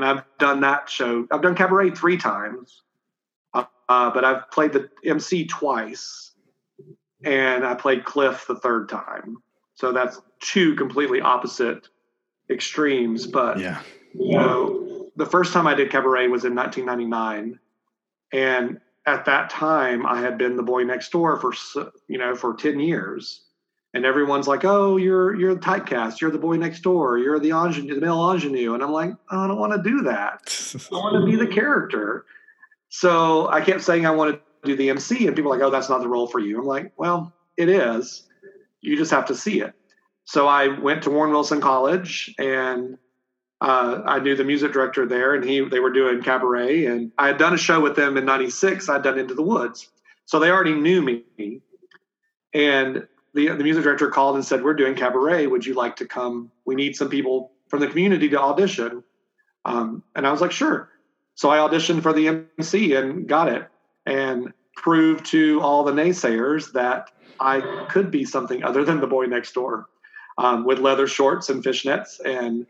and 0.02 0.20
I've 0.20 0.26
done 0.40 0.62
that 0.62 0.90
show. 0.90 1.28
I've 1.32 1.42
done 1.42 1.56
Cabaret 1.56 1.92
three 1.92 2.18
times, 2.18 2.82
uh, 3.54 3.66
but 3.88 4.24
I've 4.26 4.50
played 4.52 4.74
the 4.74 4.90
MC 5.06 5.46
twice, 5.46 6.32
and 7.24 7.66
I 7.66 7.76
played 7.76 8.06
Cliff 8.06 8.46
the 8.48 8.56
third 8.56 8.90
time. 8.90 9.38
So 9.76 9.92
that's 9.92 10.22
two 10.40 10.76
completely 10.76 11.22
opposite 11.22 11.88
extremes. 12.50 13.28
But 13.28 13.60
yeah, 13.60 13.82
you 14.14 14.38
know, 14.38 15.10
the 15.16 15.26
first 15.26 15.54
time 15.54 15.68
I 15.68 15.76
did 15.76 15.92
cabaret 15.92 16.28
was 16.28 16.46
in 16.46 16.56
1999, 16.56 17.60
and 18.34 18.80
at 19.06 19.26
that 19.26 19.50
time 19.50 20.06
I 20.06 20.20
had 20.20 20.38
been 20.38 20.56
the 20.56 20.64
boy 20.64 20.84
next 20.84 21.12
door 21.12 21.38
for 21.38 21.54
you 22.08 22.18
know 22.18 22.36
for 22.36 22.54
10 22.54 22.80
years. 22.80 23.46
And 23.94 24.06
everyone's 24.06 24.48
like, 24.48 24.64
"Oh, 24.64 24.98
you're 24.98 25.36
you're 25.36 25.54
the 25.54 25.60
typecast. 25.60 26.22
You're 26.22 26.32
the 26.32 26.38
boy 26.38 26.56
next 26.56 26.82
door. 26.82 27.18
You're 27.18 27.40
the 27.40 27.52
ingenue, 27.52 27.96
the 27.96 28.02
male 28.02 28.32
ingenue." 28.32 28.74
And 28.74 28.82
I'm 28.82 28.92
like, 28.92 29.12
oh, 29.32 29.40
"I 29.40 29.48
don't 29.48 29.60
want 29.60 29.74
to 29.74 29.90
do 29.90 30.02
that. 30.04 30.42
I 30.92 30.96
want 30.96 31.16
to 31.20 31.26
be 31.26 31.36
the 31.36 31.52
character." 31.52 32.26
So 32.90 33.50
I 33.50 33.62
kept 33.62 33.84
saying 33.84 34.06
I 34.06 34.12
wanted 34.12 34.34
to 34.34 34.40
do 34.64 34.76
the 34.76 34.90
MC, 34.90 35.28
and 35.28 35.36
people 35.36 35.52
were 35.52 35.58
like, 35.58 35.66
"Oh, 35.66 35.70
that's 35.70 35.90
not 35.90 36.02
the 36.02 36.08
role 36.08 36.28
for 36.28 36.40
you." 36.40 36.60
I'm 36.60 36.66
like, 36.66 36.94
"Well, 36.98 37.34
it 37.58 37.68
is." 37.68 38.24
You 38.80 38.96
just 38.96 39.12
have 39.12 39.26
to 39.26 39.36
see 39.36 39.62
it. 39.62 39.74
So 40.24 40.48
I 40.48 40.68
went 40.80 41.04
to 41.04 41.10
Warren 41.10 41.32
Wilson 41.32 41.62
College 41.62 42.34
and 42.40 42.98
uh, 43.62 44.02
I 44.06 44.20
knew 44.20 44.36
the 44.36 44.44
music 44.44 44.74
director 44.74 45.06
there, 45.06 45.36
and 45.36 45.44
he 45.44 45.62
they 45.62 45.80
were 45.80 45.92
doing 45.92 46.24
cabaret, 46.24 46.86
and 46.86 47.12
I 47.20 47.28
had 47.28 47.38
done 47.38 47.54
a 47.54 47.58
show 47.58 47.80
with 47.80 47.96
them 47.96 48.18
in 48.18 48.26
'96. 48.26 48.90
I'd 48.90 49.04
done 49.04 49.20
Into 49.20 49.36
the 49.36 49.44
Woods, 49.44 49.90
so 50.26 50.40
they 50.40 50.50
already 50.50 50.74
knew 50.74 51.02
me. 51.02 51.62
And 52.54 53.08
the 53.34 53.50
the 53.50 53.64
music 53.64 53.84
director 53.84 54.10
called 54.10 54.36
and 54.36 54.46
said, 54.46 54.64
"We're 54.64 54.74
doing 54.74 54.96
cabaret. 54.96 55.48
Would 55.48 55.66
you 55.66 55.74
like 55.74 55.96
to 55.98 56.06
come? 56.06 56.52
We 56.66 56.76
need 56.76 56.96
some 56.96 57.10
people 57.10 57.52
from 57.70 57.80
the 57.80 57.88
community 57.88 58.30
to 58.30 58.40
audition." 58.40 59.04
Um, 59.66 60.04
and 60.16 60.28
I 60.28 60.32
was 60.32 60.42
like, 60.42 60.52
"Sure." 60.52 60.90
So 61.36 61.50
I 61.50 61.58
auditioned 61.58 62.04
for 62.04 62.14
the 62.14 62.46
MC 62.60 62.96
and 62.96 63.28
got 63.28 63.48
it, 63.48 63.68
and 64.06 64.54
proved 64.76 65.26
to 65.28 65.62
all 65.62 65.84
the 65.84 65.92
naysayers 65.92 66.72
that 66.74 67.12
I 67.40 67.86
could 67.90 68.12
be 68.12 68.26
something 68.26 68.64
other 68.64 68.84
than 68.84 69.00
the 69.00 69.08
boy 69.08 69.26
next 69.26 69.54
door 69.54 69.88
um, 70.38 70.66
with 70.66 70.80
leather 70.80 71.08
shorts 71.08 71.50
and 71.50 71.64
fishnets 71.64 72.20
and 72.24 72.66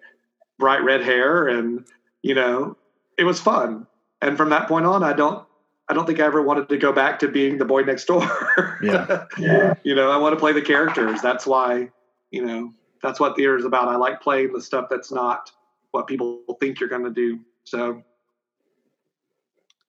bright 0.59 0.83
red 0.83 1.01
hair. 1.01 1.47
And, 1.47 1.85
you 2.21 2.35
know, 2.35 2.77
it 3.17 3.23
was 3.23 3.39
fun. 3.39 3.87
And 4.21 4.37
from 4.37 4.49
that 4.49 4.67
point 4.67 4.85
on, 4.85 5.03
I 5.03 5.13
don't, 5.13 5.45
I 5.91 5.93
don't 5.93 6.05
think 6.05 6.21
I 6.21 6.25
ever 6.25 6.41
wanted 6.41 6.69
to 6.69 6.77
go 6.77 6.93
back 6.93 7.19
to 7.19 7.27
being 7.27 7.57
the 7.57 7.65
boy 7.65 7.81
next 7.81 8.05
door. 8.05 8.23
yeah. 8.81 9.25
yeah. 9.37 9.73
You 9.83 9.93
know, 9.93 10.09
I 10.09 10.15
want 10.15 10.31
to 10.31 10.39
play 10.39 10.53
the 10.53 10.61
characters. 10.61 11.21
That's 11.21 11.45
why, 11.45 11.89
you 12.31 12.45
know, 12.45 12.73
that's 13.03 13.19
what 13.19 13.35
theater 13.35 13.57
is 13.57 13.65
about. 13.65 13.89
I 13.89 13.97
like 13.97 14.21
playing 14.21 14.53
the 14.53 14.61
stuff 14.61 14.87
that's 14.89 15.11
not 15.11 15.51
what 15.91 16.07
people 16.07 16.43
think 16.61 16.79
you're 16.79 16.87
going 16.87 17.03
to 17.03 17.11
do. 17.11 17.41
So, 17.65 18.03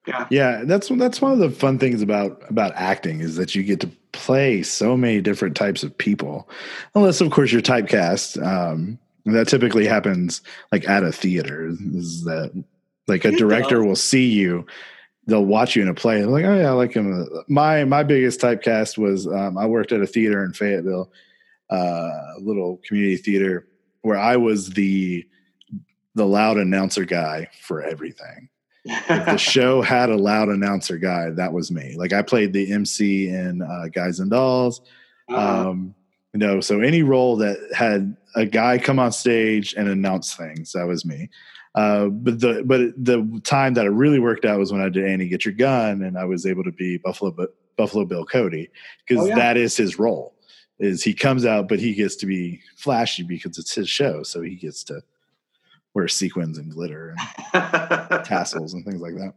yeah. 0.09 0.26
Yeah, 0.28 0.64
that's 0.64 0.88
that's 0.88 1.20
one 1.20 1.30
of 1.30 1.38
the 1.38 1.53
fun 1.53 1.78
things 1.78 2.03
about 2.03 2.42
about 2.50 2.72
acting 2.74 3.20
is 3.20 3.36
that 3.36 3.55
you 3.55 3.62
get 3.62 3.78
to 3.82 3.90
play 4.11 4.64
so 4.64 4.96
many 4.96 5.20
different 5.20 5.57
types 5.57 5.84
of 5.84 5.96
people, 5.96 6.48
unless 6.96 7.20
of 7.20 7.30
course 7.30 7.53
you're 7.53 7.62
typecast. 7.62 8.44
Um, 8.44 8.98
that 9.26 9.46
typically 9.46 9.86
happens 9.86 10.42
like 10.72 10.88
at 10.88 11.05
a 11.05 11.12
theater. 11.12 11.68
Is 11.94 12.24
that 12.24 12.64
like 13.07 13.24
a 13.24 13.30
director 13.30 13.84
will 13.84 13.94
see 13.94 14.26
you, 14.26 14.66
they'll 15.27 15.45
watch 15.45 15.77
you 15.77 15.83
in 15.83 15.89
a 15.89 15.95
play. 15.95 16.20
They're 16.20 16.29
like, 16.29 16.45
oh 16.45 16.57
yeah, 16.57 16.68
I 16.68 16.73
like 16.73 16.93
him. 16.93 17.29
My 17.49 17.85
my 17.85 18.03
biggest 18.03 18.41
typecast 18.41 18.99
was 18.99 19.27
um, 19.27 19.57
I 19.59 19.66
worked 19.66 19.93
at 19.93 20.01
a 20.01 20.07
theater 20.07 20.45
in 20.45 20.53
Fayetteville, 20.53 21.11
uh, 21.70 22.11
a 22.37 22.41
little 22.41 22.81
community 22.85 23.16
theater, 23.16 23.68
where 24.03 24.18
I 24.18 24.37
was 24.37 24.70
the 24.70 25.27
the 26.14 26.27
loud 26.27 26.59
announcer 26.59 27.05
guy 27.05 27.49
for 27.61 27.83
everything 27.83 28.49
if 28.85 29.27
the 29.27 29.37
show 29.37 29.83
had 29.83 30.11
a 30.11 30.16
loud 30.16 30.49
announcer 30.49 30.99
guy, 30.99 31.31
that 31.31 31.53
was 31.53 31.70
me. 31.70 31.95
Like 31.97 32.12
I 32.12 32.23
played 32.23 32.53
the 32.53 32.73
MC 32.73 33.29
in 33.29 33.62
uh, 33.62 33.89
Guys 33.93 34.20
and 34.20 34.31
Dolls. 34.31 34.81
Uh-huh. 35.29 35.70
Um, 35.70 35.95
you 36.33 36.39
know, 36.39 36.61
so 36.61 36.81
any 36.81 37.03
role 37.03 37.37
that 37.37 37.59
had 37.75 38.16
a 38.35 38.47
guy 38.47 38.79
come 38.79 38.99
on 38.99 39.12
stage 39.12 39.75
and 39.75 39.89
announce 39.89 40.35
things, 40.35 40.73
that 40.73 40.87
was 40.87 41.05
me. 41.05 41.29
Uh, 41.75 42.07
but 42.07 42.41
the 42.41 42.62
but 42.66 42.81
the 43.03 43.41
time 43.45 43.75
that 43.75 43.87
it 43.87 43.91
really 43.91 44.18
worked 44.18 44.45
out 44.45 44.59
was 44.59 44.73
when 44.73 44.83
I 44.83 44.89
did 44.89 45.07
Annie 45.07 45.29
Get 45.29 45.45
Your 45.45 45.55
Gun, 45.55 46.03
and 46.03 46.18
I 46.18 46.25
was 46.25 46.45
able 46.45 46.64
to 46.64 46.73
be 46.73 46.99
Buffalo 46.99 47.35
Buffalo 47.77 48.05
Bill 48.05 48.27
Cody 48.27 48.70
because 49.07 49.25
oh, 49.25 49.29
yeah. 49.29 49.37
that 49.37 49.57
is 49.57 49.77
his 49.77 49.99
role. 49.99 50.35
Is 50.79 51.03
he 51.03 51.14
comes 51.14 51.47
out, 51.47 51.68
but 51.68 51.79
he 51.79 51.95
gets 51.95 52.16
to 52.16 52.27
be 52.27 52.61
flashy 52.77 53.23
because 53.23 53.57
it's 53.57 53.75
his 53.75 53.89
show, 53.89 54.23
so 54.23 54.43
he 54.43 54.57
gets 54.57 54.85
to 54.85 55.03
wear 55.95 56.09
sequins 56.09 56.59
and 56.59 56.73
glitter 56.73 57.14
and 57.53 58.25
tassels 58.25 58.75
and 58.75 58.85
things 58.85 59.01
like 59.01 59.14
that. 59.14 59.35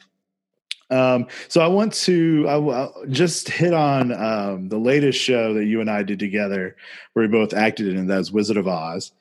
Um, 0.89 1.27
so 1.47 1.61
I 1.61 1.67
want 1.67 1.93
to 1.93 2.45
I, 2.47 3.07
just 3.09 3.49
hit 3.49 3.73
on 3.73 4.11
um, 4.11 4.69
the 4.69 4.77
latest 4.77 5.19
show 5.19 5.53
that 5.53 5.65
you 5.65 5.81
and 5.81 5.89
I 5.89 6.03
did 6.03 6.19
together, 6.19 6.75
where 7.13 7.25
we 7.25 7.31
both 7.31 7.53
acted 7.53 7.87
in. 7.87 8.07
That 8.07 8.17
was 8.17 8.31
Wizard 8.31 8.57
of 8.57 8.67
Oz. 8.67 9.11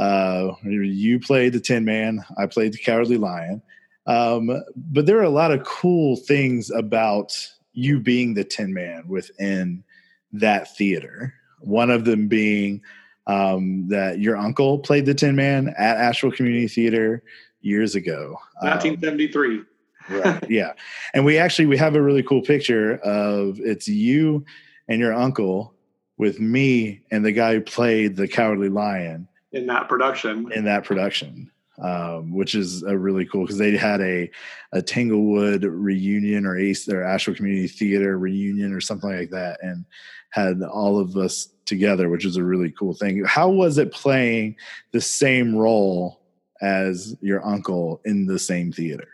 Uh, 0.00 0.54
you 0.64 1.20
played 1.20 1.52
the 1.52 1.60
Tin 1.60 1.84
Man. 1.84 2.24
I 2.38 2.46
played 2.46 2.72
the 2.72 2.78
Cowardly 2.78 3.18
Lion. 3.18 3.60
Um, 4.06 4.62
but 4.74 5.04
there 5.04 5.18
are 5.18 5.24
a 5.24 5.30
lot 5.30 5.52
of 5.52 5.62
cool 5.64 6.16
things 6.16 6.70
about 6.70 7.36
you 7.74 8.00
being 8.00 8.32
the 8.32 8.44
Tin 8.44 8.72
Man 8.72 9.06
within 9.06 9.84
that 10.32 10.74
theater. 10.74 11.34
One 11.60 11.90
of 11.90 12.06
them 12.06 12.28
being 12.28 12.80
um, 13.26 13.88
that 13.88 14.18
your 14.18 14.38
uncle 14.38 14.78
played 14.78 15.04
the 15.04 15.12
Tin 15.12 15.36
Man 15.36 15.74
at 15.76 15.98
Asheville 15.98 16.32
Community 16.32 16.66
Theater 16.66 17.22
years 17.60 17.94
ago, 17.94 18.38
1973. 18.62 19.58
Um, 19.58 19.66
right, 20.08 20.44
yeah, 20.50 20.72
and 21.12 21.26
we 21.26 21.36
actually 21.36 21.66
we 21.66 21.76
have 21.76 21.94
a 21.94 22.02
really 22.02 22.22
cool 22.22 22.40
picture 22.40 22.96
of 23.04 23.60
it's 23.60 23.86
you 23.86 24.46
and 24.88 24.98
your 24.98 25.12
uncle 25.12 25.74
with 26.16 26.40
me 26.40 27.02
and 27.10 27.22
the 27.22 27.32
guy 27.32 27.54
who 27.54 27.60
played 27.60 28.16
the 28.16 28.26
Cowardly 28.26 28.70
Lion 28.70 29.28
in 29.52 29.66
that 29.66 29.88
production. 29.88 30.50
In 30.52 30.64
that 30.64 30.84
production. 30.84 31.50
Um, 31.82 32.34
which 32.34 32.54
is 32.54 32.82
a 32.82 32.98
really 32.98 33.24
cool 33.24 33.42
because 33.42 33.56
they 33.56 33.74
had 33.74 34.02
a 34.02 34.30
a 34.72 34.82
Tanglewood 34.82 35.64
reunion 35.64 36.44
or 36.44 36.58
Ace 36.58 36.86
or 36.88 37.02
Asheville 37.02 37.36
Community 37.36 37.68
Theater 37.68 38.18
reunion 38.18 38.74
or 38.74 38.82
something 38.82 39.08
like 39.08 39.30
that, 39.30 39.58
and 39.62 39.86
had 40.28 40.62
all 40.62 40.98
of 40.98 41.16
us 41.16 41.48
together, 41.64 42.10
which 42.10 42.26
is 42.26 42.36
a 42.36 42.44
really 42.44 42.70
cool 42.72 42.92
thing. 42.92 43.24
How 43.24 43.48
was 43.48 43.78
it 43.78 43.92
playing 43.92 44.56
the 44.92 45.00
same 45.00 45.56
role 45.56 46.20
as 46.60 47.16
your 47.22 47.44
uncle 47.46 48.02
in 48.04 48.26
the 48.26 48.38
same 48.38 48.72
theater? 48.72 49.08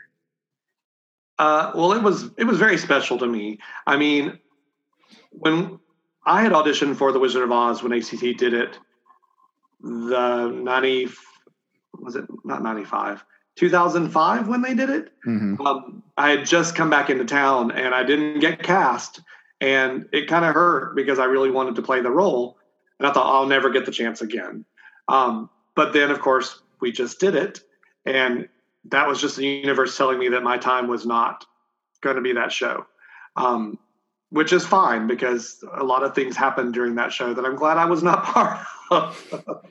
Uh, 1.39 1.71
well, 1.75 1.93
it 1.93 2.03
was 2.03 2.31
it 2.37 2.45
was 2.45 2.59
very 2.59 2.79
special 2.79 3.19
to 3.19 3.27
me. 3.27 3.59
I 3.87 3.97
mean, 3.97 4.39
when 5.31 5.79
I 6.25 6.43
had 6.43 6.53
auditioned 6.53 6.97
for 6.97 7.13
The 7.13 7.19
Wizard 7.19 7.43
of 7.43 7.53
Oz 7.53 7.83
when 7.83 7.93
ACT 7.93 8.21
did 8.39 8.55
it, 8.55 8.79
the 9.81 10.49
ninety 10.49 11.09
was 11.99 12.17
it 12.17 12.25
not 12.45 12.63
ninety 12.63 12.85
five? 12.85 13.25
2005 13.57 14.49
when 14.49 14.61
they 14.61 14.75
did 14.75 14.91
it. 14.91 15.13
Mhm. 15.27 15.59
Um, 15.67 16.03
I 16.19 16.31
had 16.31 16.47
just 16.47 16.77
come 16.77 16.91
back 16.91 17.09
into 17.09 17.25
town 17.25 17.71
and 17.71 17.95
I 17.95 18.03
didn't 18.03 18.41
get 18.41 18.63
cast, 18.63 19.23
and 19.63 20.07
it 20.13 20.29
kind 20.29 20.45
of 20.45 20.55
hurt 20.55 20.95
because 20.95 21.19
I 21.19 21.25
really 21.25 21.51
wanted 21.51 21.75
to 21.77 21.83
play 21.83 22.03
the 22.03 22.11
role, 22.11 22.59
and 22.99 23.09
I 23.09 23.13
thought 23.13 23.35
I'll 23.35 23.47
never 23.47 23.71
get 23.71 23.87
the 23.87 23.93
chance 23.93 24.21
again. 24.21 24.67
Um, 25.09 25.49
but 25.75 25.93
then, 25.95 26.11
of 26.11 26.21
course, 26.21 26.61
we 26.81 26.93
just 26.93 27.19
did 27.19 27.35
it, 27.35 27.61
and 28.05 28.49
that 28.91 29.09
was 29.09 29.21
just 29.21 29.37
the 29.37 29.47
universe 29.47 29.97
telling 29.97 30.19
me 30.19 30.29
that 30.29 30.43
my 30.43 30.59
time 30.59 30.87
was 30.87 31.07
not 31.07 31.47
going 32.03 32.17
to 32.17 32.23
be 32.23 32.35
that 32.35 32.53
show, 32.53 32.87
um, 33.37 33.79
which 34.31 34.53
is 34.53 34.67
fine 34.67 35.07
because 35.07 35.63
a 35.75 35.85
lot 35.85 36.03
of 36.03 36.15
things 36.15 36.37
happened 36.37 36.75
during 36.75 36.95
that 36.97 37.13
show 37.13 37.33
that 37.35 37.45
I'm 37.45 37.57
glad 37.57 37.79
I 37.79 37.85
was 37.87 38.03
not 38.03 38.25
part 38.35 38.59
of. 38.91 39.65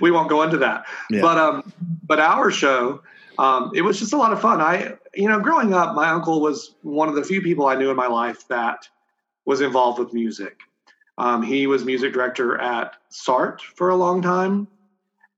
we 0.00 0.10
won't 0.10 0.28
go 0.28 0.42
into 0.42 0.58
that, 0.58 0.86
Yeah. 1.10 1.20
but 1.22 1.38
um, 1.38 1.72
but 2.06 2.20
our 2.20 2.50
show, 2.50 3.02
um, 3.38 3.72
it 3.74 3.82
was 3.82 3.98
just 3.98 4.12
a 4.12 4.16
lot 4.16 4.32
of 4.32 4.40
fun. 4.40 4.60
I, 4.60 4.94
you 5.14 5.28
know, 5.28 5.40
growing 5.40 5.74
up, 5.74 5.94
my 5.94 6.08
uncle 6.10 6.40
was 6.40 6.74
one 6.82 7.08
of 7.08 7.14
the 7.14 7.24
few 7.24 7.40
people 7.42 7.66
I 7.66 7.74
knew 7.76 7.90
in 7.90 7.96
my 7.96 8.06
life 8.06 8.46
that 8.48 8.88
was 9.44 9.60
involved 9.60 9.98
with 9.98 10.12
music. 10.12 10.60
Um, 11.18 11.42
he 11.42 11.66
was 11.66 11.84
music 11.84 12.12
director 12.12 12.56
at 12.60 12.94
SART 13.08 13.60
for 13.62 13.88
a 13.90 13.96
long 13.96 14.22
time. 14.22 14.68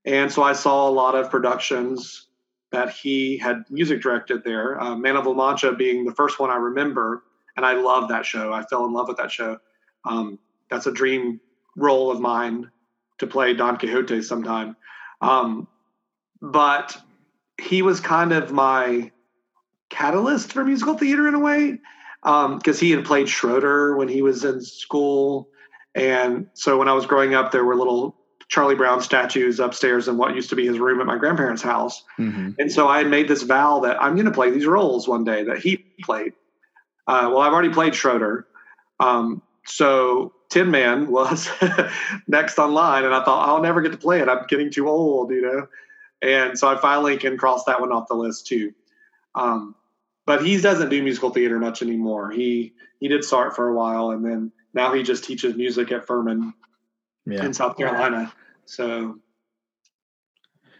And 0.05 0.31
so 0.31 0.43
I 0.43 0.53
saw 0.53 0.87
a 0.87 0.91
lot 0.91 1.15
of 1.15 1.29
productions 1.31 2.27
that 2.71 2.91
he 2.91 3.37
had 3.37 3.63
music 3.69 4.01
directed 4.01 4.43
there. 4.43 4.79
Uh, 4.79 4.95
Man 4.95 5.15
of 5.15 5.25
La 5.25 5.33
Mancha 5.33 5.73
being 5.73 6.05
the 6.05 6.13
first 6.13 6.39
one 6.39 6.49
I 6.51 6.55
remember. 6.57 7.23
And 7.57 7.65
I 7.65 7.73
love 7.73 8.09
that 8.09 8.25
show. 8.25 8.53
I 8.53 8.63
fell 8.63 8.85
in 8.85 8.93
love 8.93 9.07
with 9.07 9.17
that 9.17 9.31
show. 9.31 9.57
Um, 10.05 10.39
that's 10.69 10.87
a 10.87 10.91
dream 10.91 11.39
role 11.75 12.11
of 12.11 12.19
mine 12.19 12.71
to 13.19 13.27
play 13.27 13.53
Don 13.53 13.77
Quixote 13.77 14.21
sometime. 14.21 14.75
Um, 15.21 15.67
but 16.41 16.97
he 17.59 17.81
was 17.81 17.99
kind 17.99 18.31
of 18.31 18.51
my 18.51 19.11
catalyst 19.89 20.53
for 20.53 20.63
musical 20.63 20.97
theater 20.97 21.27
in 21.27 21.35
a 21.35 21.39
way 21.39 21.77
because 22.23 22.79
he 22.79 22.91
had 22.91 23.05
played 23.05 23.27
Schroeder 23.27 23.95
when 23.95 24.07
he 24.07 24.21
was 24.21 24.43
in 24.43 24.61
school. 24.61 25.49
And 25.93 26.47
so 26.53 26.77
when 26.77 26.87
I 26.87 26.93
was 26.93 27.05
growing 27.05 27.33
up, 27.33 27.51
there 27.51 27.65
were 27.65 27.75
little 27.75 28.15
Charlie 28.47 28.75
Brown 28.75 29.01
statues 29.01 29.59
upstairs 29.59 30.07
in 30.07 30.17
what 30.17 30.35
used 30.35 30.49
to 30.49 30.55
be 30.55 30.65
his 30.65 30.79
room 30.79 30.99
at 30.99 31.05
my 31.05 31.17
grandparents' 31.17 31.61
house. 31.61 32.03
Mhm. 32.19 32.55
And 32.59 32.71
so 32.71 32.87
I 32.87 32.97
had 32.97 33.09
made 33.09 33.27
this 33.27 33.43
vow 33.43 33.79
that 33.81 34.01
I'm 34.01 34.15
going 34.15 34.25
to 34.25 34.31
play 34.31 34.51
these 34.51 34.65
roles 34.65 35.07
one 35.07 35.23
day 35.23 35.43
that 35.43 35.59
he 35.59 35.85
played. 36.03 36.33
Uh, 37.07 37.29
well, 37.31 37.39
I've 37.39 37.53
already 37.53 37.69
played 37.73 37.95
Schroeder. 37.95 38.47
Um, 38.99 39.41
so 39.65 40.33
Tin 40.49 40.69
Man 40.71 41.09
was 41.09 41.49
next 42.27 42.59
online, 42.59 43.03
and 43.05 43.13
I 43.13 43.23
thought 43.23 43.47
I'll 43.47 43.61
never 43.61 43.81
get 43.81 43.91
to 43.91 43.97
play 43.97 44.19
it. 44.21 44.29
I'm 44.29 44.45
getting 44.47 44.71
too 44.71 44.87
old, 44.87 45.31
you 45.31 45.41
know. 45.41 45.67
And 46.21 46.57
so 46.57 46.67
I 46.67 46.77
finally 46.79 47.17
can 47.17 47.37
cross 47.37 47.63
that 47.65 47.79
one 47.81 47.91
off 47.91 48.07
the 48.07 48.13
list 48.15 48.47
too. 48.47 48.73
Um, 49.33 49.75
but 50.25 50.45
he 50.45 50.59
doesn't 50.61 50.89
do 50.89 51.01
musical 51.01 51.31
theater 51.31 51.57
much 51.59 51.81
anymore. 51.81 52.31
He 52.31 52.73
he 52.99 53.07
did 53.07 53.23
start 53.23 53.55
for 53.55 53.69
a 53.69 53.73
while, 53.73 54.11
and 54.11 54.23
then 54.23 54.51
now 54.73 54.93
he 54.93 55.03
just 55.03 55.23
teaches 55.23 55.55
music 55.55 55.91
at 55.91 56.05
Furman 56.05 56.53
Yeah. 57.25 57.45
in 57.45 57.53
South 57.53 57.77
Carolina. 57.77 58.31
So 58.65 59.19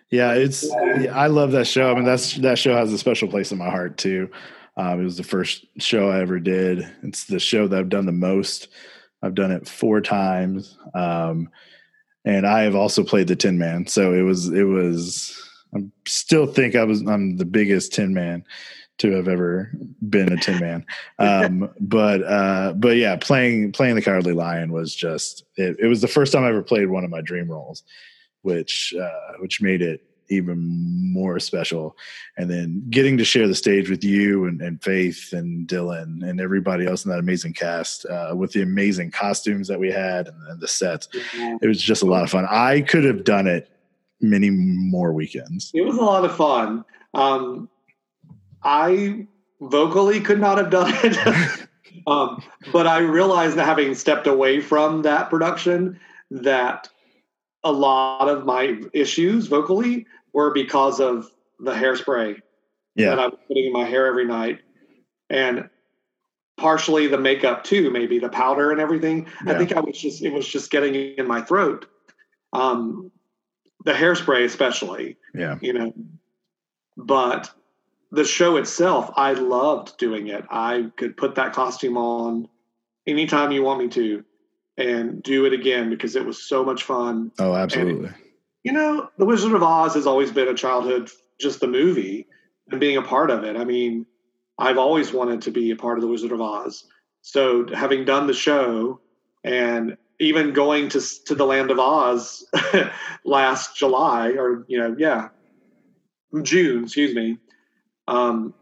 Yeah, 0.10 0.34
it's 0.34 0.64
yeah, 0.64 1.14
I 1.18 1.28
love 1.28 1.52
that 1.54 1.66
show. 1.66 1.92
I 1.92 1.96
mean, 1.96 2.06
that's 2.06 2.36
that 2.38 2.60
show 2.60 2.76
has 2.76 2.94
a 2.94 2.98
special 2.98 3.28
place 3.28 3.52
in 3.52 3.58
my 3.58 3.70
heart 3.70 3.98
too. 3.98 4.30
Um, 4.82 5.00
it 5.00 5.04
was 5.04 5.18
the 5.18 5.24
first 5.24 5.64
show 5.78 6.10
I 6.10 6.22
ever 6.22 6.40
did. 6.40 6.92
It's 7.04 7.26
the 7.26 7.40
show 7.40 7.68
that 7.68 7.78
I've 7.78 7.90
done 7.90 8.08
the 8.08 8.12
most. 8.12 8.70
I've 9.22 9.36
done 9.36 9.52
it 9.52 9.68
four 9.68 10.02
times, 10.02 10.76
um, 10.96 11.50
and 12.26 12.48
I 12.48 12.62
have 12.62 12.74
also 12.74 13.04
played 13.04 13.28
the 13.28 13.36
Tin 13.36 13.60
Man. 13.60 13.86
So 13.86 14.12
it 14.16 14.24
was 14.24 14.48
it 14.50 14.64
was. 14.64 15.38
I 15.76 15.84
still 16.08 16.48
think 16.48 16.76
I 16.76 16.84
was 16.84 17.02
I'm 17.02 17.38
the 17.38 17.46
biggest 17.46 17.94
Tin 17.94 18.12
Man 18.16 18.44
to 18.98 19.12
have 19.12 19.28
ever 19.28 19.72
been 20.10 20.34
a 20.34 20.38
Tin 20.38 20.60
Man. 20.60 20.86
Um, 21.20 21.70
but 21.80 22.24
uh, 22.24 22.74
but 22.76 22.98
yeah, 22.98 23.18
playing 23.18 23.74
playing 23.74 23.94
the 23.94 24.02
Cowardly 24.02 24.34
Lion 24.34 24.72
was 24.72 24.96
just 24.96 25.44
it, 25.58 25.78
it 25.80 25.86
was 25.86 26.02
the 26.02 26.08
first 26.08 26.34
time 26.34 26.44
I 26.44 26.50
ever 26.50 26.64
played 26.64 26.90
one 26.90 27.04
of 27.04 27.12
my 27.12 27.22
dream 27.22 27.52
roles 27.52 27.84
which 28.42 28.94
uh, 29.00 29.34
which 29.40 29.62
made 29.62 29.82
it 29.82 30.02
even 30.32 30.58
more 31.14 31.40
special. 31.40 31.98
And 32.38 32.50
then 32.50 32.84
getting 32.90 33.18
to 33.18 33.26
share 33.26 33.48
the 33.48 33.56
stage 33.56 33.90
with 33.90 34.04
you 34.04 34.46
and, 34.46 34.62
and 34.62 34.82
Faith 34.82 35.34
and 35.34 35.68
Dylan 35.68 36.28
and 36.28 36.40
everybody 36.40 36.88
else 36.88 37.06
in 37.06 37.12
that 37.12 37.20
amazing 37.20 37.54
cast 37.54 38.06
uh, 38.06 38.34
with 38.36 38.54
the 38.54 38.62
amazing 38.62 39.12
costumes 39.12 39.68
that 39.68 39.80
we 39.80 39.92
had 39.92 40.28
and, 40.28 40.48
and 40.48 40.60
the 40.60 40.68
sets, 40.68 41.08
it 41.62 41.68
was 41.68 41.82
just 41.82 42.02
a 42.02 42.06
lot 42.06 42.24
of 42.24 42.30
fun. 42.30 42.48
I 42.50 42.82
could 42.82 43.04
have 43.04 43.24
done 43.24 43.48
it 43.48 43.70
many 44.22 44.50
more 44.50 45.14
weekends. 45.14 45.72
It 45.74 45.82
was 45.82 45.98
a 45.98 46.02
lot 46.02 46.26
of 46.26 46.36
fun. 46.36 46.86
Um, 47.14 47.70
I 48.64 49.28
vocally 49.60 50.22
could 50.22 50.40
not 50.40 50.58
have 50.58 50.70
done 50.70 50.94
it, 51.04 51.68
um, 52.08 52.42
but 52.72 52.88
I 52.88 53.00
realized 53.00 53.58
that 53.58 53.66
having 53.66 53.94
stepped 53.96 54.28
away 54.28 54.62
from 54.62 55.02
that 55.02 55.30
production, 55.30 56.00
that 56.30 56.88
a 57.64 57.72
lot 57.72 58.28
of 58.28 58.46
my 58.46 58.80
issues 58.94 59.48
vocally 59.48 60.06
were 60.34 60.52
because 60.52 61.00
of 61.00 61.30
the 61.60 61.72
hairspray 61.72 62.42
that 62.96 63.20
I 63.20 63.28
was 63.28 63.40
putting 63.48 63.66
in 63.66 63.74
my 63.74 63.86
hair 63.86 64.06
every 64.08 64.26
night, 64.26 64.60
and 65.30 65.70
partially 66.58 67.08
the 67.08 67.18
makeup 67.18 67.64
too, 67.64 67.90
maybe 67.90 68.20
the 68.20 68.30
powder 68.30 68.72
and 68.72 68.80
everything. 68.80 69.28
I 69.46 69.58
think 69.58 69.74
I 69.74 69.80
was 69.80 70.00
just 70.00 70.22
it 70.22 70.34
was 70.34 70.48
just 70.48 70.72
getting 70.72 70.96
in 70.96 71.28
my 71.28 71.42
throat. 71.42 71.88
Um, 72.54 73.12
the 73.86 73.94
hairspray, 73.94 74.44
especially 74.46 75.18
yeah, 75.34 75.58
you 75.62 75.74
know. 75.74 75.94
But 76.98 77.50
the 78.12 78.26
show 78.26 78.58
itself 78.58 79.10
i 79.16 79.34
loved 79.34 79.98
doing 79.98 80.28
it. 80.28 80.44
I 80.50 80.92
could 80.98 81.16
put 81.16 81.36
that 81.36 81.54
costume 81.54 81.98
on 81.98 82.48
anytime 83.08 83.52
you 83.52 83.64
want 83.64 83.80
me 83.80 83.88
to 83.90 84.24
and 84.78 85.22
do 85.24 85.46
it 85.46 85.54
again 85.54 85.90
because 85.90 86.16
it 86.16 86.26
was 86.26 86.42
so 86.42 86.64
much 86.64 86.84
fun. 86.84 87.32
Oh, 87.40 87.56
absolutely. 87.56 88.10
You 88.64 88.72
know 88.72 89.10
the 89.18 89.26
wizard 89.26 89.54
of 89.54 89.64
oz 89.64 89.94
has 89.94 90.08
always 90.08 90.32
been 90.32 90.48
a 90.48 90.54
childhood 90.54 91.10
just 91.40 91.60
the 91.60 91.68
movie 91.68 92.28
and 92.70 92.80
being 92.80 92.98
a 92.98 93.02
part 93.02 93.30
of 93.30 93.44
it. 93.44 93.56
I 93.56 93.64
mean 93.64 94.06
i've 94.60 94.78
always 94.78 95.12
wanted 95.12 95.42
to 95.42 95.52
be 95.52 95.72
a 95.72 95.76
part 95.76 95.98
of 95.98 96.02
the 96.02 96.08
wizard 96.08 96.32
of 96.32 96.42
oz. 96.42 96.86
So 97.22 97.68
having 97.74 98.06
done 98.06 98.28
the 98.28 98.34
show 98.34 99.00
and 99.44 99.98
even 100.20 100.54
going 100.54 100.90
to 100.90 101.02
to 101.26 101.36
the 101.36 101.46
land 101.46 101.72
of 101.72 101.80
oz 101.80 102.46
last 103.26 103.76
july 103.76 104.30
or 104.32 104.66
you 104.68 104.78
know 104.78 104.96
yeah 104.98 105.30
june 106.44 106.84
excuse 106.84 107.16
me 107.16 107.38
um 108.08 108.54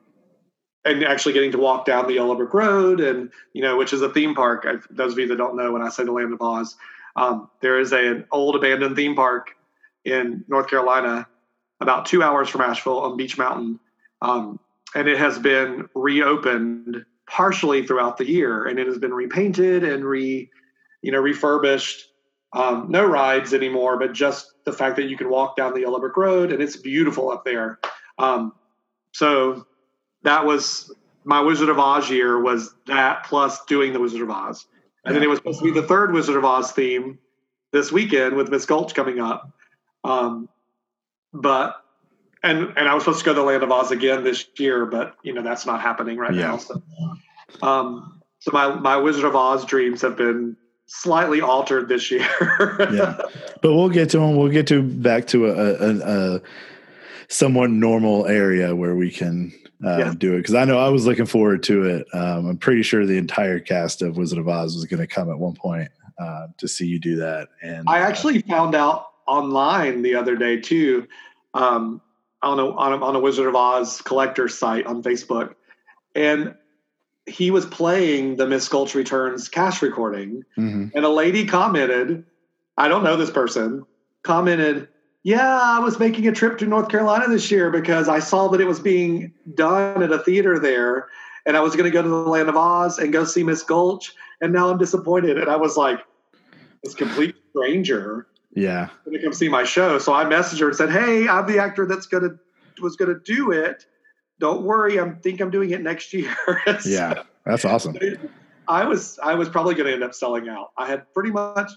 and 0.86 1.04
actually 1.04 1.34
getting 1.34 1.52
to 1.52 1.58
walk 1.58 1.86
down 1.86 2.08
the 2.08 2.14
yellow 2.14 2.36
brick 2.36 2.54
road 2.54 3.02
and 3.02 3.32
you 3.54 3.62
know 3.62 3.76
which 3.76 3.92
is 3.94 4.02
a 4.02 4.10
theme 4.10 4.34
park. 4.34 4.66
I, 4.66 4.76
those 4.90 5.12
of 5.14 5.20
you 5.20 5.28
that 5.28 5.38
don't 5.38 5.58
know 5.58 5.74
when 5.74 5.82
i 5.82 5.90
say 5.90 6.06
the 6.06 6.12
land 6.14 6.34
of 6.34 6.42
oz 6.42 6.78
um, 7.16 7.50
there 7.62 7.80
is 7.80 7.92
a, 7.92 7.98
an 7.98 8.26
old 8.32 8.56
abandoned 8.56 8.96
theme 8.96 9.16
park 9.16 9.56
in 10.06 10.44
north 10.48 10.68
carolina 10.68 11.28
about 11.82 12.06
two 12.06 12.22
hours 12.24 12.50
from 12.50 12.62
asheville 12.62 13.00
on 13.00 13.18
Beech 13.18 13.38
Mountain. 13.38 13.80
Um, 14.22 14.60
and 14.96 15.08
it 15.08 15.18
has 15.18 15.40
been 15.40 15.88
reopened 15.96 17.06
partially 17.28 17.86
throughout 17.86 18.18
the 18.18 18.28
year 18.28 18.66
and 18.66 18.80
it 18.80 18.88
has 18.88 18.98
been 18.98 19.14
repainted 19.14 19.84
and 19.84 20.04
re 20.04 20.50
you 21.02 21.12
know 21.12 21.20
refurbished. 21.20 22.06
Um, 22.52 22.88
no 22.90 23.06
rides 23.06 23.54
anymore 23.54 24.00
but 24.00 24.14
just 24.14 24.52
the 24.66 24.74
fact 24.74 24.96
that 24.96 25.08
you 25.08 25.16
can 25.16 25.30
walk 25.30 25.56
down 25.56 25.74
the 25.74 25.82
yellow 25.82 26.00
brick 26.00 26.18
road 26.18 26.52
and 26.52 26.62
it's 26.62 26.76
beautiful 26.76 27.32
up 27.32 27.46
there. 27.46 27.80
Um, 28.18 28.54
so 29.14 29.68
that 30.24 30.46
was 30.46 30.94
my 31.24 31.42
wizard 31.42 31.70
of 31.70 31.80
oz 31.80 32.10
year 32.10 32.42
was 32.42 32.74
that 32.88 33.24
plus 33.26 33.64
doing 33.66 33.94
the 33.94 34.00
wizard 34.00 34.22
of 34.22 34.30
oz. 34.32 34.66
And 35.06 35.16
then 35.16 35.24
it 35.24 35.30
was 35.30 35.38
supposed 35.40 35.60
to 35.60 35.66
be 35.66 35.72
the 35.72 35.88
third 35.88 36.12
wizard 36.12 36.36
of 36.36 36.44
oz 36.44 36.72
theme 36.72 37.20
this 37.72 37.92
weekend 37.92 38.36
with 38.36 38.50
miss 38.50 38.66
gulch 38.66 38.96
coming 38.96 39.20
up 39.20 39.54
um, 40.04 40.50
but 41.34 41.76
and 42.44 42.74
and 42.78 42.88
I 42.88 42.94
was 42.94 43.04
supposed 43.04 43.20
to 43.20 43.26
go 43.26 43.34
to 43.34 43.40
the 43.40 43.46
Land 43.46 43.64
of 43.64 43.72
Oz 43.72 43.92
again 43.92 44.24
this 44.24 44.46
year, 44.58 44.86
but 44.86 45.16
you 45.24 45.34
know 45.34 45.42
that's 45.42 45.66
not 45.66 45.82
happening 45.82 46.18
right 46.18 46.34
Yeah. 46.34 46.42
now. 46.42 46.58
So, 46.58 46.82
um, 47.62 48.22
so 48.40 48.52
my 48.54 48.76
my 48.76 48.98
Wizard 48.98 49.26
of 49.26 49.36
Oz 49.36 49.66
dreams 49.66 50.02
have 50.02 50.16
been 50.16 50.56
slightly 50.86 51.42
altered 51.42 51.88
this 51.88 52.10
year. 52.12 52.28
Yeah. 52.92 53.18
But 53.62 53.74
we'll 53.76 53.90
get 53.90 54.10
to 54.12 54.20
them. 54.20 54.38
We'll 54.38 54.50
get 54.52 54.68
to 54.68 54.82
back 54.82 55.28
to 55.28 55.48
a, 55.48 55.52
a, 55.52 56.36
a 56.36 56.42
somewhat 57.28 57.70
normal 57.70 58.26
area 58.26 58.76
where 58.76 58.96
we 58.96 59.12
can 59.12 59.52
uh, 59.86 59.98
Yeah. 59.98 60.14
do 60.18 60.34
it 60.34 60.38
because 60.38 60.56
I 60.56 60.66
know 60.66 60.80
I 60.80 60.90
was 60.90 61.06
looking 61.06 61.26
forward 61.28 61.62
to 61.64 61.84
it. 61.84 62.08
Um, 62.14 62.48
I'm 62.48 62.58
pretty 62.58 62.82
sure 62.84 63.06
the 63.06 63.18
entire 63.18 63.60
cast 63.60 64.02
of 64.02 64.18
Wizard 64.18 64.40
of 64.40 64.48
Oz 64.48 64.76
was 64.76 64.86
going 64.86 65.02
to 65.02 65.08
come 65.08 65.30
at 65.30 65.38
one 65.38 65.54
point 65.54 65.90
uh, 66.18 66.48
to 66.58 66.68
see 66.68 66.88
you 66.88 67.00
do 67.00 67.18
that. 67.18 67.50
And 67.62 67.84
I 67.88 68.02
uh, 68.02 68.08
actually 68.08 68.42
found 68.42 68.74
out 68.76 69.09
online 69.30 70.02
the 70.02 70.16
other 70.16 70.36
day 70.36 70.60
too, 70.60 71.08
um, 71.54 72.02
on 72.42 72.60
a, 72.60 72.70
on 72.70 72.94
a 72.94 73.06
on 73.06 73.16
a 73.16 73.20
Wizard 73.20 73.48
of 73.48 73.56
Oz 73.56 74.02
collector 74.02 74.48
site 74.48 74.86
on 74.86 75.04
Facebook, 75.04 75.56
and 76.16 76.56
he 77.26 77.52
was 77.52 77.66
playing 77.66 78.38
the 78.38 78.48
Miss 78.48 78.68
Gulch 78.68 78.96
Returns 78.96 79.48
cast 79.48 79.82
recording, 79.82 80.44
mhm. 80.58 80.92
and 80.94 81.06
a 81.06 81.10
lady 81.10 81.46
commented, 81.46 82.26
I 82.78 82.88
don't 82.88 83.04
know 83.04 83.16
this 83.16 83.30
person, 83.30 83.86
commented, 84.24 84.88
yeah, 85.24 85.60
I 85.62 85.80
was 85.80 86.00
making 86.00 86.28
a 86.28 86.32
trip 86.32 86.58
to 86.60 86.66
North 86.66 86.90
Carolina 86.90 87.28
this 87.28 87.52
year 87.52 87.70
because 87.70 88.08
I 88.08 88.20
saw 88.20 88.48
that 88.50 88.62
it 88.62 88.68
was 88.68 88.80
being 88.80 89.34
done 89.54 90.02
at 90.02 90.12
a 90.12 90.20
theater 90.20 90.60
there, 90.60 91.08
and 91.46 91.58
I 91.58 91.60
was 91.62 91.76
going 91.76 91.86
to 91.86 91.92
go 91.92 92.02
to 92.02 92.08
the 92.08 92.16
Land 92.16 92.50
of 92.50 92.56
Oz 92.56 93.00
and 93.00 93.12
go 93.12 93.26
see 93.26 93.44
Miss 93.44 93.64
Gulch, 93.64 94.14
and 94.42 94.54
now 94.54 94.70
I'm 94.70 94.78
disappointed. 94.78 95.38
And 95.38 95.50
I 95.50 95.58
was 95.58 95.78
like, 95.78 96.00
this 96.84 96.96
complete 96.96 97.36
stranger, 97.50 98.28
yeah, 98.56 98.90
to 99.12 99.22
come 99.22 99.34
see 99.34 99.50
my 99.50 99.64
show. 99.64 99.98
So 100.00 100.14
I 100.14 100.26
messaged 100.26 100.60
her 100.60 100.68
and 100.68 100.76
said, 100.76 100.92
"Hey, 100.92 101.28
I'm 101.28 101.46
the 101.46 101.60
actor 101.60 101.86
that's 101.86 102.08
to 102.22 102.38
was 102.82 102.96
going 102.96 103.14
to 103.14 103.20
do 103.20 103.52
it. 103.52 103.86
Don't 104.40 104.64
worry, 104.64 105.00
I 105.00 105.10
think 105.22 105.42
I'm 105.42 105.52
doing 105.52 105.72
it 105.72 105.82
next 105.82 106.14
year." 106.14 106.36
so 106.80 106.90
yeah, 106.90 107.24
that's 107.46 107.66
awesome. 107.66 107.98
I 108.68 108.86
was 108.86 109.20
I 109.22 109.36
was 109.36 109.50
probably 109.50 109.76
to 109.88 109.94
end 109.94 110.04
up 110.04 110.14
selling 110.14 110.50
out. 110.50 110.72
I 110.78 110.88
had 110.88 111.12
pretty 111.14 111.32
much 111.32 111.72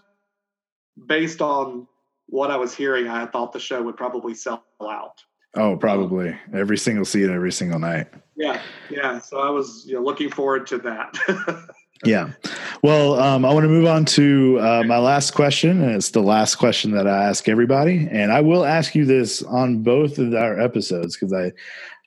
based 1.06 1.40
on 1.40 1.86
what 2.26 2.50
I 2.50 2.56
was 2.56 2.74
hearing, 2.74 3.08
I 3.08 3.26
thought 3.26 3.52
the 3.52 3.60
show 3.60 3.82
would 3.82 3.96
probably 3.96 4.34
sell 4.34 4.64
out. 4.82 5.22
Oh, 5.54 5.76
probably 5.76 6.36
every 6.54 6.78
single 6.78 7.04
seat, 7.04 7.28
every 7.28 7.52
single 7.52 7.78
night. 7.78 8.08
Yeah, 8.36 8.60
yeah. 8.88 9.18
So 9.18 9.40
I 9.40 9.50
was 9.50 9.84
you 9.86 9.94
know, 9.94 10.02
looking 10.02 10.30
forward 10.30 10.66
to 10.68 10.78
that. 10.78 11.14
yeah. 12.04 12.30
Well, 12.82 13.20
um, 13.20 13.44
I 13.44 13.52
want 13.52 13.64
to 13.64 13.68
move 13.68 13.86
on 13.86 14.04
to 14.06 14.58
uh, 14.60 14.82
my 14.86 14.98
last 14.98 15.32
question, 15.32 15.82
and 15.82 15.92
it's 15.92 16.10
the 16.10 16.22
last 16.22 16.56
question 16.56 16.90
that 16.92 17.06
I 17.06 17.24
ask 17.24 17.48
everybody, 17.48 18.08
and 18.10 18.32
I 18.32 18.40
will 18.40 18.64
ask 18.64 18.94
you 18.94 19.04
this 19.04 19.42
on 19.42 19.82
both 19.82 20.18
of 20.18 20.34
our 20.34 20.58
episodes 20.60 21.16
because 21.16 21.32
I, 21.32 21.52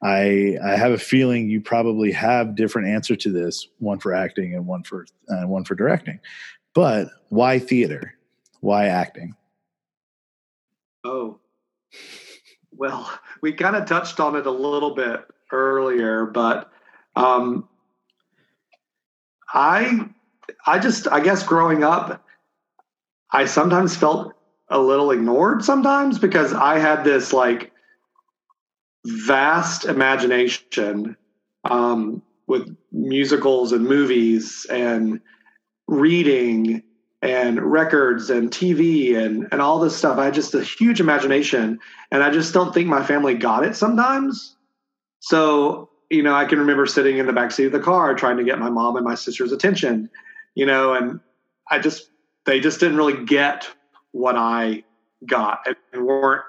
I, 0.03 0.57
I 0.63 0.75
have 0.75 0.91
a 0.91 0.97
feeling 0.97 1.49
you 1.49 1.61
probably 1.61 2.11
have 2.11 2.55
different 2.55 2.89
answer 2.89 3.15
to 3.15 3.31
this, 3.31 3.67
one 3.79 3.99
for 3.99 4.13
acting 4.13 4.53
and 4.53 4.67
one 4.67 4.83
for 4.83 5.05
uh, 5.29 5.47
one 5.47 5.63
for 5.63 5.75
directing. 5.75 6.19
But 6.73 7.07
why 7.29 7.59
theater? 7.59 8.15
Why 8.59 8.87
acting? 8.87 9.35
Oh, 11.05 11.39
well, 12.75 13.09
we 13.41 13.53
kind 13.53 13.75
of 13.75 13.85
touched 13.85 14.19
on 14.19 14.35
it 14.35 14.45
a 14.45 14.51
little 14.51 14.93
bit 14.93 15.25
earlier, 15.51 16.25
but 16.25 16.69
um, 17.15 17.69
I, 19.55 20.09
I 20.67 20.79
just, 20.79 21.07
I 21.07 21.21
guess, 21.21 21.43
growing 21.43 21.83
up, 21.83 22.23
I 23.31 23.45
sometimes 23.45 23.95
felt 23.95 24.33
a 24.69 24.79
little 24.79 25.11
ignored 25.11 25.63
sometimes 25.63 26.19
because 26.19 26.53
I 26.53 26.79
had 26.79 27.03
this 27.03 27.33
like 27.33 27.71
vast 29.05 29.85
imagination 29.85 31.15
um, 31.63 32.21
with 32.47 32.75
musicals 32.91 33.71
and 33.71 33.85
movies 33.85 34.65
and 34.69 35.21
reading 35.87 36.83
and 37.21 37.61
records 37.61 38.29
and 38.29 38.51
TV 38.51 39.15
and 39.15 39.47
and 39.51 39.61
all 39.61 39.79
this 39.79 39.95
stuff. 39.95 40.17
I 40.17 40.25
had 40.25 40.33
just 40.33 40.53
a 40.53 40.63
huge 40.63 40.99
imagination, 40.99 41.79
and 42.11 42.23
I 42.23 42.29
just 42.29 42.53
don't 42.53 42.73
think 42.73 42.87
my 42.87 43.03
family 43.03 43.35
got 43.35 43.65
it 43.65 43.75
sometimes. 43.75 44.55
So 45.19 45.89
you 46.09 46.23
know, 46.23 46.35
I 46.35 46.45
can 46.45 46.59
remember 46.59 46.85
sitting 46.85 47.17
in 47.17 47.25
the 47.25 47.33
back 47.33 47.51
seat 47.51 47.65
of 47.65 47.71
the 47.71 47.79
car 47.79 48.13
trying 48.15 48.37
to 48.37 48.43
get 48.43 48.59
my 48.59 48.69
mom 48.69 48.95
and 48.95 49.05
my 49.05 49.15
sister's 49.15 49.51
attention, 49.51 50.09
you 50.53 50.65
know, 50.65 50.93
and 50.93 51.19
I 51.69 51.79
just 51.79 52.09
they 52.45 52.59
just 52.59 52.79
didn't 52.79 52.97
really 52.97 53.25
get 53.25 53.67
what 54.11 54.35
I 54.35 54.83
got 55.25 55.67
and 55.93 56.05
weren't 56.05 56.43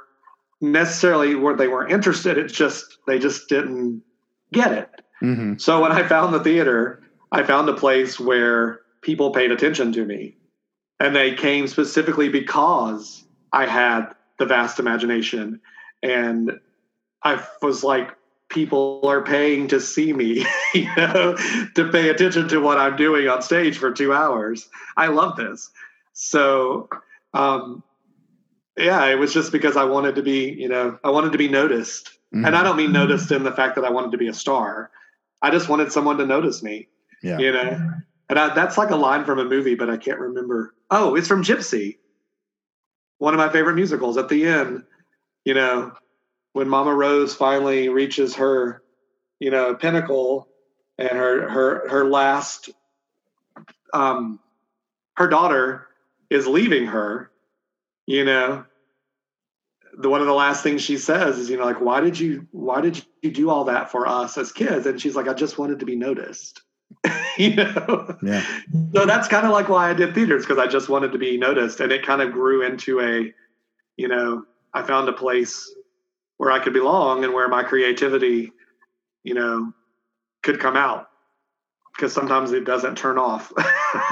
necessarily 0.61 1.35
where 1.35 1.57
they 1.57 1.69
weren't 1.69 1.93
interested. 1.93 2.39
It's 2.39 2.53
just 2.53 2.99
they 3.07 3.19
just 3.19 3.49
didn't 3.49 4.03
get 4.53 4.73
it. 4.73 4.91
Mm-hmm. 5.23 5.57
So 5.59 5.81
when 5.81 5.93
I 5.93 6.07
found 6.07 6.35
the 6.35 6.43
theater, 6.43 7.03
I 7.33 7.43
found 7.43 7.69
a 7.69 7.75
place 7.75 8.21
where 8.21 8.81
people 9.03 9.31
paid 9.31 9.51
attention 9.51 9.93
to 9.93 10.05
me 10.05 10.37
and 11.01 11.15
they 11.15 11.35
came 11.35 11.67
specifically 11.67 12.29
because 12.29 13.25
I 13.53 13.67
had 13.67 14.07
the 14.39 14.47
vast 14.47 14.79
imagination 14.79 15.61
and 16.03 16.53
I 17.23 17.45
was 17.63 17.83
like 17.83 18.11
people 18.49 19.01
are 19.05 19.23
paying 19.23 19.69
to 19.69 19.81
see 19.81 20.13
me, 20.13 20.47
you 20.75 20.89
know, 20.97 21.37
to 21.75 21.89
pay 21.91 22.09
attention 22.09 22.49
to 22.49 22.59
what 22.59 22.79
I'm 22.79 22.97
doing 22.97 23.29
on 23.29 23.43
stage 23.43 23.79
for 23.79 23.93
2 23.93 24.13
hours. 24.13 24.69
I 24.97 25.09
love 25.09 25.37
this. 25.37 25.71
So 26.13 26.89
um 27.35 27.83
yeah, 28.77 29.07
it 29.07 29.19
was 29.19 29.33
just 29.33 29.53
because 29.53 29.77
I 29.77 29.85
wanted 29.85 30.17
to 30.17 30.23
be, 30.23 30.53
you 30.53 30.69
know, 30.69 30.99
I 31.03 31.11
wanted 31.11 31.33
to 31.33 31.39
be 31.39 31.49
noticed. 31.49 32.11
Mm-hmm. 32.35 32.45
And 32.45 32.57
I 32.57 32.63
don't 32.63 32.77
mean 32.77 32.93
noticed 32.93 33.33
in 33.33 33.43
the 33.43 33.53
fact 33.53 33.75
that 33.77 33.85
I 33.85 33.91
wanted 33.91 34.13
to 34.13 34.19
be 34.19 34.29
a 34.29 34.35
star. 34.35 34.91
I 35.43 35.51
just 35.51 35.69
wanted 35.69 35.93
someone 35.93 36.19
to 36.19 36.27
notice 36.27 36.63
me. 36.63 36.89
Yeah. 37.23 37.39
You 37.39 37.53
know. 37.53 37.91
And 38.29 38.39
I, 38.39 38.55
that's 38.55 38.77
like 38.77 38.91
a 38.91 38.97
line 38.97 39.25
from 39.25 39.39
a 39.39 39.45
movie, 39.45 39.77
but 39.77 39.89
I 39.89 39.97
can't 39.97 40.19
remember. 40.19 40.75
Oh, 40.91 41.15
it's 41.15 41.29
from 41.29 41.43
Gypsy, 41.43 41.99
one 43.19 43.35
of 43.35 43.39
my 43.39 43.49
favorite 43.49 43.77
musicals. 43.77 44.17
At 44.17 44.29
the 44.29 44.47
end, 44.47 44.83
you 45.45 45.55
know, 45.55 45.93
when 46.57 46.71
Mama 46.71 46.95
Rose 46.95 47.35
finally 47.35 47.91
reaches 47.91 48.37
her, 48.37 48.83
you 49.41 49.51
know, 49.51 49.75
pinnacle, 49.75 50.49
and 50.97 51.11
her 51.11 51.51
her 51.51 51.89
her 51.91 52.09
last, 52.09 52.71
um, 53.93 54.41
her 55.19 55.29
daughter 55.29 55.87
is 56.31 56.47
leaving 56.47 56.87
her. 56.87 57.31
You 58.07 58.25
know, 58.25 58.65
the 59.99 60.09
one 60.09 60.23
of 60.23 60.27
the 60.27 60.33
last 60.33 60.63
things 60.63 60.81
she 60.81 60.97
says 60.97 61.39
is, 61.39 61.51
you 61.51 61.59
know, 61.59 61.67
like, 61.67 61.83
why 61.83 62.01
did 62.01 62.19
you 62.19 62.49
why 62.53 62.81
did 62.81 63.05
you 63.21 63.31
do 63.31 63.51
all 63.51 63.65
that 63.65 63.91
for 63.91 64.07
us 64.07 64.39
as 64.39 64.51
kids? 64.51 64.87
And 64.87 64.99
she's 64.99 65.15
like, 65.15 65.29
I 65.29 65.35
just 65.35 65.59
wanted 65.59 65.81
to 65.81 65.85
be 65.85 65.95
noticed. 65.95 66.63
you 67.37 67.55
know 67.57 68.17
yeah 68.23 68.43
so 68.95 69.05
that's 69.05 69.27
kind 69.27 69.45
of 69.45 69.51
like 69.51 69.69
why 69.69 69.91
i 69.91 69.93
did 69.93 70.15
theaters 70.15 70.45
because 70.45 70.57
i 70.57 70.69
just 70.69 70.89
wanted 70.89 71.11
to 71.11 71.19
be 71.19 71.37
noticed 71.37 71.81
and 71.81 71.91
it 71.91 72.07
kind 72.07 72.23
of 72.23 72.31
grew 72.31 72.63
into 72.63 73.01
a 73.01 73.35
you 73.97 74.07
know 74.07 74.45
i 74.73 74.83
found 74.83 75.09
a 75.09 75.13
place 75.13 75.69
where 76.39 76.51
i 76.53 76.59
could 76.59 76.73
belong 76.73 77.25
and 77.25 77.33
where 77.33 77.49
my 77.49 77.63
creativity 77.63 78.53
you 79.25 79.35
know 79.35 79.73
could 80.43 80.61
come 80.61 80.77
out. 80.77 81.09
Because 81.95 82.13
sometimes 82.13 82.53
it 82.53 82.65
doesn't 82.65 82.97
turn 82.97 83.19
off. 83.19 83.53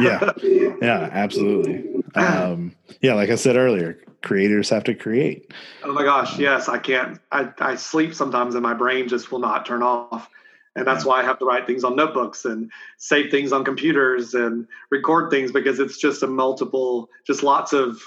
Yeah. 0.01 0.33
Yeah 0.81 1.11
absolutely. 1.13 2.03
Um 2.15 2.75
yeah 3.03 3.15
like 3.15 3.31
i 3.31 3.35
said 3.35 3.57
earlier 3.57 3.99
creators 4.23 4.71
have 4.71 4.85
to 4.85 4.95
create. 4.95 5.53
Oh 5.83 5.93
my 5.93 6.03
gosh 6.03 6.39
yes 6.39 6.69
i 6.69 6.79
can't 6.79 7.21
i 7.31 7.53
i 7.59 7.75
sleep 7.75 8.15
sometimes 8.15 8.55
and 8.55 8.63
my 8.63 8.73
brain 8.75 9.09
just 9.09 9.31
will 9.31 9.41
not 9.41 9.67
turn 9.67 9.83
off. 9.83 10.31
And 10.77 10.87
that's 10.87 11.05
why 11.05 11.21
I 11.21 11.23
have 11.23 11.39
to 11.39 11.45
write 11.45 11.67
things 11.67 11.85
on 11.85 11.95
notebooks 11.95 12.45
and 12.45 12.73
save 12.99 13.31
things 13.31 13.53
on 13.53 13.65
computers 13.65 14.35
and 14.35 14.67
record 14.91 15.31
things 15.31 15.53
because 15.53 15.79
it's 15.79 15.99
just 15.99 16.23
a 16.25 16.27
multiple, 16.27 17.11
just 17.25 17.45
lots 17.45 17.73
of, 17.73 18.03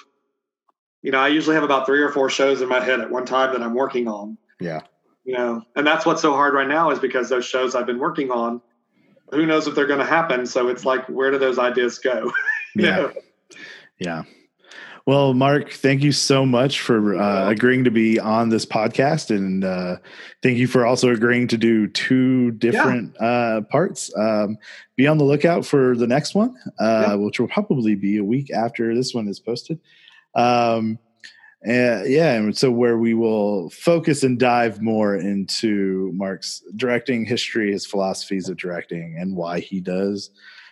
you 1.08 1.12
know, 1.12 1.20
I 1.20 1.30
usually 1.30 1.56
have 1.56 1.64
about 1.64 1.86
three 1.86 2.02
or 2.02 2.12
four 2.12 2.30
shows 2.30 2.62
in 2.62 2.68
my 2.68 2.84
head 2.84 3.00
at 3.00 3.10
one 3.10 3.26
time 3.26 3.54
that 3.54 3.64
I'm 3.64 3.74
working 3.74 4.10
on. 4.10 4.38
Yeah. 4.60 4.82
You 5.24 5.38
know, 5.38 5.62
and 5.78 5.88
that's 5.88 6.06
what's 6.06 6.22
so 6.22 6.34
hard 6.34 6.54
right 6.54 6.68
now 6.68 6.92
is 6.92 7.00
because 7.00 7.30
those 7.30 7.46
shows 7.46 7.76
I've 7.76 7.86
been 7.86 7.98
working 7.98 8.30
on, 8.30 8.62
who 9.32 9.46
knows 9.46 9.68
if 9.68 9.74
they're 9.74 9.88
going 9.88 10.02
to 10.02 10.06
happen. 10.06 10.46
So 10.46 10.68
it's 10.68 10.84
like, 10.84 11.08
where 11.08 11.32
do 11.32 11.38
those 11.38 11.60
ideas 11.60 11.98
go? 12.00 12.30
yeah. 12.76 12.98
Know? 12.98 13.14
Yeah. 14.00 14.24
Well, 15.06 15.34
Mark, 15.34 15.72
thank 15.72 16.04
you 16.04 16.12
so 16.12 16.46
much 16.46 16.82
for 16.82 17.16
uh, 17.16 17.52
agreeing 17.52 17.86
to 17.86 17.92
be 17.92 18.20
on 18.20 18.50
this 18.50 18.66
podcast, 18.66 19.34
and 19.34 19.64
uh, 19.64 19.96
thank 20.44 20.58
you 20.58 20.68
for 20.68 20.86
also 20.86 21.10
agreeing 21.10 21.48
to 21.48 21.58
do 21.58 21.88
two 21.88 22.52
different 22.52 23.16
yeah. 23.18 23.26
uh, 23.26 23.62
parts. 23.62 24.12
Um, 24.18 24.58
be 24.98 25.08
on 25.08 25.18
the 25.18 25.24
lookout 25.24 25.66
for 25.66 25.96
the 25.96 26.08
next 26.08 26.36
one, 26.36 26.54
uh, 26.82 27.06
yeah. 27.08 27.14
which 27.14 27.40
will 27.40 27.48
probably 27.48 27.96
be 27.96 28.18
a 28.18 28.24
week 28.26 28.52
after 28.52 28.94
this 28.94 29.14
one 29.14 29.30
is 29.30 29.40
posted. 29.40 29.80
Um, 30.38 30.98
and 31.64 32.10
yeah, 32.10 32.34
and 32.34 32.56
so 32.56 32.72
where 32.72 32.98
we 32.98 33.14
will 33.14 33.70
focus 33.72 34.24
and 34.24 34.40
dive 34.40 34.82
more 34.82 35.16
into 35.16 36.12
Mark's 36.14 36.64
directing 36.76 37.26
history, 37.26 37.72
his 37.72 37.86
philosophies 37.86 38.48
of 38.48 38.58
directing, 38.58 39.18
and 39.20 39.36
why 39.36 39.60
he 39.60 39.82
does 39.82 40.30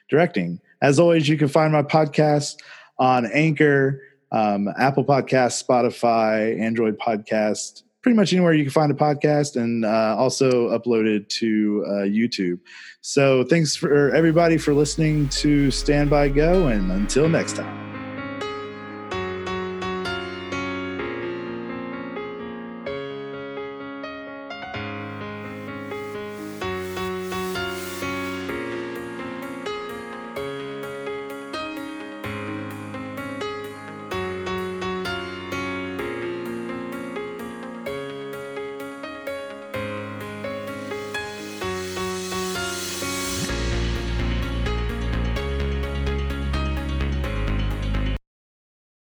directing. 0.09 0.61
As 0.82 0.99
always, 0.99 1.28
you 1.28 1.38
can 1.38 1.49
find 1.49 1.74
my 1.74 1.82
podcast 1.82 2.57
on 2.99 3.26
Anchor 3.34 4.01
um, 4.32 4.70
Apple 4.78 5.05
Podcast, 5.05 5.63
Spotify, 5.63 6.59
Android 6.59 6.97
Podcast, 6.99 7.84
pretty 8.01 8.16
much 8.16 8.34
anywhere 8.34 8.53
you 8.53 8.63
can 8.63 8.72
find 8.72 8.91
a 8.91 8.95
podcast, 8.95 9.55
and 9.55 9.86
uh, 9.86 10.16
also 10.18 10.78
uploaded 10.78 11.28
to 11.30 11.84
uh, 11.88 11.91
YouTube. 12.03 12.59
So 13.01 13.43
thanks 13.45 13.76
for 13.76 14.13
everybody 14.13 14.57
for 14.57 14.74
listening 14.74 15.30
to 15.30 15.72
Stand 15.72 16.09
By 16.09 16.30
Go, 16.30 16.68
and 16.68 16.91
until 16.91 17.30
next 17.30 17.55
time. 17.55 17.95